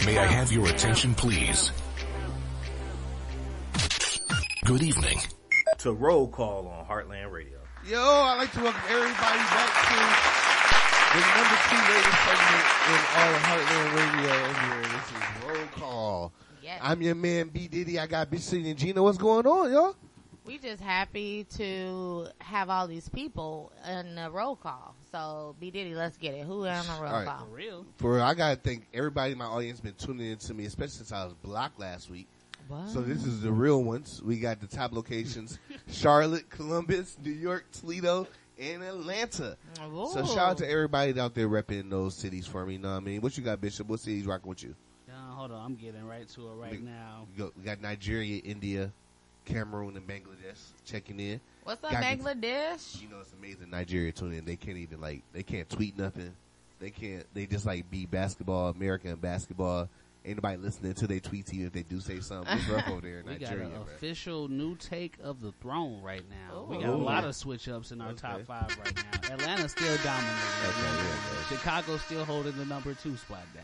[0.06, 1.72] may I have your attention please?
[4.66, 5.20] Good evening.
[5.80, 7.60] To roll call on Heartland Radio.
[7.88, 10.00] Yo, I'd like to welcome everybody back to
[11.14, 14.84] the number two rated segment in all of Heartland Radio here.
[14.92, 16.34] This is Roll Call.
[16.68, 16.82] Yes.
[16.84, 17.98] I'm your man B Diddy.
[17.98, 19.02] I got Bishop City and Gina.
[19.02, 19.96] What's going on, y'all?
[20.44, 24.94] We just happy to have all these people in the roll call.
[25.10, 26.46] So B Diddy, let's get it.
[26.46, 27.26] Who on the roll All right.
[27.26, 27.48] call?
[27.50, 27.86] real.
[28.00, 31.14] For I gotta thank everybody in my audience been tuning in to me, especially since
[31.14, 32.28] I was blocked last week.
[32.68, 32.90] What?
[32.90, 34.22] So this is the real ones.
[34.22, 38.28] We got the top locations: Charlotte, Columbus, New York, Toledo,
[38.60, 39.56] and Atlanta.
[39.78, 42.74] So shout out to everybody out there repping those cities for me.
[42.74, 43.22] You know what I mean?
[43.22, 43.88] What you got, Bishop?
[43.88, 44.76] What cities rocking with you?
[45.48, 47.26] Hold on, I'm getting right to it right We- now.
[47.32, 48.92] We got, we got Nigeria, India,
[49.46, 51.40] Cameroon, and Bangladesh checking in.
[51.64, 53.02] What's up, Got- Bangladesh?
[53.02, 53.70] You know it's amazing.
[53.70, 54.46] Nigeria tuning in.
[54.46, 56.34] They can't even like they can't tweet nothing.
[56.82, 57.26] They can't.
[57.34, 59.88] They just like be basketball, American basketball.
[60.26, 62.58] Ain't nobody listening to their tweets even if they do say something.
[62.58, 63.82] It's rough over there in We got an bro.
[63.84, 66.64] official new take of the throne right now.
[66.68, 68.94] We got a lot of switch ups in our top five right
[69.30, 69.34] now.
[69.36, 71.48] Atlanta's still dominating.
[71.48, 73.64] Chicago's still holding the number two spot down.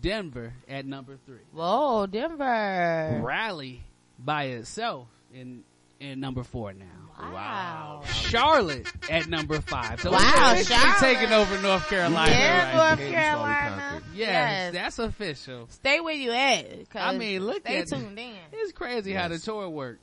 [0.00, 1.38] Denver at number three.
[1.52, 3.20] Whoa, Denver.
[3.22, 3.82] Raleigh
[4.18, 5.64] by itself in
[6.00, 6.86] in number four now.
[7.18, 8.02] Wow.
[8.06, 10.00] Charlotte at number five.
[10.00, 10.18] So Wow,
[10.52, 10.98] officially Charlotte.
[11.00, 12.30] taking over North Carolina.
[12.32, 13.14] Yeah, right North now.
[13.22, 14.02] Carolina.
[14.14, 14.72] Yes, Yes.
[14.74, 15.68] that's official.
[15.70, 16.66] Stay where you at.
[16.96, 18.34] I mean, look stay at tuned in.
[18.52, 20.00] It's crazy how the tour worked.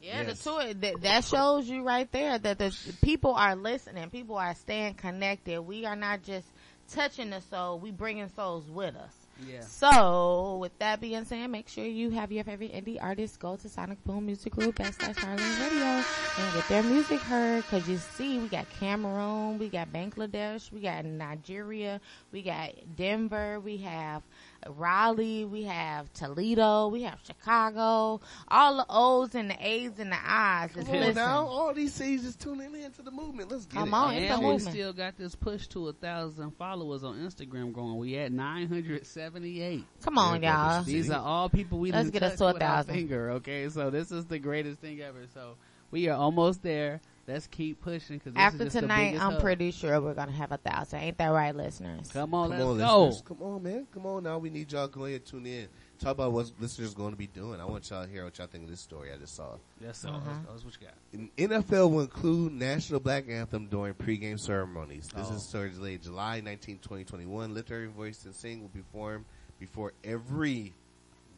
[0.00, 0.38] Yeah, Yes.
[0.38, 2.72] the tour that, that shows you right there that the
[3.02, 4.08] people are listening.
[4.10, 5.60] People are staying connected.
[5.60, 6.46] We are not just
[6.92, 7.78] touching the soul.
[7.78, 9.14] We bringing souls with us.
[9.46, 9.60] Yeah.
[9.60, 13.68] So, with that being said, make sure you have your favorite indie artist go to
[13.68, 17.64] Sonic Boom Music Group backslash Heartland Radio and get their music heard.
[17.66, 22.00] Cause you see, we got Cameroon, we got Bangladesh, we got Nigeria,
[22.32, 24.22] we got Denver, we have
[24.70, 28.20] Raleigh, we have Toledo, we have Chicago.
[28.48, 31.94] All the O's and the A's and the I's is Come on now, all these
[31.94, 33.50] cities is tuning in to the movement.
[33.50, 33.96] Let's get Come it.
[33.96, 34.74] on, it's a and we movement.
[34.74, 37.98] still got this push to a thousand followers on Instagram going.
[37.98, 39.84] We at nine hundred seventy eight.
[40.02, 40.82] Come on, y'all.
[40.82, 42.94] These are all people we Let's didn't get us touch to a with our thousand.
[42.94, 43.30] finger.
[43.32, 45.26] Okay, so this is the greatest thing ever.
[45.34, 45.56] So
[45.90, 47.00] we are almost there.
[47.28, 51.00] Let's keep pushing because After tonight, I'm pretty sure we're gonna have a thousand.
[51.00, 52.08] Ain't that right, listeners?
[52.12, 53.04] Come on, Come let's on, go.
[53.06, 53.22] listeners.
[53.26, 53.86] Come on, man.
[53.92, 54.38] Come on now.
[54.38, 55.66] We need y'all to go ahead tune in.
[55.98, 57.60] Talk about what listeners going to be doing.
[57.60, 59.56] I want y'all to hear what y'all think of this story I just saw.
[59.82, 60.08] Yes, sir.
[60.10, 60.18] Uh-huh.
[60.20, 60.94] That's- that's what you got.
[61.14, 65.08] An NFL will include National Black Anthem during pregame ceremonies.
[65.08, 65.34] This Oh.
[65.34, 67.54] is Thursday, July 19, 2021.
[67.54, 69.24] Lift Every Voice and Sing will be performed
[69.58, 70.74] before every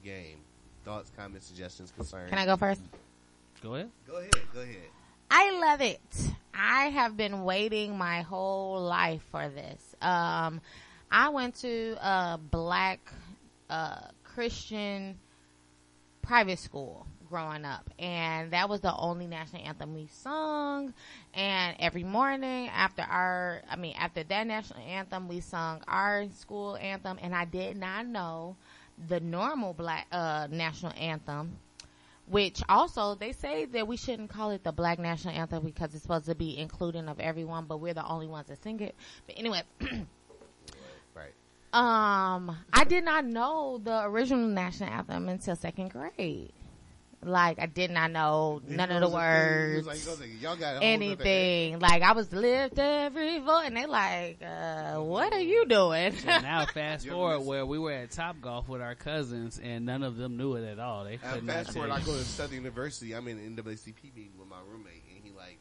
[0.05, 0.39] game.
[0.85, 2.29] Thoughts, comments, suggestions, concerns?
[2.29, 2.81] Can I go first?
[3.63, 3.91] Go ahead.
[4.07, 4.33] Go ahead.
[4.53, 4.77] Go ahead.
[5.31, 6.01] I love it.
[6.55, 9.95] I have been waiting my whole life for this.
[10.01, 10.61] Um,
[11.11, 13.01] I went to a black
[13.71, 15.19] uh, Christian
[16.23, 20.95] private school growing up, and that was the only national anthem we sung.
[21.35, 26.77] And every morning after our, I mean, after that national anthem, we sung our school
[26.77, 28.57] anthem, and I did not know
[29.09, 31.59] the normal black uh, national anthem.
[32.31, 36.03] Which also they say that we shouldn't call it the black national anthem because it's
[36.03, 38.95] supposed to be including of everyone, but we're the only ones that sing it.
[39.27, 39.63] But anyway,
[41.15, 41.33] Right.
[41.73, 46.53] um, I did not know the original national anthem until second grade.
[47.21, 49.21] Like I did not know It none of the was thing.
[49.21, 51.79] Words, like, it was like, y'all got a whole nother- anything.
[51.81, 56.15] Like I was lift every voice, and they like, uh, what are you doing?
[56.17, 60.05] So now fast forward where we were at Top Golf with our cousins and none
[60.05, 61.05] of them knew it at all.
[61.05, 63.13] They could not fast forward, I go to Southern University.
[63.15, 65.59] I'm in NAACP meeting with my roommate, and he like,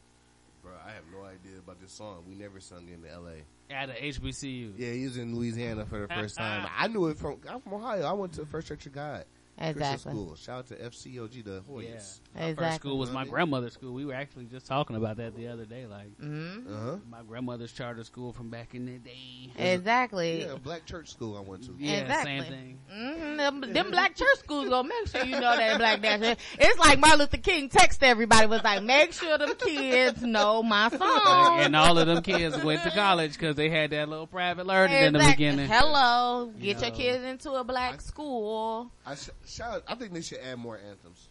[0.62, 2.22] bro, I have no idea about this song.
[2.28, 3.42] We never sung it in L.A.
[3.74, 4.74] At a HBCU.
[4.78, 6.68] Yeah, he was in Louisiana for the first time.
[6.78, 7.38] I knew it from.
[7.50, 8.04] I'm from Ohio.
[8.04, 9.24] I went to First Church of God.
[9.58, 10.12] Christian Exactly.
[10.12, 10.36] School.
[10.36, 12.20] Shout out to FCOG, the Hoyas.
[12.34, 13.92] My first school was my grandmother's school.
[13.92, 15.86] We were actually just talking about that the other day.
[15.86, 16.66] Like, Mhm.
[16.72, 16.96] Uh-huh.
[17.10, 19.50] my grandmother's charter school from back in the day.
[19.56, 20.42] Exactly.
[20.42, 21.74] Yeah, black church school I went to.
[21.78, 22.40] Yeah, exactly.
[22.40, 22.78] same thing.
[22.90, 26.36] hmm Them, them black church schools gonna make sure you know that black national.
[26.58, 30.88] It's like Martin Luther King text everybody was like, make sure them kids know my
[30.88, 31.58] song.
[31.60, 34.96] and all of them kids went to college because they had that little private learning
[35.02, 35.68] in the beginning.
[35.68, 36.96] Hello, You get your know.
[36.96, 38.90] kids into a black school.
[39.06, 39.82] I sh- shout.
[39.88, 41.28] I think they should add more anthems.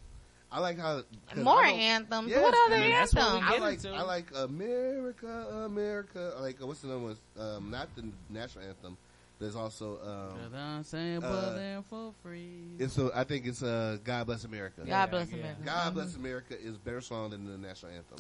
[0.49, 1.03] I like how
[1.35, 2.30] More I anthems?
[2.30, 3.53] Yes, What other I mean, that's what we anthems?
[3.53, 3.73] I like.
[3.85, 3.94] into.
[3.94, 6.34] I like America, America.
[6.38, 7.18] I Like what's the other one?
[7.38, 8.98] Um, not the national anthem.
[9.39, 12.64] There's also um, I'm saying, uh, but they're for free.
[12.80, 14.81] It's a, I think it's uh, God Bless America.
[14.84, 15.61] God Bless America.
[15.64, 15.93] God Mhm.
[15.93, 18.18] Bless America is a better song than the national anthem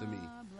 [0.00, 0.18] to me.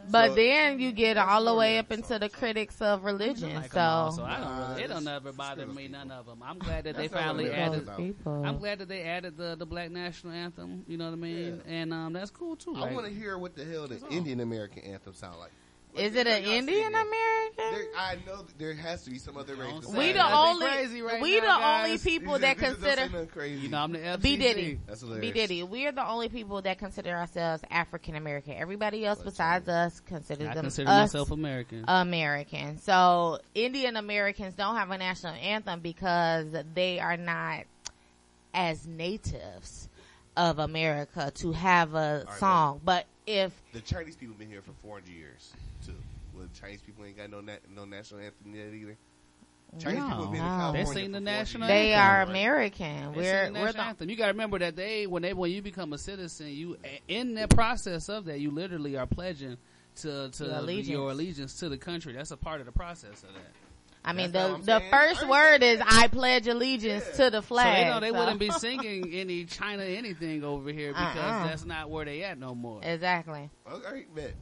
[0.09, 3.53] But So- then you get all the way up into the critics of religion.
[3.57, 6.27] Like 'em So all, so I don't really, it don't never bother me, none of
[6.27, 6.41] them.
[6.41, 7.83] I'm glad that they That's not what finally we're added.
[7.83, 7.97] about.
[7.99, 8.45] People.
[8.47, 10.85] I'm glad that they added the the black national anthem.
[10.87, 11.62] You know what I mean?
[11.67, 12.75] And um, that's cool too.
[12.77, 15.51] I Like, want to hear what the hell the Indian American anthem sound like.
[15.97, 17.89] Is it an Indian American?
[17.99, 19.87] I know that there has to be some other race.
[19.87, 20.67] We the only
[21.21, 23.61] we the only people that consider crazy.
[23.62, 24.23] You know, I'm the FCC.
[24.23, 24.81] B Diddy.
[24.87, 25.35] That's B hilarious.
[25.35, 25.62] Diddy.
[25.65, 28.55] We are the only people that consider ourselves African American.
[28.55, 31.85] Everybody else besides us considers I them consider us myself American.
[31.89, 32.79] American.
[32.79, 37.65] So Indian Americans don't have a national anthem because they are not
[38.55, 39.89] as natives
[40.37, 42.39] of America to have a Are they?
[42.39, 42.81] song.
[42.85, 45.59] But if The Chinese people been here for 400 years too.
[46.41, 48.97] Well, the Chinese people ain't got no na- no national anthem yet either.
[49.79, 50.47] Chinese people have been No.
[50.49, 50.85] California.
[50.87, 52.07] They sing the national they anthem.
[52.09, 54.11] are American, They we're sing the we're the anthem.
[54.11, 56.77] You got to remember that they when they when you become a citizen, you
[57.07, 59.59] in the process of that, you literally are pledging
[59.97, 60.89] to to Your allegiance.
[60.89, 62.15] your allegiance to the country.
[62.15, 63.53] That's a part of the process of that.
[64.03, 64.91] I mean, That's the the saying.
[64.91, 68.41] first word is "I pledge allegiance to the So flag." they know they so- wouldn't
[68.41, 71.47] be singing any China anything over here because Uh-uh.
[71.49, 72.81] that's not where they at no more.
[72.83, 73.51] Exactly.
[73.71, 74.33] Okay, bet.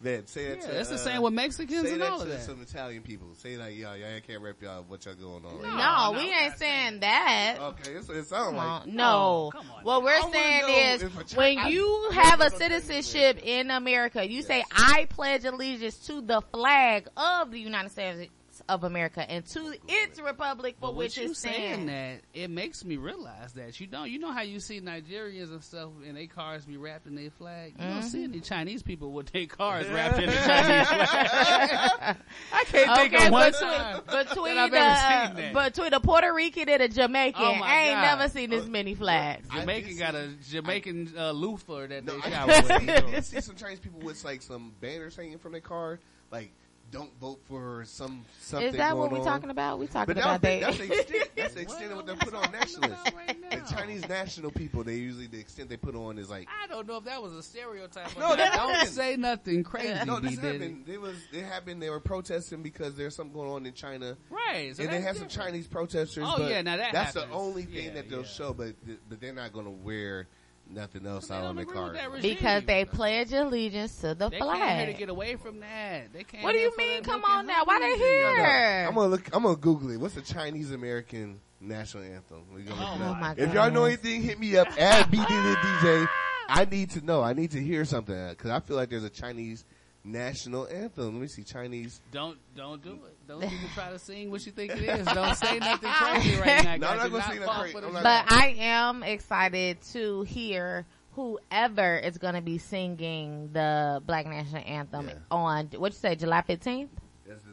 [0.00, 0.28] Bet.
[0.28, 0.80] Say that Yeah, to.
[0.80, 2.42] it's the uh, same with Mexicans and that all of to that.
[2.42, 3.28] Some Italian people.
[3.34, 5.62] Say like, y'all, y'all can't rap y'all what y'all going on.
[5.62, 7.56] No, right we ain't saying that.
[7.60, 8.66] Okay, it's, what it sounds Come like.
[8.86, 8.94] on.
[8.94, 9.50] No.
[9.82, 14.42] What we're I saying is a when I- you have a citizenship in America, you
[14.42, 18.30] say, I pledge allegiance to the flag of the United States
[18.68, 22.50] of America and to its republic for But which with you it saying that, it
[22.50, 24.10] makes me realize that you don't.
[24.10, 27.30] You know how you see Nigerians and stuff, and their cars be wrapped in their
[27.30, 27.74] flag.
[27.78, 28.04] You don't Mhm.
[28.04, 32.16] see any Chinese people with their cars wrapped in the Chinese flag.
[32.52, 35.52] I can't think Okay, of one between, time between that I've the, ever uh, seen
[35.52, 35.72] that.
[35.72, 38.18] between a Puerto Rican and a Jamaican, Oh I ain't God.
[38.18, 39.48] never seen this many flags.
[39.48, 43.10] Jamaican got a Jamaican uh, loofah that they I shower did I with.
[43.12, 45.98] did see some Chinese people with like some banners hanging from their car,
[46.30, 46.50] like
[46.90, 49.24] "Don't vote for some something." Is that what we're on.
[49.24, 49.78] talking about?
[49.78, 50.76] We talking But about that, that.
[50.76, 51.30] that's the extent.
[51.36, 53.10] That's the extent of what they put on nationalists.
[53.50, 56.48] The Chinese national people, they usually the extent they put on is like.
[56.62, 58.16] I don't know if that was a stereotype.
[58.18, 58.38] No, not.
[58.38, 58.94] that don't happened.
[58.94, 60.04] say nothing crazy.
[60.04, 60.88] No, this happened.
[60.88, 61.16] It was.
[61.32, 61.82] It happened.
[61.82, 64.16] They were protesting because there's something going on in China.
[64.30, 65.28] Right, so and they that's have some.
[65.28, 66.24] Chinese protesters.
[66.26, 67.32] Oh, but yeah, now that that's happens.
[67.32, 68.26] the only thing Yeah, that they'll yeah.
[68.26, 68.52] show.
[68.52, 68.74] But
[69.08, 70.28] but they're not going to wear
[70.70, 71.94] nothing else out on their car.
[72.20, 76.12] because they pledge allegiance to the They came here to get away from that.
[76.12, 77.02] They came What do you mean?
[77.02, 77.64] Come on now.
[77.64, 77.98] Why they honey.
[78.42, 78.86] here?
[78.88, 79.28] I'm gonna look.
[79.34, 79.98] I'm gonna Google it.
[79.98, 82.42] What's the Chinese American national anthem?
[82.54, 83.20] We gonna look oh it Oh up.
[83.20, 86.08] my if y'all know anything, hit me up at B Diddy DJ.
[86.48, 87.22] I need to know.
[87.22, 89.64] I need to hear something because I feel like there's a Chinese
[90.06, 91.12] national anthem.
[91.14, 92.00] Let me see Chinese.
[92.12, 93.16] Don't don't do it.
[93.28, 95.06] Don't even try to sing what you think it is.
[95.06, 96.76] Don't say nothing crazy right now.
[96.76, 97.72] No, I'm not gonna say nothing crazy.
[97.72, 98.02] for not.
[98.02, 104.62] But I am excited to hear whoever is going to be singing the Black National
[104.66, 106.90] Anthem on what you say, July fifteenth.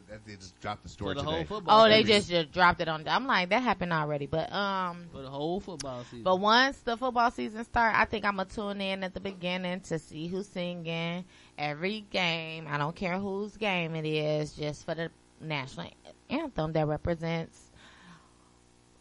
[0.09, 1.35] That they just dropped the story For the today.
[1.37, 3.07] whole football Oh, they just, just dropped it on.
[3.07, 6.21] I'm like, that happened already, but um, for the whole football season.
[6.21, 9.79] But once the football season starts, I think I'm gonna tune in at the beginning
[9.81, 11.25] to see who's singing
[11.57, 12.67] every game.
[12.69, 15.09] I don't care whose game it is, just for the
[15.41, 15.89] national
[16.29, 17.59] anthem that represents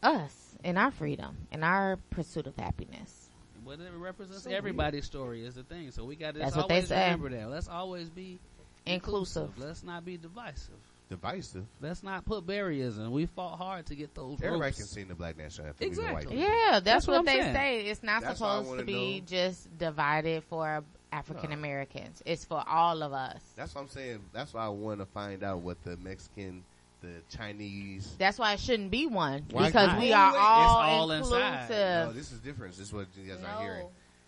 [0.02, 0.34] us
[0.64, 3.28] and our freedom and our pursuit of happiness.
[3.64, 5.92] Whatever represents So everybody's story is the thing.
[5.92, 7.04] So we got to That's what they say.
[7.12, 7.48] remember that.
[7.48, 8.40] Let's always be
[8.84, 9.56] Inclusive.
[9.58, 10.74] Let's not be divisive.
[11.08, 11.64] Divisive.
[11.80, 13.12] Let's not put barriers in.
[13.12, 14.38] We fought hard to get those.
[14.42, 14.78] Everybody ropes.
[14.78, 15.86] can sing the Black National Anthem.
[15.86, 16.40] Exactly.
[16.40, 17.54] Yeah, that's, That's what what, they saying.
[17.54, 17.80] say.
[17.82, 20.82] It's not That's supposed to wanna be know- just divided for
[21.12, 22.22] African Americans.
[22.24, 23.40] It's for all of us.
[23.56, 24.20] That's what I'm saying.
[24.32, 26.64] That's why I want to find out what the Mexican,
[27.02, 28.14] the Chinese.
[28.18, 30.00] That's why it shouldn't be one Why because not?
[30.00, 31.38] we are It's all, all inclusive.
[31.42, 31.68] inside.
[32.06, 32.72] No, this is different.
[32.76, 33.60] This is what you guys are No.
[33.60, 33.86] hearing.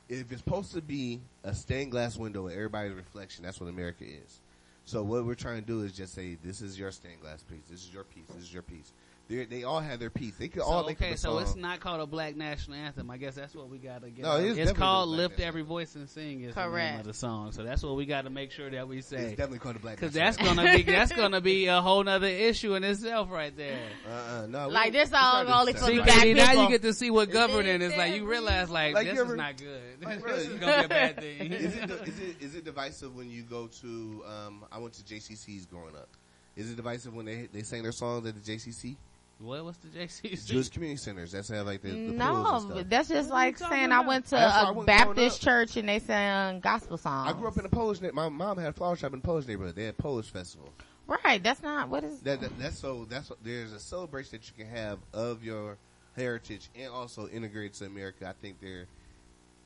[0.08, 4.04] If it's supposed to be a stained glass window and everybody's reflection, that's what America
[4.04, 4.40] is.
[4.84, 7.62] So what we're trying to do is just say, this is your stained glass piece.
[7.70, 8.26] This is your piece.
[8.34, 8.92] This is your piece.
[9.26, 10.36] They they all have their piece.
[10.36, 12.76] They could So, all make okay, up a so it's not called a Black National
[12.76, 13.10] Anthem.
[13.10, 14.22] I guess that's what we got to get.
[14.22, 14.40] No, out.
[14.40, 16.70] it is it's definitely called the Black "Lift Every Voice and Sing." Is the name
[16.70, 17.00] Correct.
[17.00, 17.52] of the song.
[17.52, 19.16] So that's what we got to make sure that we say.
[19.16, 22.26] It's definitely called the Black because that's gonna be that's gonna be a whole nother
[22.50, 23.78] issue in itself right there.
[24.06, 26.68] Uh-uh, no, Like, this all song started only to for See, black Katie, now you
[26.68, 28.14] get to see what governing is like.
[28.14, 29.80] You realize like, Like, this you is not good.
[30.04, 31.50] Like, this is gonna be a bad thing.
[31.50, 34.22] is it is it is it divisive when you go to?
[34.28, 36.08] Um, I went to JCC's growing up.
[36.56, 38.96] Is it divisive when they they sang their songs at the JCC?
[39.44, 39.64] What?
[39.64, 40.46] What's the JCC?
[40.46, 41.32] Jewish community centers.
[41.32, 42.86] That's have like the, the pools and No, stuff.
[42.88, 45.76] that's just What like talking saying I went to That's why I a Baptist church
[45.76, 47.30] and they sang gospel songs.
[47.30, 48.00] I grew up in a Polish.
[48.00, 49.76] na- My mom had a flower shop in a Polish neighborhood.
[49.76, 50.72] They had Polish festival.
[51.06, 52.20] Right, that's not what is.
[52.20, 55.76] That, that that's so that's there's a celebration that you can have of your
[56.16, 58.26] heritage and also integrate to America.
[58.26, 58.86] I think there,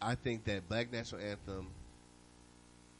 [0.02, 1.68] I think that Black National Anthem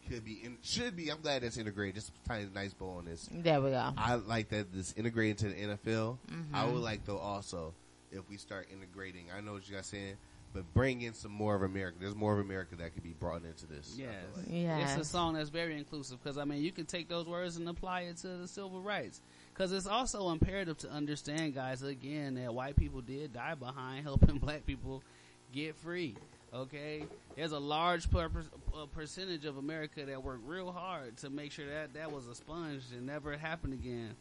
[0.09, 1.11] could be in, should be.
[1.11, 1.97] I'm glad it's integrated.
[1.97, 3.29] Just a tiny nice bow on this.
[3.33, 3.93] There we go.
[3.97, 6.19] I like that this integrated to the NFL.
[6.53, 6.73] I Mhm.
[6.73, 7.75] would like though also
[8.13, 9.27] if we start integrating.
[9.37, 10.17] I know what you guys saying,
[10.55, 11.99] but bring in some more of America.
[12.01, 13.95] There's more of America that could be brought into this.
[13.99, 14.25] I Yes.
[14.37, 14.47] like.
[14.49, 14.99] Yes.
[14.99, 17.69] It's a song that's very inclusive because I mean you can take those words and
[17.69, 19.21] apply it to the civil rights
[19.53, 24.39] because it's also imperative to understand, guys, again that white people did die behind helping
[24.39, 25.03] black people
[25.53, 26.17] get free.
[26.53, 27.05] Okay,
[27.37, 31.67] there's a large per- per- percentage of America that worked real hard to make sure
[31.69, 34.15] that that was expunged and never happened again.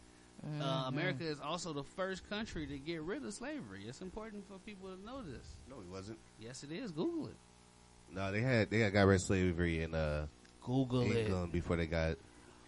[0.43, 0.87] Uh, Mhm.
[0.89, 3.85] America is also the first country to get rid of slavery.
[3.87, 5.45] It's important for people to know this.
[5.69, 6.19] No, he wasn't.
[6.39, 6.91] Yes, it is.
[6.91, 7.35] Google it.
[8.13, 10.27] No, they had they got rid of slavery in uh,
[10.63, 11.51] Google it.
[11.51, 12.17] Before they got.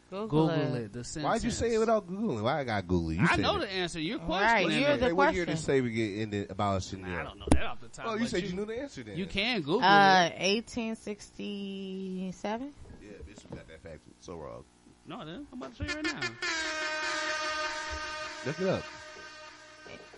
[0.10, 0.84] Google, Google it.
[0.86, 0.94] it.
[0.94, 2.41] The Why'd you say it without googling?
[2.41, 3.14] Why I got Google?
[3.14, 3.60] You I know it.
[3.61, 3.99] the answer.
[3.99, 5.56] You're Right, you're the Hey, what year question.
[5.57, 7.19] did slavery get ended abolished in Nah, there?
[7.19, 8.06] I don't know that off the top.
[8.07, 9.18] Oh, you said you, knew the answer then.
[9.18, 10.40] You can Google Uh, it.
[10.40, 12.73] 1867.
[13.02, 14.64] Yeah, bitch, you got that fact so wrong.
[15.06, 16.19] No, then I'm about to show you right now.
[18.45, 18.84] Look it up.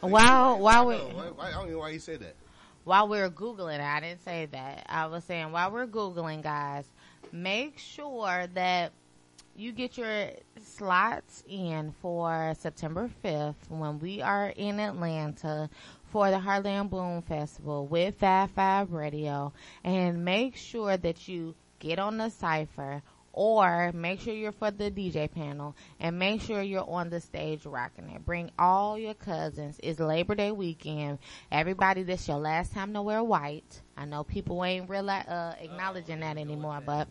[0.02, 2.36] While while we No, why, why, I don't know why you said that.
[2.84, 4.86] while we're googling, I didn't say that.
[4.90, 6.86] I was saying while we're googling, guys,
[7.32, 8.92] make sure that
[9.62, 15.70] you get your slots in for September 5th when we are in Atlanta
[16.12, 19.54] for the Heartland Bloom Festival with Fab Five Radio.
[19.84, 24.90] And make sure that you get on the cipher or make sure you're for the
[24.90, 28.26] DJ panel and make sure you're on the stage rocking it.
[28.26, 29.80] Bring all your cousins.
[29.84, 31.20] It's Labor Day weekend.
[31.52, 33.82] Everybody, this your last time to wear white.
[33.96, 37.08] I know people ain't really uh, acknowledging that anymore, but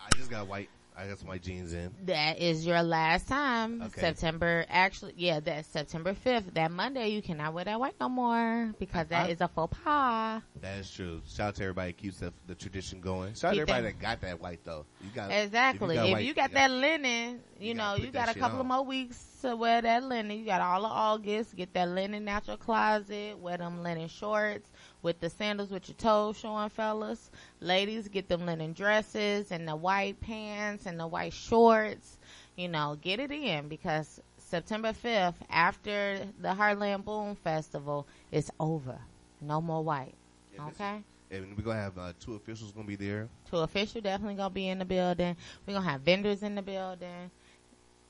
[0.00, 0.70] I just got white.
[1.00, 1.90] I got some white jeans in.
[2.04, 3.80] that is your last time.
[3.80, 4.00] Okay.
[4.00, 6.52] September, actually, yeah, that's September 5th.
[6.52, 9.74] That Monday, you cannot wear that white no more because that I- is a faux
[9.82, 10.42] pas.
[10.60, 11.22] That is true.
[11.26, 13.32] Shout out to everybody who keeps the, the tradition going.
[13.34, 14.84] Shout out to everybody that- that got that white though.
[15.02, 15.96] You got Exactly.
[15.96, 18.42] If you got, white, that linen, you, you know, gotta you put got a shit
[18.42, 20.38] couple of more weeks to wear that linen.
[20.38, 21.56] You got all of August.
[21.56, 23.38] Get that linen out your closet.
[23.38, 24.68] Wear them linen shorts
[25.02, 27.30] with the sandals with your toes showing, fellas.
[27.60, 32.18] Ladies, get them linen dresses and the white pants and the white shorts.
[32.56, 38.98] You know, get it in because September 5th, after the Heartland Boom Festival, it's over.
[39.40, 40.14] No more white.
[40.54, 41.02] Yeah, Okay?
[41.32, 43.28] And we're gonna have uh, two officials gonna be there.
[43.48, 45.36] Two official definitely gonna be in the building.
[45.64, 47.30] We're gonna have vendors in the building.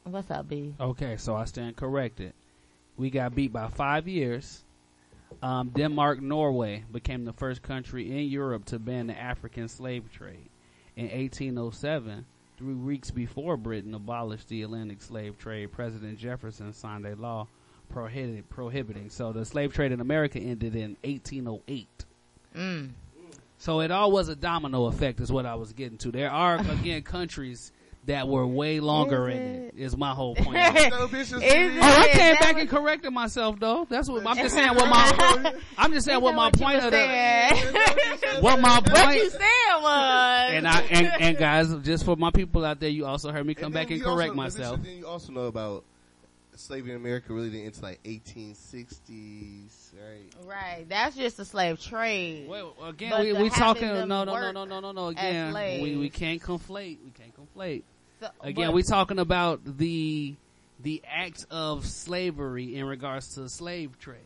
[0.05, 0.75] What's up, B?
[0.81, 2.33] Okay, so I stand corrected.
[2.97, 4.65] We got beat by five years.
[5.43, 10.49] Um, Denmark, Norway became the first country in Europe to ban the African slave trade.
[10.97, 12.27] In 1807,
[12.59, 17.47] three weeks before Britain abolished the Atlantic slave trade, President Jefferson signed a law
[17.89, 19.11] prohibiting, prohibiting.
[19.11, 21.89] So the slave trade in America ended in 1808.
[22.57, 22.91] Mm.
[23.59, 26.11] So it all was a domino effect, is what I was getting to.
[26.11, 27.73] There are again countries
[28.07, 29.75] that were way longer in it.
[29.77, 30.57] Is my whole point.
[30.57, 33.87] Oh, I came back was- and corrected myself though.
[33.89, 34.75] That's what I'm just saying.
[34.75, 39.33] What my I'm just saying what my point of the what my What you point.
[39.33, 39.41] said
[39.81, 40.51] was.
[40.53, 43.55] And I and, and guys, just for my people out there, you also heard me
[43.55, 44.83] come And back and correct also- myself.
[44.83, 45.85] Then you also know about
[46.57, 50.35] slavery in America really didn't into like 1860s, right?
[50.47, 52.49] Right, that's just a slave trade.
[52.49, 55.97] Well, again, But we, we talking no no no no no no no again we
[55.97, 57.83] we can't conflate we can't conflate
[58.21, 60.35] So- again we talking about the
[60.83, 64.21] the act of slavery in regards to the slave trade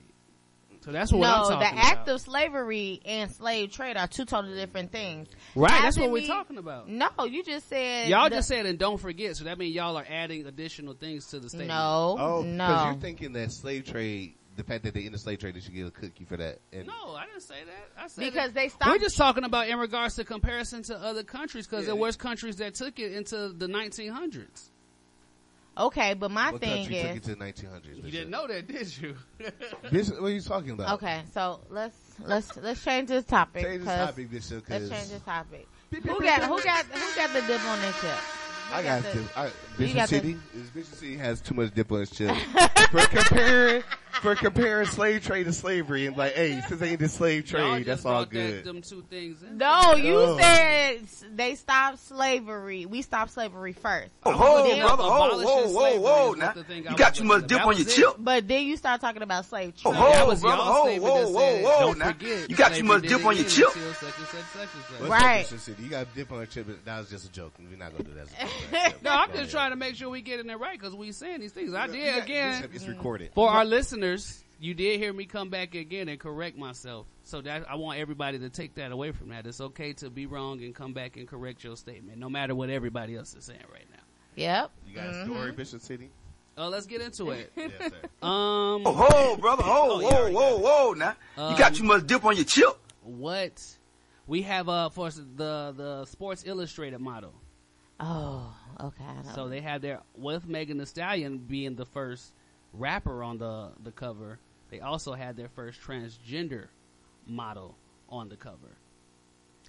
[0.84, 2.14] so that's what I'm no, the act about.
[2.16, 5.28] of slavery and slave trade are two totally different things.
[5.54, 6.88] Right, that's what we're me- talking about.
[6.88, 9.96] No, you just said y'all the- just said and don't forget so that means y'all
[9.96, 12.66] are adding additional things to the statement No, Oh, no.
[12.66, 15.60] because you're thinking that slave trade, the fact that they in the slave trade, they
[15.60, 16.60] should get a cookie for that.
[16.72, 18.54] And no I didn't say that I said Because it.
[18.54, 21.92] they stopped- we're just talking about in regards to comparison to other countries because Yeah.
[21.94, 24.70] there was countries that took it into the 1900s
[25.76, 27.96] Okay, but my what thing country took is it to the 1900s?
[28.04, 29.16] you didn't know that did you
[29.84, 30.94] Bitch, what are you talking about?
[30.94, 31.22] okay.
[31.32, 33.64] So let's let's let's change this topic.
[33.64, 35.66] Change this 'cause- topic, bitch, Let's 'cause- change this topic.
[35.90, 38.10] Who got who got who got the dip on this chip?
[38.72, 39.24] I got the- to.
[39.38, 42.34] I, Bishop got the- City, is Bishop City has too much dip on his chip
[42.90, 43.82] for comparing
[44.22, 47.60] for comparing slave trade to slavery and like, hey, since they in the slave Y'all
[47.60, 48.64] trade, just that's all brought that- good.
[48.64, 49.38] them two things.
[49.52, 50.38] No, you Oh.
[50.38, 51.00] said
[51.34, 52.86] they stopped slavery.
[52.86, 54.10] We stopped slavery first.
[54.24, 56.54] Oh, hold, brother, hold, whoa, whoa, whoa, now.
[56.68, 58.14] You got too much dip on your chip.
[58.18, 59.96] But then you start talking about slave Oh, trade.
[60.02, 62.14] hold, brother, hold, whoa, whoa, whoa, now.
[62.48, 63.68] You got too much dip on your chip.
[63.74, 65.40] What's Right.
[65.44, 65.82] up, Bishop City?
[65.82, 67.52] You got dip on your chip, that was just a joke.
[67.58, 68.94] We're not gonna do that.
[69.02, 71.52] No, I'm just trying to make sure we getting it right because we saying these
[71.52, 71.74] things.
[71.74, 72.68] I did again.
[72.72, 73.30] It's recorded.
[73.34, 74.03] For our listeners,
[74.60, 77.06] you did hear me come back again and correct myself.
[77.24, 79.46] So that I want everybody to take that away from that.
[79.46, 82.70] It's okay to be wrong and come back and correct your statement, no matter what
[82.70, 84.02] everybody else is saying right now.
[84.36, 84.70] Yep.
[84.88, 86.10] You got a story, Bishop City?
[86.56, 87.50] Oh, let's get into it.
[87.56, 88.26] Yes, sir.
[88.26, 91.14] Um, Oh, hold, brother, hold, whoa, whoa, whoa, now.
[91.36, 92.76] You got Um, too much dip on your chip.
[93.02, 93.60] what
[94.26, 97.34] we have uh for the the Sports Illustrated model.
[98.00, 99.04] Oh, okay.
[99.34, 102.32] So they have their with Megan Thee Stallion being the first
[102.78, 104.38] rapper on the the cover.
[104.70, 106.66] They also had their first transgender
[107.26, 107.76] model
[108.08, 108.76] on the cover.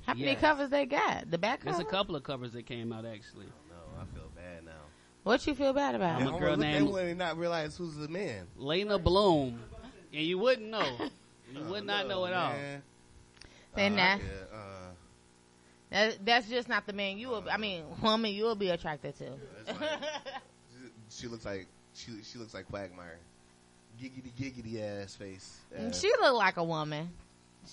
[0.06, 1.30] How many covers they got?
[1.32, 1.88] The back There's cover?
[1.88, 3.46] a couple of covers that came out actually.
[3.70, 4.72] No, I feel bad now.
[5.24, 6.22] What you feel bad about?
[6.22, 8.46] I'm a girl They named would not realize who's the man.
[8.58, 9.60] Leyna Bloom,
[10.14, 10.88] and you wouldn't know.
[11.54, 12.54] You would not know at all.
[13.76, 14.90] Then Uh, that, yeah, uh,
[15.90, 17.44] that that's just not the man you will.
[17.50, 19.32] I mean, woman you will be attracted to.
[19.66, 20.90] that's like- she,
[21.22, 23.18] she looks like she she looks like Quagmire.
[24.02, 25.58] Giggity giggity ass face.
[25.76, 25.80] ass.
[25.82, 27.10] Uh, she looked like a woman.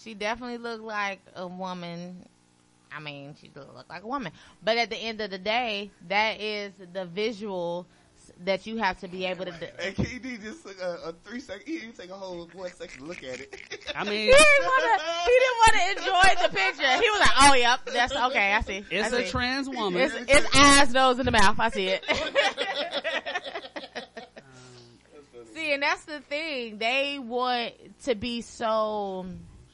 [0.02, 2.24] She definitely looked like a woman.
[2.94, 4.32] I mean, she looked like a woman.
[4.62, 7.86] But at the end of the day, that is the visual
[8.44, 9.50] that you have to be able to.
[9.52, 9.66] do.
[9.78, 11.66] Hey, KD just took a, a three second.
[11.66, 13.54] He didn't take a whole one second to look at it.
[13.96, 15.04] I He mean, didn't want to.
[15.24, 17.02] He didn't want to enjoy the picture.
[17.02, 18.52] He was like, "Oh, yep, that's okay.
[18.52, 18.84] I see.
[18.90, 19.30] it's I a see.
[19.30, 20.00] trans woman.
[20.00, 21.56] It's, it's eyes, nose, and the mouth.
[21.58, 22.04] I see it.
[25.72, 26.78] see, and that's the thing.
[26.78, 27.72] They want
[28.04, 29.26] to be so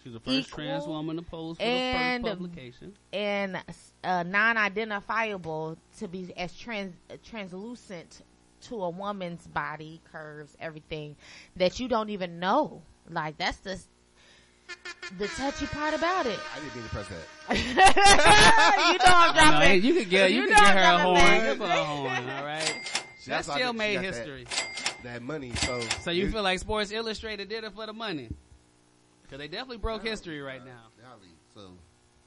[0.04, 2.94] She's the first equal trans woman to pose for and the first publication.
[3.12, 3.58] and
[4.04, 6.94] uh, non-identifiable to be as trans
[7.24, 8.22] translucent
[8.62, 11.16] to a woman's body curves, everything
[11.56, 12.82] that you don't even know.
[13.10, 13.80] Like that's the
[15.18, 16.38] the touchy part about it.
[16.54, 17.06] I didn't mean to press
[17.48, 17.56] that.
[17.56, 19.68] you know I'm I know, dropping.
[19.68, 21.16] hey, you could get you, You could know get her a I'm horn.
[21.20, 23.02] dropping Give her a horn, all right.
[23.22, 24.46] She That also still made got that- history.
[25.04, 28.28] That, money, so So you feel like Sports Illustrated did it for the money?
[29.22, 30.88] Because they definitely broke history right now.
[31.00, 31.70] Golly, so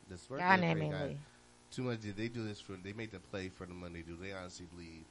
[0.10, 2.02] the Sports God name Illustrated got too much.
[2.02, 2.74] Did they do this for?
[2.74, 4.04] They made the play for the money.
[4.06, 5.04] Do they honestly believe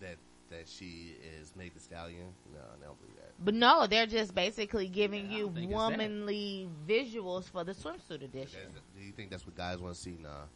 [0.00, 0.16] that
[0.50, 2.32] that she is made the Stallion?
[2.52, 3.32] No, I don't believe that.
[3.44, 5.74] But no, they're just basically giving you think it's that.
[5.74, 8.60] womanly visuals for the swimsuit edition.
[8.96, 10.16] Do you think that's what guys want to see?
[10.20, 10.46] Nah,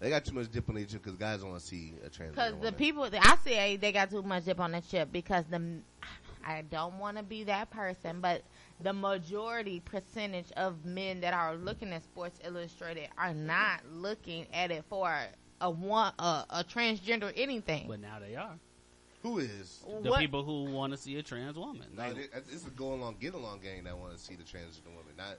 [0.00, 2.32] they got too much dip on each because guys don't want to see a trans.
[2.32, 2.74] Because the woman.
[2.74, 5.80] people, I say they got too much dip on the chip because the,
[6.46, 8.42] I don't want to be that person, but
[8.80, 14.70] the majority percentage of men that are looking at Sports Illustrated are not looking at
[14.70, 15.12] it for
[15.60, 17.86] a one, a, a transgender anything.
[17.88, 18.54] But now they are.
[19.24, 21.88] Who is The What- people who want to see a trans woman.
[21.96, 24.94] No, it- it's a go along, get along gang that want to see the transgender
[24.94, 25.38] woman, not.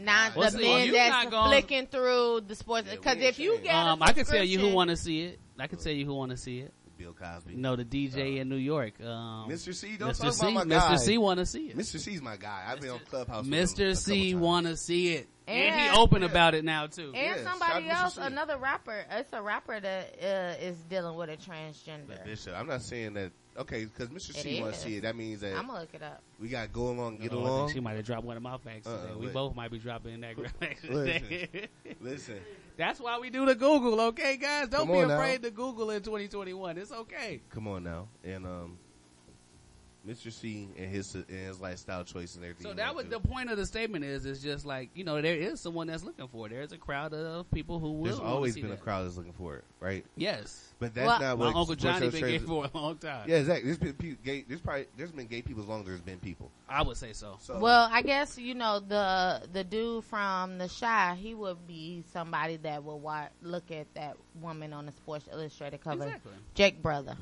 [0.00, 2.88] Not Well, the see, men you that's flicking through the sports.
[2.90, 5.40] Because if you get, Um, I can tell you who want to see it.
[5.58, 6.72] I can tell you who want to see it.
[6.98, 7.56] Bill Cosby.
[7.56, 9.00] No, the DJ in New York.
[9.00, 9.74] Um, Mr.
[9.74, 10.22] C, don't Mr.
[10.22, 10.94] talk C, about my guy.
[10.94, 10.98] Mr.
[10.98, 11.76] C want to see it.
[11.76, 11.98] Mr.
[11.98, 12.64] C's my guy.
[12.68, 13.44] I've been on Clubhouse.
[13.44, 13.90] with him Mr.
[13.90, 15.28] a C couple want to see it.
[15.48, 17.12] And, he open about it now too.
[17.14, 19.04] And Yeah, somebody else, another rapper.
[19.10, 22.06] It's a rapper that uh, is dealing with a transgender.
[22.08, 23.32] But Bishop, I'm not saying that.
[23.54, 24.30] Okay, because Mr.
[24.30, 25.02] It C wants to see it.
[25.02, 26.22] That means that I'm gonna look it up.
[26.40, 27.72] we got to go along, get Oh, I along.
[27.72, 28.96] she might have dropped one of my facts today.
[29.10, 29.34] Uh-uh, we wait.
[29.34, 31.68] both might be dropping in that graphic Listen, today.
[32.00, 32.40] listen.
[32.78, 34.68] That's why we do the Google, okay, guys?
[34.68, 35.14] Don't Come be on now.
[35.20, 36.78] afraid to Google in 2021.
[36.78, 37.42] It's okay.
[37.50, 38.78] Come on now, and um,
[40.06, 40.32] Mr.
[40.32, 42.66] C and his and his lifestyle choice and everything.
[42.66, 43.10] So that was do.
[43.12, 46.02] the point of the statement is it's just like you know there is someone that's
[46.02, 46.50] looking for it.
[46.50, 48.04] There's a crowd of people who will.
[48.04, 48.80] There's always see been that.
[48.80, 50.04] a crowd that's looking for it, right?
[50.16, 52.96] Yes, But that's Well, not my what uncle Johnny those been gay for a long
[52.98, 53.28] time.
[53.28, 53.66] Yeah, exactly.
[53.66, 54.44] There's been people, gay.
[54.48, 56.50] There's probably there's been gay people as long as there's been people.
[56.68, 57.36] I would say so.
[57.40, 61.16] So Well, I guess you know the the dude from the Shy.
[61.20, 65.80] He would be somebody that would wa look at that woman on the Sports Illustrated
[65.82, 66.04] cover.
[66.04, 66.32] Exactly.
[66.54, 67.16] Jake brother.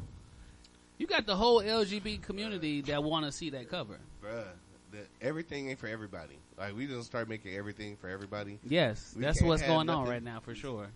[1.01, 3.99] You got the whole LGBT community that want to see that cover.
[4.23, 4.45] bruh,
[4.91, 6.39] the, everything ain't for everybody.
[6.59, 8.59] Like we just start making everything for everybody.
[8.63, 10.89] Yes, We that's what's going on right now for sure.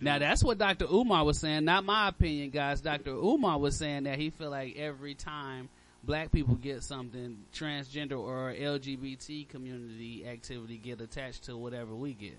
[0.00, 0.86] Now that's what Dr.
[0.86, 2.80] Umar was saying, not my opinion, guys.
[2.80, 3.10] Dr.
[3.10, 5.68] Umar was saying that he feel like every time
[6.02, 12.38] black people get something, transgender or LGBT community activity get attached to whatever we get.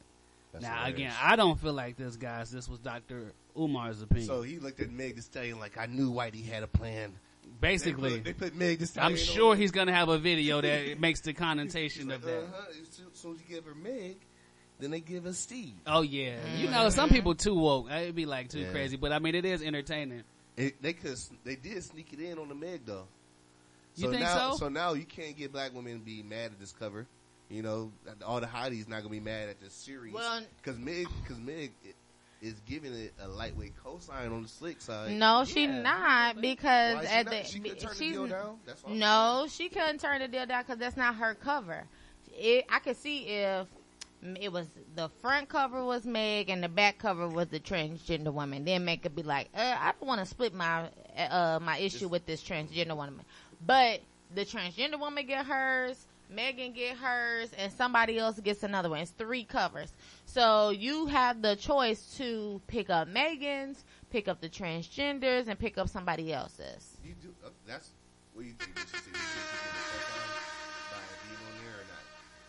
[0.60, 0.95] That's now hilarious.
[0.98, 2.52] again, I don't feel like this, guys.
[2.52, 3.32] This was Dr.
[3.56, 4.27] Umar's opinion.
[4.27, 7.14] So he looked at Meg Thee Stallion like I knew Whitey had a plan.
[7.61, 9.57] Basically, they put, they put Meg Thee I'm sure on.
[9.57, 12.40] he's gonna have a video that makes the connotation of that.
[12.44, 12.61] Uh-huh.
[12.82, 14.18] As soon- as you give her Meg,
[14.80, 15.73] then they give us Steve.
[15.88, 17.90] Oh yeah, you know some people too woke.
[17.91, 18.72] It'd be like too Yeah.
[18.72, 20.23] crazy, but I mean it is entertaining.
[20.57, 23.07] It, they could they did sneak it in on the Meg though.
[23.95, 24.57] You think now, so?
[24.57, 27.07] So now you can't get black women to be mad at this cover.
[27.49, 27.91] You know,
[28.26, 30.13] all the hotties not gonna be mad at this series.
[30.13, 31.72] Well- because Meg, because Meg
[32.41, 35.11] is giving it a lightweight cosign on the slick side.
[35.11, 37.31] No, she not because Why she at not?
[37.31, 38.59] the She could turn the she's deal down?
[38.65, 41.84] That's all no, she couldn't turn the deal down because that's not her cover.
[42.38, 43.67] It, I could see if
[44.39, 48.65] it was the front cover was Meg and the back cover was the transgender woman.
[48.65, 52.07] Then Meg could be like, uh, I don't want to split my uh, my issue
[52.07, 53.22] with this transgender woman,
[53.65, 54.01] but
[54.34, 56.05] the transgender woman get hers.
[56.30, 58.99] Megan get hers and somebody else gets another one.
[58.99, 59.91] It's three covers.
[60.26, 65.77] So you have the choice to pick up Megan's, pick up the transgenders, and pick
[65.77, 66.97] up somebody else's.
[67.03, 67.30] You do.
[67.45, 67.91] Uh, that's
[68.34, 68.72] what you think.
[68.76, 68.97] You see.
[68.97, 70.30] You think you get a check on
[70.91, 72.02] by being on there or not?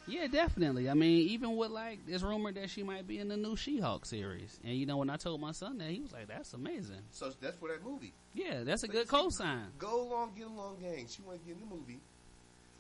[0.09, 0.89] Yeah, definitely.
[0.91, 4.05] I mean, even with like, it's rumored that she might be in the new She-Hulk
[4.07, 4.59] series.
[4.65, 7.33] And you know, when I told my son that, he was like, "That's amazing." So
[7.41, 8.15] that's for that movie.
[8.35, 9.67] Yeah, that's a But good see, cosign.
[9.79, 11.07] Go along, get along, gang.
[11.09, 12.01] She want to get in the movie.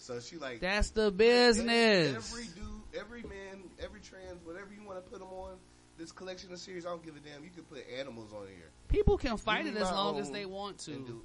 [0.06, 2.14] So she like That's the business.
[2.14, 2.64] every dude,
[2.96, 5.56] every man, every trans, whatever you want to put them on,
[5.98, 7.42] this collection of series, I don't give a damn.
[7.42, 8.70] You can put animals on here.
[8.88, 10.92] People can fight it as long as they want to.
[10.92, 11.22] do-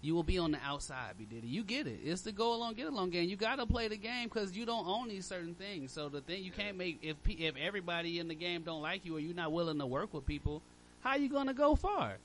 [0.00, 1.46] You will be on the outside, B Diddy.
[1.48, 2.00] You get it.
[2.04, 3.28] It's the go along, get along game.
[3.28, 5.92] You got to play the game because you don't own these certain things.
[5.92, 9.16] So the thing you can't make if if everybody in the game don't like you
[9.16, 10.62] or you're not willing to work with people,
[11.00, 12.18] how you gonna go far?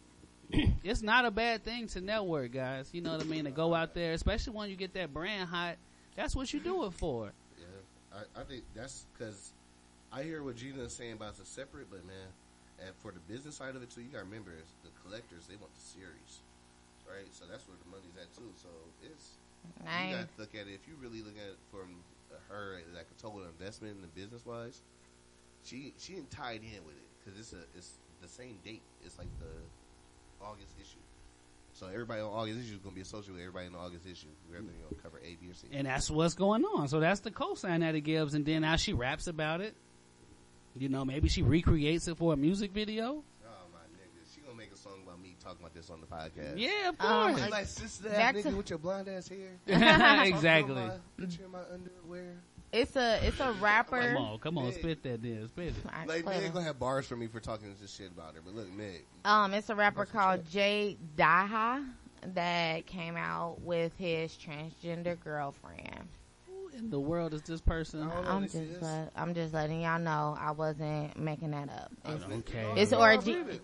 [0.84, 2.90] it's not a bad thing to network, guys.
[2.92, 3.46] You know what I mean?
[3.46, 5.78] To go out there, especially when you get that brand hot.
[6.16, 7.32] That's what you do it for.
[7.58, 7.66] Yeah,
[8.14, 9.52] I, I think that's because
[10.12, 12.30] I hear what Gina is saying about the separate, but man,
[12.86, 15.50] and for the business side of it too, you got to remember is the collectors
[15.50, 16.46] they want the series,
[17.10, 17.26] right?
[17.34, 18.50] So that's where the money's at too.
[18.62, 18.70] So
[19.02, 19.42] it's
[19.90, 21.98] I you got to look at it if you really look at it from
[22.50, 24.82] her like a total investment in the business wise.
[25.66, 28.86] She she ain't tied in with it because it's a it's the same date.
[29.02, 29.50] It's like the
[30.44, 30.98] August issue.
[31.74, 34.06] So everybody on August issue is going to be associated with everybody in the August
[34.06, 34.28] issue.
[34.50, 35.68] Whether you know cover A, B, or C.
[35.72, 36.88] And that's what's going on.
[36.88, 38.34] So that's the cosign that it gives.
[38.36, 39.76] And then now she raps about it.
[40.78, 43.24] You know, maybe she recreates it for a music video.
[43.46, 46.08] Oh my nigga, she gonna make a song about me talking about this on the
[46.08, 46.58] podcast.
[46.58, 47.52] Yeah, of Um, course.
[47.52, 49.50] like sister back ass nigga to- with your blonde ass hair.
[50.26, 50.76] Exactly.
[50.76, 52.36] Talking about my- in my underwear.
[52.74, 54.02] It's a it's a rapper.
[54.14, 54.74] Come on, come on, Meg.
[54.74, 55.74] spit that then, spit it.
[55.90, 56.42] I Like swear.
[56.42, 58.42] Meg gonna have bars for me for talking this shit about her.
[58.44, 61.86] But look, Meg, Um, it's a rapper called Jay Daha
[62.34, 66.08] that came out with his transgender girlfriend.
[66.48, 68.10] Who in the world is this person?
[68.26, 71.92] I'm just let, I'm just letting y'all know I wasn't making that up.
[72.06, 72.74] It's, Okay.
[72.82, 73.60] it's orgi-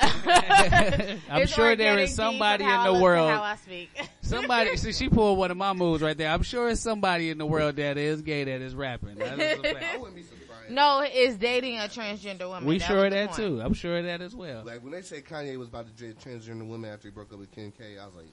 [0.00, 3.30] I'm It's sure there organic somebody in the world.
[3.30, 3.90] How I speak.
[4.20, 6.30] Somebody, see, she pulled one of my moves right there.
[6.30, 9.14] I'm sure it's somebody in the world that is gay that is rapping.
[9.16, 9.58] That is.
[9.64, 10.70] I wouldn't be surprised.
[10.70, 12.66] no, it's dating a transgender woman.
[12.66, 13.36] We That sure of that point.
[13.38, 13.60] too.
[13.62, 14.64] I'm sure of that as well.
[14.64, 17.38] Like when they say Kanye was about to date transgender women after he broke up
[17.38, 18.26] with Kim K, I was like,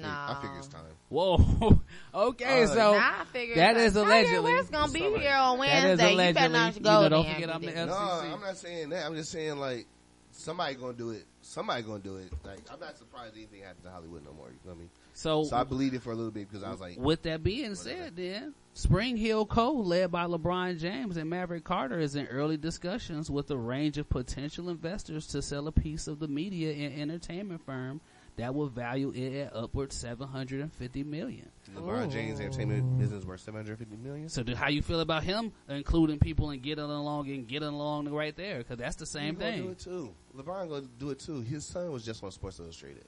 [0.00, 0.08] No.
[0.08, 0.84] I figure it's time.
[1.10, 1.78] Whoa.
[2.14, 4.50] okay, Uh, so Nah, I figured that it's is like, allegedly.
[4.52, 6.10] Kanye West gonna be here on That is Wednesday.
[6.10, 6.48] You better allegedly.
[6.58, 7.78] not You go know, don't forget I'm the Diddy.
[7.80, 7.86] FCC.
[7.86, 9.04] No, I'm not saying that.
[9.04, 9.86] I'm just saying like
[10.38, 11.24] somebody gonna do it.
[11.42, 12.32] Somebody gonna do it.
[12.44, 14.46] Like I'm not surprised anything happens in Hollywood no more.
[14.48, 14.90] You know what I mean?
[15.14, 17.42] So- so I believed it for a little bit because I was like, With that
[17.42, 22.56] being said, then SpringHill Co., led by LeBron James and Maverick Carter, is in early
[22.56, 27.00] discussions with a range of potential investors to sell a piece of the media and
[27.00, 28.00] entertainment firm
[28.38, 31.48] that will value it at upward seven hundred and fifty million.
[31.76, 34.30] LeBron James entertainment business worth 750 million.
[34.30, 38.08] So, do, how you feel about him including people and getting along and getting along
[38.08, 38.58] right there?
[38.58, 39.62] Because that's the same He thing.
[39.64, 40.14] Do it too.
[40.34, 41.42] LeBron gonna do it too.
[41.42, 43.04] His son was just on Sports Illustrated.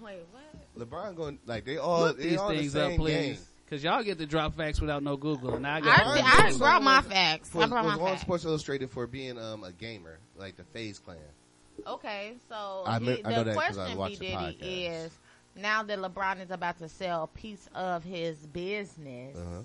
[0.00, 0.88] Wait, what?
[0.88, 3.36] LeBron going like they all Look they these all things the up, please.
[3.36, 3.38] gang.
[3.64, 6.06] Because y'all get to drop facts without no Google, and I I, got.
[6.06, 7.52] I, I brought my facts.
[7.52, 8.18] I Was, brought was my on.
[8.18, 11.18] Sports Illustrated for being um a gamer, like the FaZe Clan.
[11.86, 14.58] Okay, so I he- me- I know the that 'cause I question, B watched the
[14.66, 15.12] Diddy, is
[15.54, 19.62] now that LeBron is about to sell a piece of his business, Uh-huh.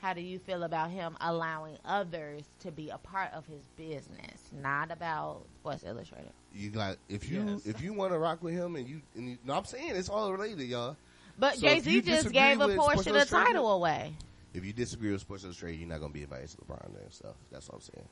[0.00, 4.50] how do you feel about him allowing others to be a part of his business,
[4.52, 6.32] not about Sports Illustrated?
[6.52, 7.66] You got if you Yes.
[7.66, 10.08] if you want to rock with him and you and you, no, I'm saying it's
[10.08, 10.96] all related, y'all.
[11.38, 14.14] But So Jay Z just gave a portion of the title away.
[14.52, 17.34] If you disagree with Sports Illustrated, you're not gonna be invited to LeBron and stuff.
[17.50, 18.08] That's what I'm saying.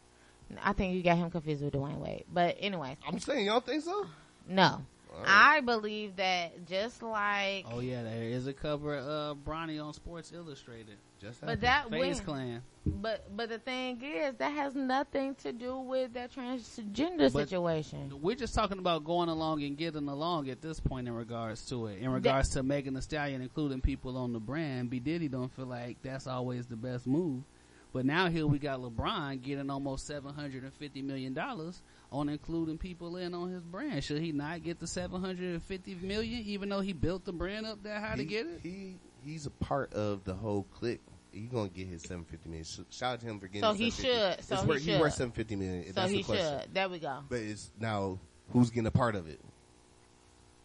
[0.62, 2.24] I think you got him confused with Dwyane Wade.
[2.32, 4.06] But anyway, I'm saying y'all think so?
[4.48, 4.82] No,
[5.14, 5.28] Alright.
[5.28, 9.92] I believe that just like Oh yeah, there is a cover of uh, Bronny on
[9.94, 10.96] Sports Illustrated.
[11.20, 12.62] Just But that FaZe when- Clan.
[12.84, 18.18] But but the thing is, that has nothing to do with that transgender But- situation.
[18.20, 21.86] We're just talking about going along and getting along at this point in regards to
[21.86, 22.00] it.
[22.00, 25.66] In regards to Megan Thee Stallion, including people on the brand, B Diddy don't feel
[25.66, 27.44] like that's always the best move.
[27.92, 32.28] But now here we got LeBron getting almost seven hundred and fifty million dollars on
[32.28, 34.02] including people in on his brand.
[34.04, 37.32] Should he not get the seven hundred and fifty million, even though he built the
[37.32, 38.60] brand up that high to get it?
[38.62, 41.00] He he's a part of the whole clique.
[41.32, 42.64] He gonna get his 750 million.
[42.64, 43.62] Sh- Shout out to him for getting.
[43.62, 44.42] So he should.
[44.44, 45.00] So it's he worth, should.
[45.00, 45.86] worth 750 million.
[45.86, 46.60] So That's he the question.
[46.60, 46.74] should.
[46.74, 47.18] There we go.
[47.28, 48.18] But it's now
[48.52, 49.40] who's getting a part of it.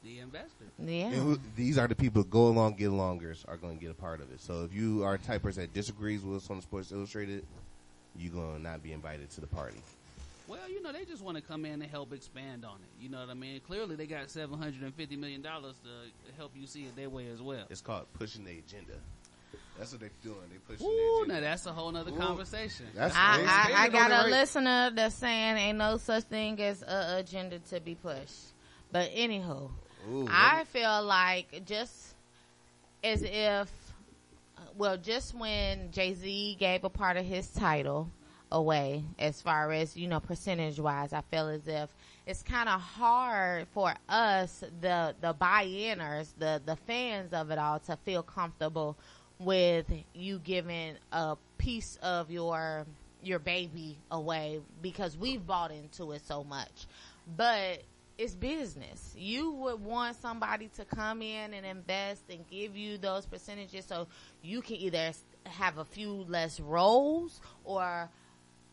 [0.08, 0.66] The investor.
[0.80, 1.08] Yeah.
[1.08, 3.92] And who, these are the people who go along, get alongers are going to get
[3.92, 4.40] a part of it.
[4.40, 7.46] So if you are a type person that disagrees with us on Sports Illustrated,
[8.16, 9.82] you're going to not be invited to the party.
[10.48, 13.04] Well, you know, they just want to come in and help expand on it.
[13.04, 13.60] You know what I mean?
[13.60, 17.10] Clearly, they got seven hundred and fifty million dollars to help you see it their
[17.10, 17.66] way as well.
[17.70, 18.94] It's called pushing the agenda.
[19.78, 20.38] That's what they're doing.
[20.50, 21.34] They pushing Ooh, the agenda.
[21.34, 22.18] now that's a whole other Ooh.
[22.18, 22.86] conversation.
[22.96, 24.30] That's I, they I, I got a right.
[24.32, 28.54] listener that's saying ain't no such thing as a agenda to be pushed.
[28.90, 29.70] But anywho,
[30.10, 32.16] Ooh, I feel like just
[33.04, 33.70] as if,
[34.78, 38.10] well, just when Jay Z gave a part of his title
[38.52, 41.90] away, as far as you know, percentage wise, I feel as if
[42.26, 47.80] it's kind of hard for us, the the buy-inners, the the fans of it all,
[47.80, 48.96] to feel comfortable
[49.40, 52.86] with you giving a piece of your
[53.24, 56.88] your baby away because we've bought into it so much.
[57.36, 57.82] But
[58.18, 59.14] it's business.
[59.16, 64.08] You would want somebody to come in and invest and give you those percentages so
[64.42, 65.12] you can either
[65.46, 68.10] have a few less roles or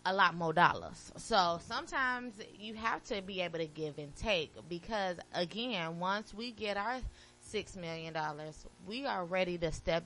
[0.06, 1.12] a lot more dollars.
[1.16, 6.50] So sometimes you have to be able to give and take because again, once we
[6.50, 6.98] get our
[7.40, 10.04] six million dollars, we are ready to step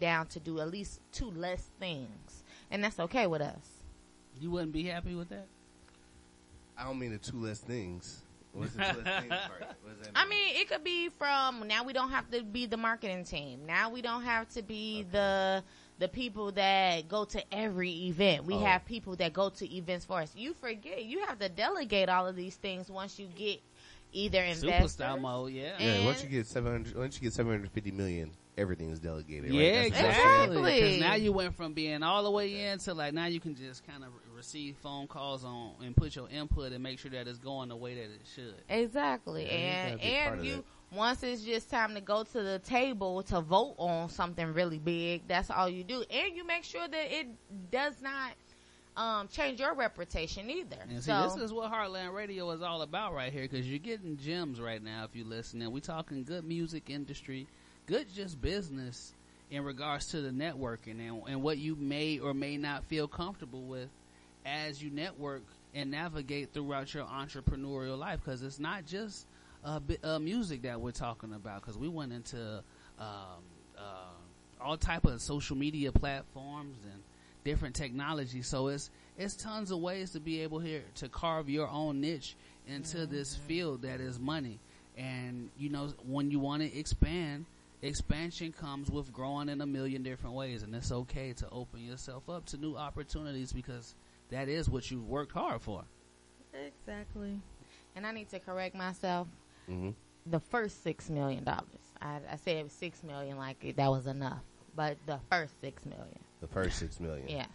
[0.00, 3.66] down to do at least two less things, and that's okay with us.
[4.40, 5.46] You wouldn't be happy with that?
[6.76, 8.22] I don't mean the two less things.
[8.52, 9.76] What's the two less things part?
[9.82, 12.66] What does that I mean, it could be from now we don't have to be
[12.66, 13.66] the marketing team.
[13.66, 15.62] Now we don't have to be the
[15.98, 18.44] the people that go to every event.
[18.44, 18.60] We Oh.
[18.60, 20.32] have people that go to events for us.
[20.34, 23.60] You forget you have to delegate all of these things once you get
[24.12, 24.96] either investors.
[24.96, 25.74] Superstar mode, yeah.
[25.78, 29.52] Yeah, once you get 700, once you get 750 million, everything is delegated.
[29.52, 29.92] Yeah, right?
[29.92, 30.56] That's- that's- exactly.
[30.56, 30.80] Exactly.
[30.80, 33.54] Because now you went from being all the way in to like now you can
[33.54, 34.10] just kind of
[34.40, 37.76] receive phone calls on and put your input and make sure that it's going the
[37.76, 38.54] way that it should.
[38.70, 39.44] Exactly.
[39.44, 42.42] Yeah, and gotta be a part and you once it's just time to go to
[42.42, 46.02] the table to vote on something really big, that's all you do.
[46.10, 47.28] And you make sure that it
[47.70, 48.32] does not
[48.96, 50.78] um, change your reputation either.
[50.88, 53.78] And see, so this is what Heartland Radio is all about right here because you're
[53.78, 55.60] getting gems right now if you listen.
[55.60, 57.46] And We're talking good music industry,
[57.86, 59.12] good just business
[59.50, 63.62] in regards to the networking and, and what you may or may not feel comfortable
[63.62, 63.88] with
[64.44, 65.42] as you network
[65.74, 69.26] and navigate throughout your entrepreneurial life because it's not just
[69.64, 72.62] uh, bi- uh, music that we're talking about because we went into
[72.98, 73.42] um,
[73.78, 77.02] uh, all type of social media platforms and
[77.44, 78.42] different technology.
[78.42, 82.36] So it's it's tons of ways to be able here to carve your own niche
[82.66, 84.58] into this field that is money.
[84.96, 87.46] And you know when you want to expand,
[87.82, 92.28] expansion comes with growing in a million different ways, and it's okay to open yourself
[92.28, 93.94] up to new opportunities because
[94.30, 95.84] that is what you've worked hard for.
[96.52, 97.38] Exactly.
[97.96, 99.28] and I need to correct myself.
[99.68, 99.94] Mhm.
[100.26, 101.64] The first six million dollars.
[102.02, 104.40] I, I said it was six million, like that was enough.
[104.76, 106.18] But the first six million.
[106.40, 107.28] The first six million.
[107.28, 107.48] Yes.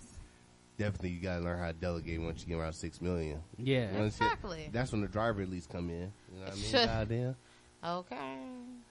[0.78, 3.42] Definitely, you gotta learn how to delegate once you get around six million.
[3.58, 3.92] Yeah.
[3.98, 4.70] Once you- Exactly.
[4.72, 6.12] that's when the driver at least come in.
[6.34, 6.64] You know what I mean?
[6.66, 6.86] Sure.
[6.86, 7.36] Goddamn.
[7.84, 8.38] Okay.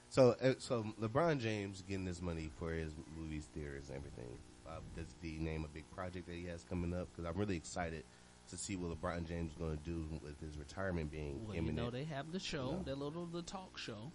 [0.09, 4.39] So, uh, so LeBron James getting this money for his movies, theaters, and everything.
[4.66, 7.09] Uh, does he name a big project that he has coming up?
[7.12, 8.05] Because I'm really excited
[8.49, 11.59] to see what LeBron James is going to do with his retirement being Well, you
[11.62, 11.78] imminent.
[11.78, 14.11] know they have the show, that little the talk show.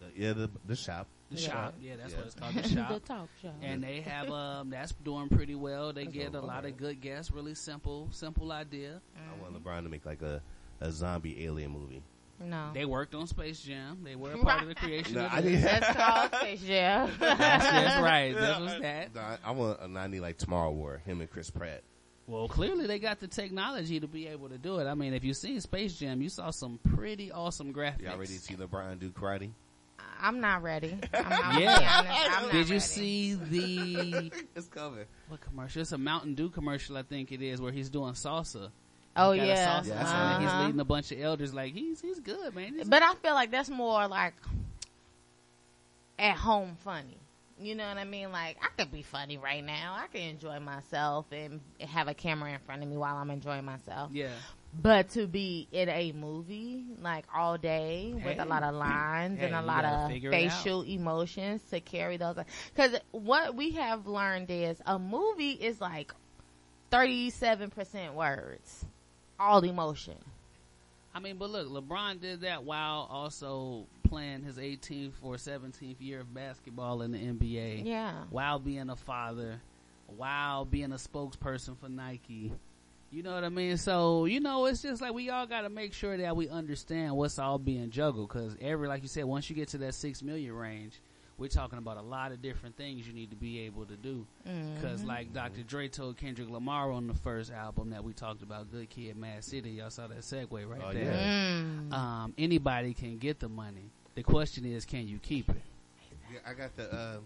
[0.00, 1.06] The- yeah, the the shop.
[1.30, 1.48] The Yeah.
[1.48, 2.18] shop, yeah, that's Yeah.
[2.18, 2.88] what it's called, the shop.
[2.90, 3.52] The talk show.
[3.62, 5.92] And they have um, that's doing pretty well.
[5.92, 6.72] They That's get a lot right.
[6.72, 7.32] of good guests.
[7.32, 9.00] Really simple, simple idea.
[9.16, 10.40] I want LeBron to make like a,
[10.80, 12.02] a zombie alien movie.
[12.40, 12.70] No.
[12.74, 13.98] They worked on Space Jam.
[14.04, 17.10] They were a part of the creation No, of I didn't- That's called Space Jam.
[17.18, 18.34] that's, that's right.
[18.34, 19.14] This was that.
[19.14, 21.82] No, I, I want a 90 like Tomorrow War, him and Chris Pratt.
[22.26, 24.86] Well, clearly they got the technology to be able to do it.
[24.86, 28.02] I mean, if you seen Space Jam, you saw some pretty awesome graphics.
[28.02, 29.50] Y'all ready to see LeBron do karate?
[30.20, 30.98] I'm not ready.
[31.14, 31.78] I'm, I'm yeah.
[31.78, 32.80] Be honest, I'm not Did you ready.
[32.80, 35.04] see the it's coming?
[35.28, 35.82] What commercial?
[35.82, 38.70] It's a Mountain Dew commercial, I think it is, where he's doing salsa.
[39.16, 39.46] Oh, He yeah.
[39.46, 39.94] Yeah, I song, saw
[40.34, 40.62] and He's uh-huh.
[40.66, 41.54] leading a bunch of elders.
[41.54, 42.74] Like he's he's good, man.
[42.74, 44.34] He's- But I feel like that's more like
[46.18, 47.16] at home funny.
[47.58, 48.32] You know what I mean?
[48.32, 49.96] Like I could be funny right now.
[49.98, 53.64] I can enjoy myself and have a camera in front of me while I'm enjoying
[53.64, 54.10] myself.
[54.12, 54.28] yeah.
[54.82, 59.46] But to be in a movie like all day with a lot of lines Hey,
[59.46, 60.52] and a lot of figure it out.
[60.52, 62.36] facial emotions to carry those,
[62.74, 66.12] because what we have learned is a movie is like
[66.90, 68.84] thirty-seven percent words,
[69.38, 70.16] all the emotion.
[71.14, 76.20] I mean, but look, LeBron did that while also playing his 18th or 17th year
[76.20, 77.86] of basketball in the NBA.
[77.86, 78.12] Yeah.
[78.30, 79.60] While being a father,
[80.08, 82.52] while being a spokesperson for Nike.
[83.10, 83.76] You know what I mean?
[83.78, 87.16] So, you know, it's just like we all got to make sure that we understand
[87.16, 88.28] what's all being juggled.
[88.28, 91.00] Cause every, like you said, once you get to that six million range,
[91.38, 94.26] we're talking about a lot of different things you need to be able to do.
[94.80, 95.06] Cause Mhm.
[95.06, 95.62] like Dr.
[95.62, 99.44] Dre told Kendrick Lamar on the first album that we talked about, Good Kid, Mad
[99.44, 99.70] City.
[99.72, 101.04] Y'all saw that segue right Oh, there.
[101.04, 101.62] yeah.
[101.62, 101.92] Mm.
[101.92, 103.90] Um, anybody can get the money.
[104.14, 105.60] The question is, can you keep it?
[106.32, 106.92] Yeah, I got the.
[106.92, 107.18] Uh,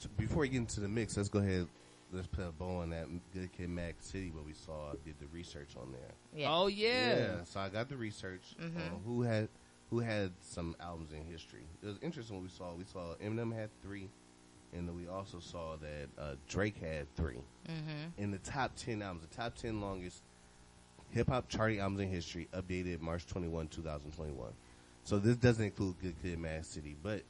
[0.00, 1.66] t- before we get into the mix, let's go ahead.
[2.12, 4.30] Let's put a bow on that Good Kid, Mad City.
[4.30, 6.12] What we saw, did the research on there.
[6.34, 6.54] Yeah.
[6.54, 7.18] Oh yeah.
[7.18, 8.76] yeah So I got the research Mhm.
[8.76, 9.48] on who had
[9.90, 11.64] who had some albums in history.
[11.82, 12.74] It was interesting what we saw.
[12.74, 14.08] We saw Eminem had three,
[14.74, 17.36] and then we also saw that uh, Drake had 3
[17.68, 18.12] Mhm.
[18.18, 20.22] In the top ten albums, the top ten longest
[21.10, 24.52] hip hop charting albums in history, updated March twenty one, two thousand twenty one.
[25.04, 27.22] So this doesn't include Good Kid, Mad City, but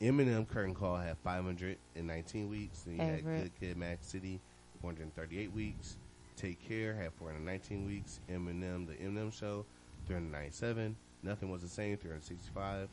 [0.00, 4.40] Eminem Curtain Call had 519 weeks, and you had Good Kid, Mad City,
[4.80, 5.98] 438 weeks.
[6.36, 8.20] Take Care had 419 weeks.
[8.30, 9.66] Eminem, The Eminem Show,
[10.06, 10.96] 397.
[11.22, 12.88] Nothing Was the Same, 365.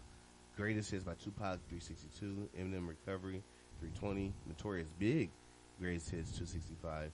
[0.57, 2.49] Greatest Hits by Tupac, 362.
[2.59, 3.41] Eminem Recovery,
[3.79, 4.33] 320.
[4.47, 5.29] Notorious B.I.G.,
[5.79, 7.11] Greatest Hits, 265.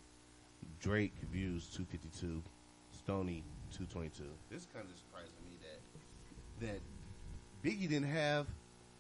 [0.82, 2.42] Drake Views, 252.
[3.04, 4.24] Stoney, 222.
[4.50, 5.80] This is kind of surprising me that
[6.68, 6.80] that
[7.68, 8.46] Biggie didn't have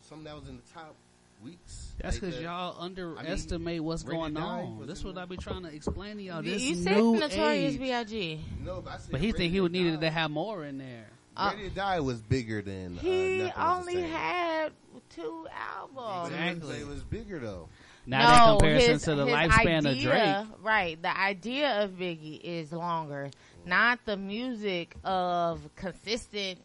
[0.02, 0.96] something that was in the top
[1.44, 1.94] weeks.
[2.02, 2.44] That's like because that.
[2.44, 4.78] y'all I underestimate mean, what's going on.
[4.80, 6.44] was This in what the- I be trying to explain to y'all.
[6.44, 7.76] You, This you said Notorious.
[7.78, 8.42] B.I.G.
[8.64, 10.08] No, but I said But he think he would needed Die.
[10.08, 11.08] to have more in there.
[11.36, 14.72] Uh, Ready to Die was bigger than He uh, Nothing the only had
[15.10, 16.62] two albums.
[16.62, 17.70] But it was- bigger though.
[18.06, 20.60] Now that comparison his- to the his lifespan of idea- Drake.
[20.62, 21.02] Right.
[21.02, 23.32] The idea of Biggie is longer,
[23.66, 26.60] not the music of consistent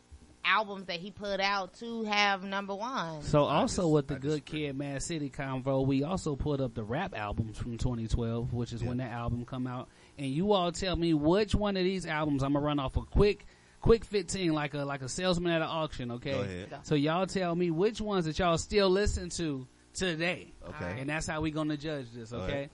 [0.45, 3.23] albums that he put out to have number one.
[3.23, 7.15] So also with the Good Kid, Mad City convo, we also put up the rap
[7.17, 9.89] albums from 2012, which is when that album come out.
[10.17, 13.03] And you all tell me which one of these albums I'm gonna run off a
[13.03, 13.47] quick,
[13.89, 16.11] quick 15, like a like a salesman at an auction.
[16.13, 16.33] Okay.
[16.33, 16.69] Go ahead.
[16.83, 20.53] So y'all tell me which ones that y'all still listen to today.
[20.69, 21.01] Okay.
[21.01, 22.31] And that's how we gonna judge this.
[22.31, 22.53] Go Okay.
[22.53, 22.71] ahead.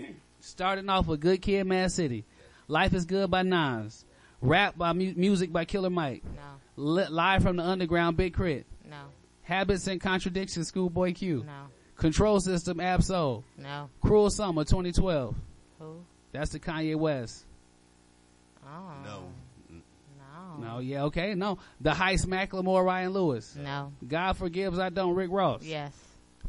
[0.00, 0.12] Mm-hmm.
[0.40, 2.24] Starting off with Good Kid, Mad City,
[2.68, 4.04] Life is Good by Nas,
[4.42, 6.42] Rap by mu- Music by Killer Mike, No.
[6.76, 8.66] Li- Live from the Underground, Big Crit.
[8.88, 8.96] No.
[9.42, 11.44] Habits and Contradictions, Schoolboy Q.
[11.46, 11.52] No.
[11.96, 13.42] Control System, Ab-Soul.
[13.56, 13.88] No.
[14.02, 15.34] Cruel Summer, 2012.
[15.80, 15.96] Who?
[16.30, 17.44] That's the Kanye West.
[18.64, 18.92] Oh.
[19.02, 19.24] No.
[20.60, 20.74] No.
[20.74, 21.58] No, yeah, okay, no.
[21.80, 23.56] The Heist, Macklemore, Ryan Lewis.
[23.56, 23.92] No.
[24.06, 25.62] God Forgives, I Don't, Rick Ross.
[25.64, 25.92] Yes.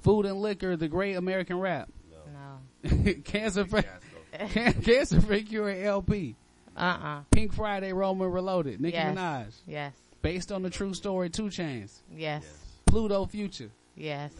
[0.01, 1.89] Food and Liquor, The Great American Rap.
[2.33, 3.13] No.
[3.23, 3.83] Cancer Free,
[4.49, 6.35] Can- Cancer Free Cure, El-P.
[6.77, 7.21] Uh-uh.
[7.31, 9.17] Pink Friday, Roman Reloaded, Nicki Yes.
[9.17, 9.53] Minaj.
[9.67, 9.93] Yes.
[10.21, 11.99] Based on the true story, 2 Chainz.
[12.15, 12.45] Yes.
[12.85, 13.71] Pluto Future.
[13.95, 14.31] Yes.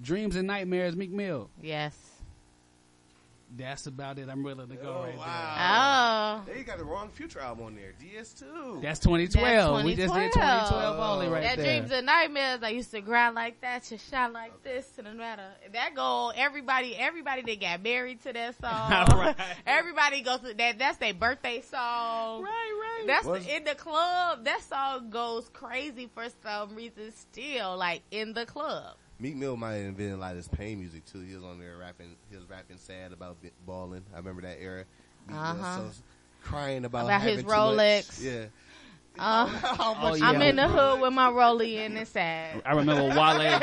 [0.00, 1.50] Dreams and Nightmares, Meek Mill.
[1.62, 1.96] Yes.
[3.56, 4.28] That's about it.
[4.28, 6.52] I'm willing to go oh, right there.
[6.52, 6.54] Oh.
[6.54, 7.92] They got the wrong future album on there.
[8.02, 8.82] DS2.
[8.82, 9.84] That's 2012.
[9.84, 11.78] We just did 2012 only right that there.
[11.80, 12.62] dreams and nightmares.
[12.62, 16.32] I used to grind like that, to shine like this, and no matter that go.
[16.34, 19.18] Everybody, everybody that got married to that song.
[19.18, 19.36] Right.
[19.66, 20.78] Everybody goes to that.
[20.78, 22.42] That's their birthday song.
[22.42, 23.04] Right, right.
[23.06, 24.44] That's Was- in the club.
[24.44, 27.12] That song goes crazy for some reason.
[27.12, 28.96] Still, like in the club.
[29.24, 31.20] Meek Mill might have invented a lot of this pain music too.
[31.22, 32.14] He was on there rapping.
[32.28, 34.02] He was rapping sad about bi- balling.
[34.12, 34.84] I remember that era.
[35.26, 35.76] Meek Uh-huh.
[35.78, 35.90] so
[36.42, 37.56] crying about About his having too much.
[37.58, 38.22] Rolex.
[38.22, 38.44] Yeah.
[39.18, 42.60] Uh, How much Oh, I'm in the hood with my rollie and it's sad.
[42.66, 43.60] I remember Wale.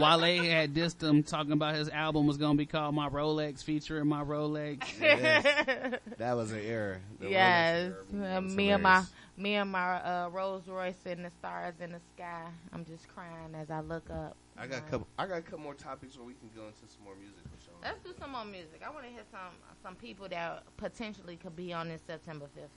[0.00, 4.08] Wale had dissed him talking about his album was gonna be called My Rolex, featuring
[4.08, 4.82] my Rolex.
[5.00, 6.00] Yes.
[6.16, 6.98] That was an era.
[7.20, 8.34] The yes, era.
[8.34, 9.04] uh, It was me and my
[9.36, 12.46] me and my uh, Rolls Royce and the stars in the sky.
[12.72, 14.36] I'm just crying as I look up.
[14.60, 15.06] I got a couple.
[15.18, 17.64] I got a couple more topics where we can go into some more music for
[17.64, 17.74] sure.
[17.82, 18.82] Let's do some more music.
[18.84, 19.52] I want to hear some
[19.82, 22.68] some people that potentially could be on this September 5th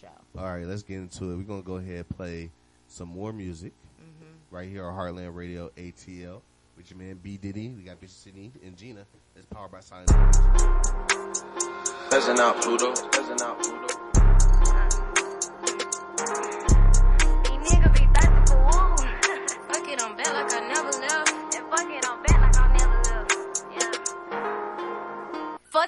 [0.00, 0.08] show.
[0.38, 1.36] All right, let's get into it.
[1.36, 2.50] We're gonna go ahead and play
[2.88, 4.54] some more music Mm-hmm.
[4.54, 6.42] right here on Heartland Radio ATL
[6.76, 7.70] with your man B Diddy.
[7.70, 9.06] We got Bishop City and Gina.
[9.34, 10.10] It's powered by Silence.
[12.10, 12.92] Peasant out, Pluto.
[13.10, 13.94] Peasant out, Pluto.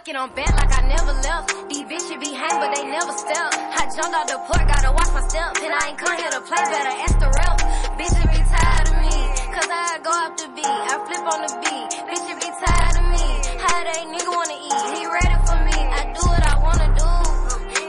[0.09, 1.68] Fuck on back like I never left.
[1.68, 3.52] These bitches be hang, but they never step.
[3.52, 5.52] I jumped out the port, gotta watch my step.
[5.60, 7.56] And I ain't come here to play, better ask the rep.
[8.01, 9.16] Bitches be tired of me,
[9.52, 10.64] cause I go off the beat.
[10.64, 11.89] I flip on the beat.
[12.09, 13.26] Bitches be tired of me.
[13.60, 14.80] How they nigga wanna eat?
[14.97, 15.76] He ready for me.
[15.76, 17.12] I do what I wanna do.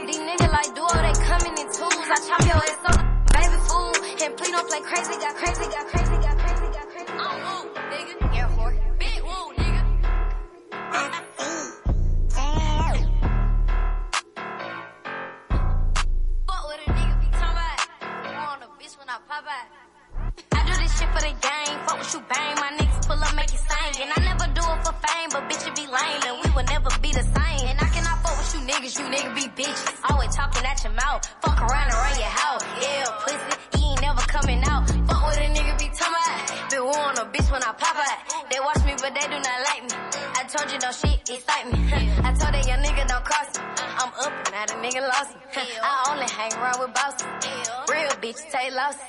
[0.04, 2.04] These niggas like duo, they coming in twos.
[2.04, 3.00] I chop your ass up,
[3.32, 3.96] baby fool.
[4.20, 6.19] And please don't play crazy, got crazy, got crazy,
[22.00, 22.54] what you bang.
[22.56, 23.92] My niggas pull up, make it sing.
[24.00, 26.22] And I never do it for fame, but bitch, it be lame.
[26.24, 27.62] And we will never be the same.
[27.68, 28.96] And I cannot fuck with you niggas.
[28.96, 29.92] You niggas be bitches.
[30.08, 31.20] Always talking at your mouth.
[31.44, 32.64] Fuck around around your house.
[32.80, 33.52] Yeah, pussy.
[33.76, 34.88] You ain't never coming out.
[34.88, 36.70] Fuck what a nigga be talking about.
[36.70, 38.18] Been want a bitch when I pop out.
[38.48, 39.96] They watch me, but they do not like me.
[40.40, 41.78] I told you no shit excite me.
[42.24, 42.32] I
[44.80, 45.62] nigga lost me.
[45.82, 47.26] I only hang around with bosses.
[47.88, 49.00] Real bitch, take losses.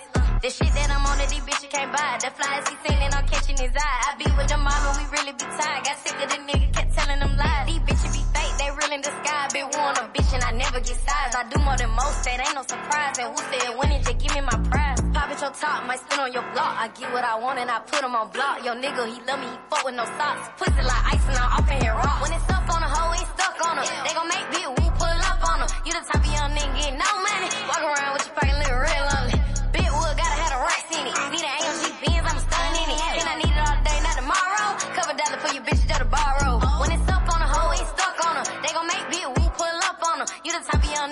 [0.41, 2.17] The shit that I'm on that these bitches can't buy.
[2.19, 3.99] The flies he seen and I'm catching his eye.
[4.09, 5.83] I be with the mama, we really be tired.
[5.85, 7.67] Got sick of the nigga, kept telling them lies.
[7.67, 8.30] These bitches be
[8.71, 9.47] fake, real in the sky.
[9.53, 11.35] Been want a bitch and I never get size.
[11.35, 13.17] I do more than most, that ain't no surprise.
[13.19, 15.01] And who said winning, just give me my prize.
[15.13, 16.75] Pop at your top, might spin on your block.
[16.79, 18.63] I get what I want and I put him on block.
[18.65, 20.49] Yo nigga, he love me, he fuck with no socks.
[20.57, 22.21] Pussy like ice and I'm off in here rock.
[22.21, 23.85] When it's up on a hoe, ain't stuck on her.
[24.05, 25.69] They gon' make big, we pull up on her.
[25.85, 27.49] You the type of young nigga no money.
[27.67, 29.31] Walk around with your fucking little real lonely.
[29.31, 29.40] Big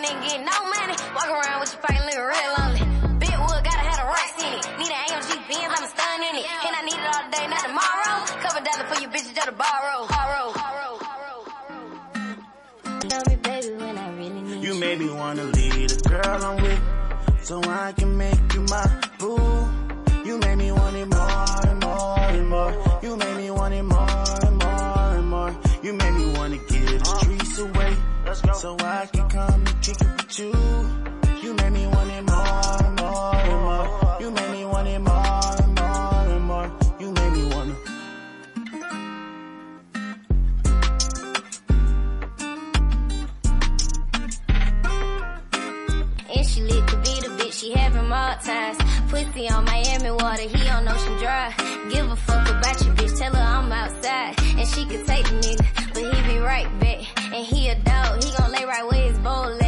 [0.09, 0.95] the type of nigga getting no money.
[1.15, 2.83] Walk around with your little real lonely.
[3.19, 4.65] Big wood, gotta have the in it.
[4.79, 6.45] Need an AMG Benz, I'm stunning in it.
[6.65, 8.17] And I need it all day, not tomorrow.
[8.41, 10.07] Couple dollar for you bitches that'll borrow.
[10.07, 10.53] Borrow.
[13.09, 16.61] Tell me, baby, when I really need You made me wanna leave the girl I'm
[16.61, 16.81] with,
[17.43, 18.85] so I can make you my
[19.17, 19.37] boo.
[20.25, 22.99] You made me want it more and more and more.
[23.01, 24.07] You made me want it more
[24.45, 25.55] and more and more.
[25.81, 27.95] You made me wanna give the streets away,
[28.53, 30.51] so I can come and it with you.
[31.41, 34.17] You made me want it more and more and more.
[34.19, 36.71] You made me want it more and more and more.
[36.99, 37.75] You made me wanna.
[46.35, 48.77] And she lit to be the bitch, she him all times.
[49.09, 51.55] Pussy on Miami water, he on Ocean Drive.
[51.89, 54.35] Give a fuck about your bitch, tell her I'm outside.
[54.57, 56.99] And she could take the nigga, but he be right back.
[57.33, 59.58] And he a dog, he gon' lay right where his bowl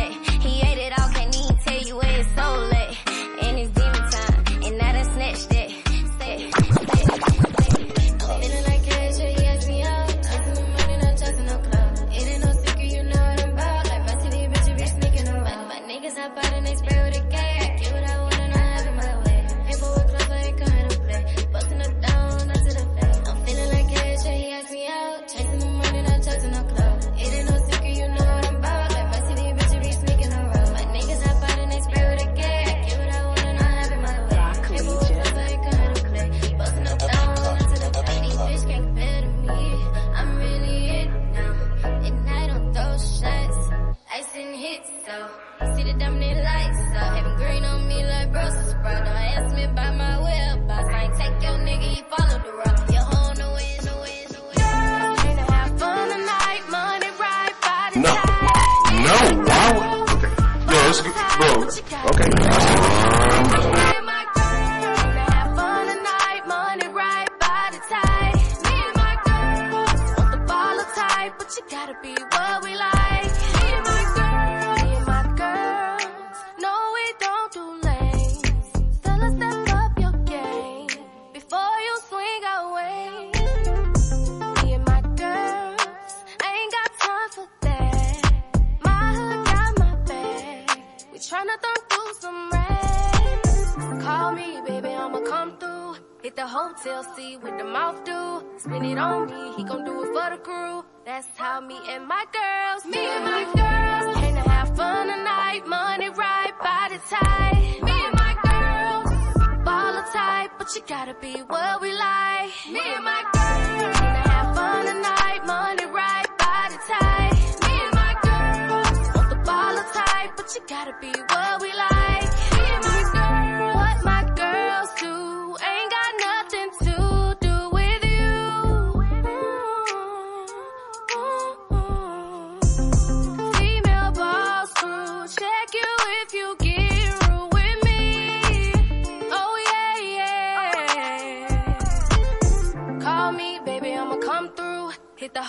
[111.06, 112.52] gotta be what we like.
[112.70, 113.31] Me and my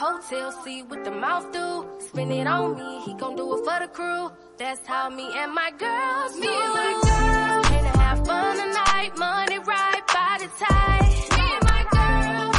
[0.02, 1.86] hotel, see what the mouth do.
[2.06, 4.30] Spin it on me, he gon' do it for the crew.
[4.58, 9.12] That's how me and my girls, me and my girls, came to have fun tonight.
[9.16, 11.12] Money right by the tide.
[11.36, 12.56] Me and my girls,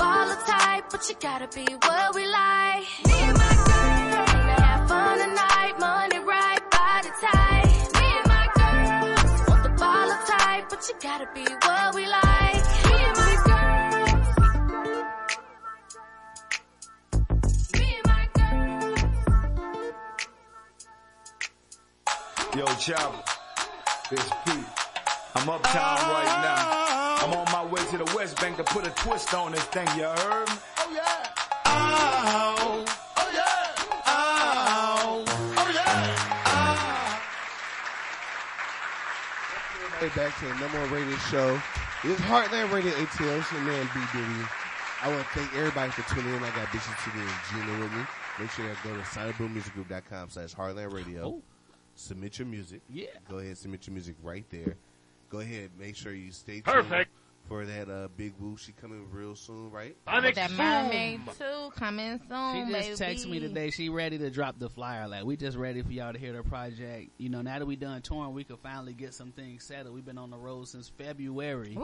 [0.00, 2.86] baller type, but you gotta be what we like.
[3.08, 5.74] Me and my girls, came to have fun tonight.
[5.80, 7.72] Money right by the tide.
[7.98, 11.44] Me and my girls, want the baller type, but you gotta be
[22.56, 23.22] Yo, Chopper,
[24.10, 24.64] it's Pete.
[25.34, 27.16] I'm uptown right now.
[27.20, 29.86] I'm on my way to the West Bank to put a twist on this thing,
[29.94, 30.54] you heard me?
[30.78, 31.26] Oh yeah.
[31.66, 32.84] Oh,
[33.18, 33.74] Oh yeah.
[34.06, 35.24] Oh.
[35.28, 36.16] Oh yeah.
[40.00, 41.60] Hey, back to the number one rated show.
[42.04, 43.38] It's Heartland Radio ATL.
[43.38, 44.48] It's your man B Diddy.
[45.02, 46.42] I want to thank everybody for tuning in.
[46.42, 47.28] I got Bishop City and
[47.66, 48.02] Gina with me.
[48.40, 51.22] Make sure you go to sonicboommusicgroup.com slash Heartland Radio.
[51.22, 51.42] Oh.
[51.96, 52.82] Submit your music.
[52.90, 53.06] Yeah.
[53.28, 54.76] Go ahead, submit your music right there.
[55.30, 57.10] Go ahead, make sure you stay tuned Perfect.
[57.48, 58.56] for that uh, big woo.
[58.56, 59.96] She coming real soon, right?
[60.06, 63.14] I'm With that mermaid too coming soon, She just baby.
[63.18, 63.70] texted me today.
[63.70, 65.08] She ready to drop the flyer.
[65.08, 67.10] Like we just ready for y'all to hear the project.
[67.18, 69.94] You know, now that we done touring, we could finally get some things settled.
[69.94, 71.76] We've been on the road since February.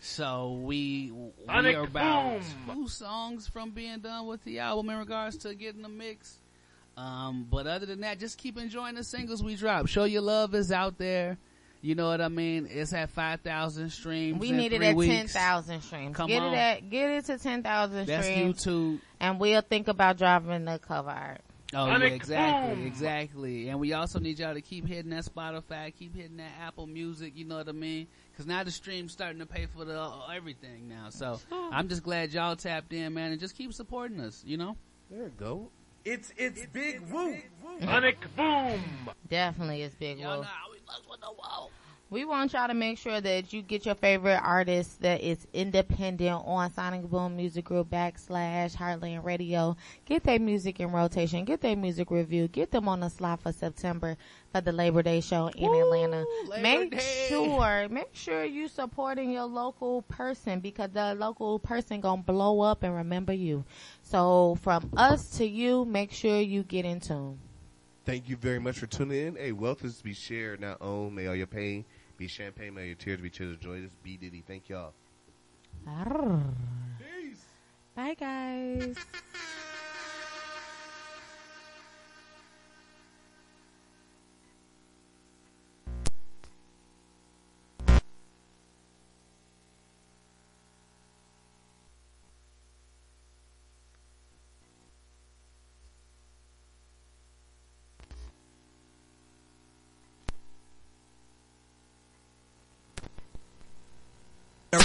[0.00, 2.74] So we we Sonic are about boom.
[2.76, 6.40] two songs from being done with the album in regards to getting the mix.
[6.96, 9.88] Um, but other than that, just keep enjoying the singles we drop.
[9.88, 11.38] Show your love is out there.
[11.82, 12.66] You know what I mean?
[12.70, 14.38] It's at five thousand streams.
[14.38, 16.16] We in need it at ten thousand streams.
[16.16, 16.54] Come get on.
[16.54, 18.64] it at get it to ten thousand That's streams.
[18.64, 19.00] YouTube.
[19.20, 21.42] And we'll think about dropping the cover art.
[21.74, 23.68] Oh yeah, exactly, exactly.
[23.68, 27.32] And we also need y'all to keep hitting that Spotify, keep hitting that Apple Music.
[27.36, 28.06] You know what I mean?
[28.30, 31.10] Because now the stream's starting to pay for the uh, everything now.
[31.10, 34.42] So I'm just glad y'all tapped in, man, and just keep supporting us.
[34.46, 34.76] You know?
[35.10, 35.68] There you go.
[36.04, 37.38] It's it's Big Woo.
[37.80, 38.82] Sonic boom.
[39.30, 40.44] Definitely is Big Woo.
[40.70, 40.78] We
[42.10, 46.72] want y'all to make sure that you get your favorite artist that is independent on
[46.72, 49.76] Sonic Boom Music Group backslash Heartland Radio.
[50.04, 51.44] Get their music in rotation.
[51.44, 52.48] Get their music review.
[52.48, 54.16] Get them on the slot for September
[54.52, 56.24] for the Labor Day show in Atlanta.
[56.60, 62.60] Make sure, make sure you supporting your local person because the local person gonna blow
[62.60, 63.64] up and remember you.
[64.02, 67.38] So from us to you, make sure you get in tune.
[68.04, 69.36] Thank you very much for tuning in.
[69.36, 71.16] Hey, wealth is to be shared, not owned.
[71.16, 71.86] May all your pain
[72.16, 72.74] be champagne.
[72.74, 73.80] May your tears be tears of joy.
[73.80, 74.42] This is B Diddy.
[74.46, 74.92] Thank y'all.
[76.98, 77.44] Peace.
[77.94, 78.96] Bye guys.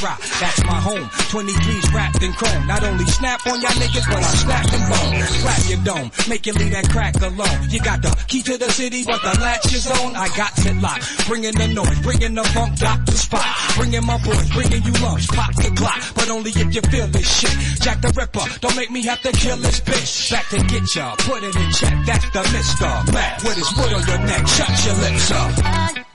[0.01, 0.19] Rock.
[0.39, 1.07] That's my home.
[1.33, 2.67] 23s wrapped in chrome.
[2.67, 5.41] Not only snap on y'all niggas, but I snap them bones.
[5.41, 6.11] Crack your dome.
[6.27, 7.69] Make you leave that crack alone.
[7.69, 10.15] You got the key to the city, but the latch is on.
[10.15, 11.27] I got it locked.
[11.27, 13.45] Bringing the noise, bringing the funk, drop the spot.
[13.75, 16.01] Bringing my boys, bringing you lunch, pop the clock.
[16.15, 17.81] But only if you feel this shit.
[17.81, 20.31] Jack the Ripper, don't make me have to kill this bitch.
[20.31, 21.95] Back to get ya, put it in check.
[22.05, 23.13] That's the Mr.
[23.13, 24.47] Mac with his foot on your neck.
[24.47, 25.51] Shut your lips up.
[25.63, 26.08] Uh,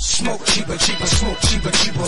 [0.00, 2.00] Smoke cheaper, cheaper, smoke cheaper, cheaper.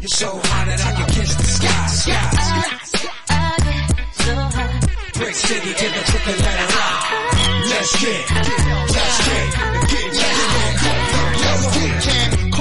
[0.00, 2.30] You're so hot that I can kiss the sky, sky.
[5.18, 7.02] Brick City to the crooked letter rock.
[7.70, 8.30] Let's get,
[8.94, 9.50] let's get,
[9.90, 10.13] get,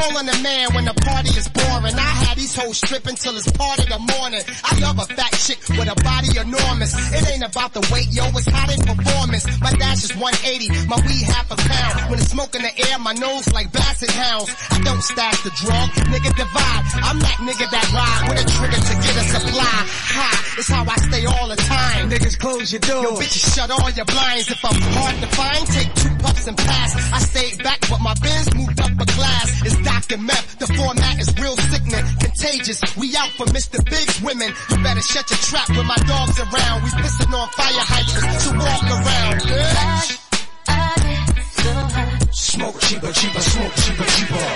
[0.04, 0.14] get.
[0.14, 1.96] Calling a man when the party is boring.
[1.96, 4.42] I had these hoes stripping till it's part of the morning.
[4.64, 6.94] I love a fat chick with a body enormous.
[7.14, 9.46] It ain't about the weight, yo, it's how they performance.
[9.62, 12.12] My dash is 180, my weed half a pound.
[12.12, 14.50] When it's smoke in the air, my nose like basset hounds.
[14.72, 16.84] I don't stash the drug, nigga divide.
[17.04, 19.78] I'm that nigga that ride with a trigger to get a supply.
[20.14, 22.10] High, it's how I stay all the time.
[22.10, 23.04] Niggas close your door.
[23.04, 24.52] Yo, bitches shut all your blinds.
[24.52, 26.92] If I'm hard to find, take two puffs and pass.
[27.14, 29.48] I stayed back, but my bins moved up a class.
[29.66, 30.18] It's Dr.
[30.18, 32.82] Meth, the format is real sickening, contagious.
[32.98, 33.78] We out for Mr.
[33.86, 34.52] Big's women.
[34.72, 36.84] You better shut your trap when my dog's around.
[36.84, 39.42] We pissing on fire hydrants to walk around.
[42.34, 44.48] Smoke cheaper, cheaper, smoke cheaper, cheaper.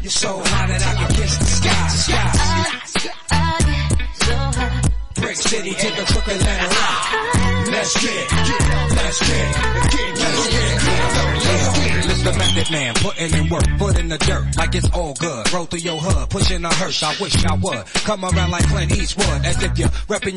[0.00, 2.32] You're so hot that I can kiss the sky, sky.
[5.20, 6.68] Brick City to the crooked letter.
[7.70, 8.60] Let's get, get,
[8.96, 9.54] let's get,
[9.92, 10.25] get, get,
[12.26, 12.38] Mr.
[12.38, 15.52] Method Man, putting in work, foot in the dirt, like it's all good.
[15.52, 17.00] Roll through your hood, pushing a hearse.
[17.00, 20.24] I wish I would come around like Clint Eastwood, as if you're repping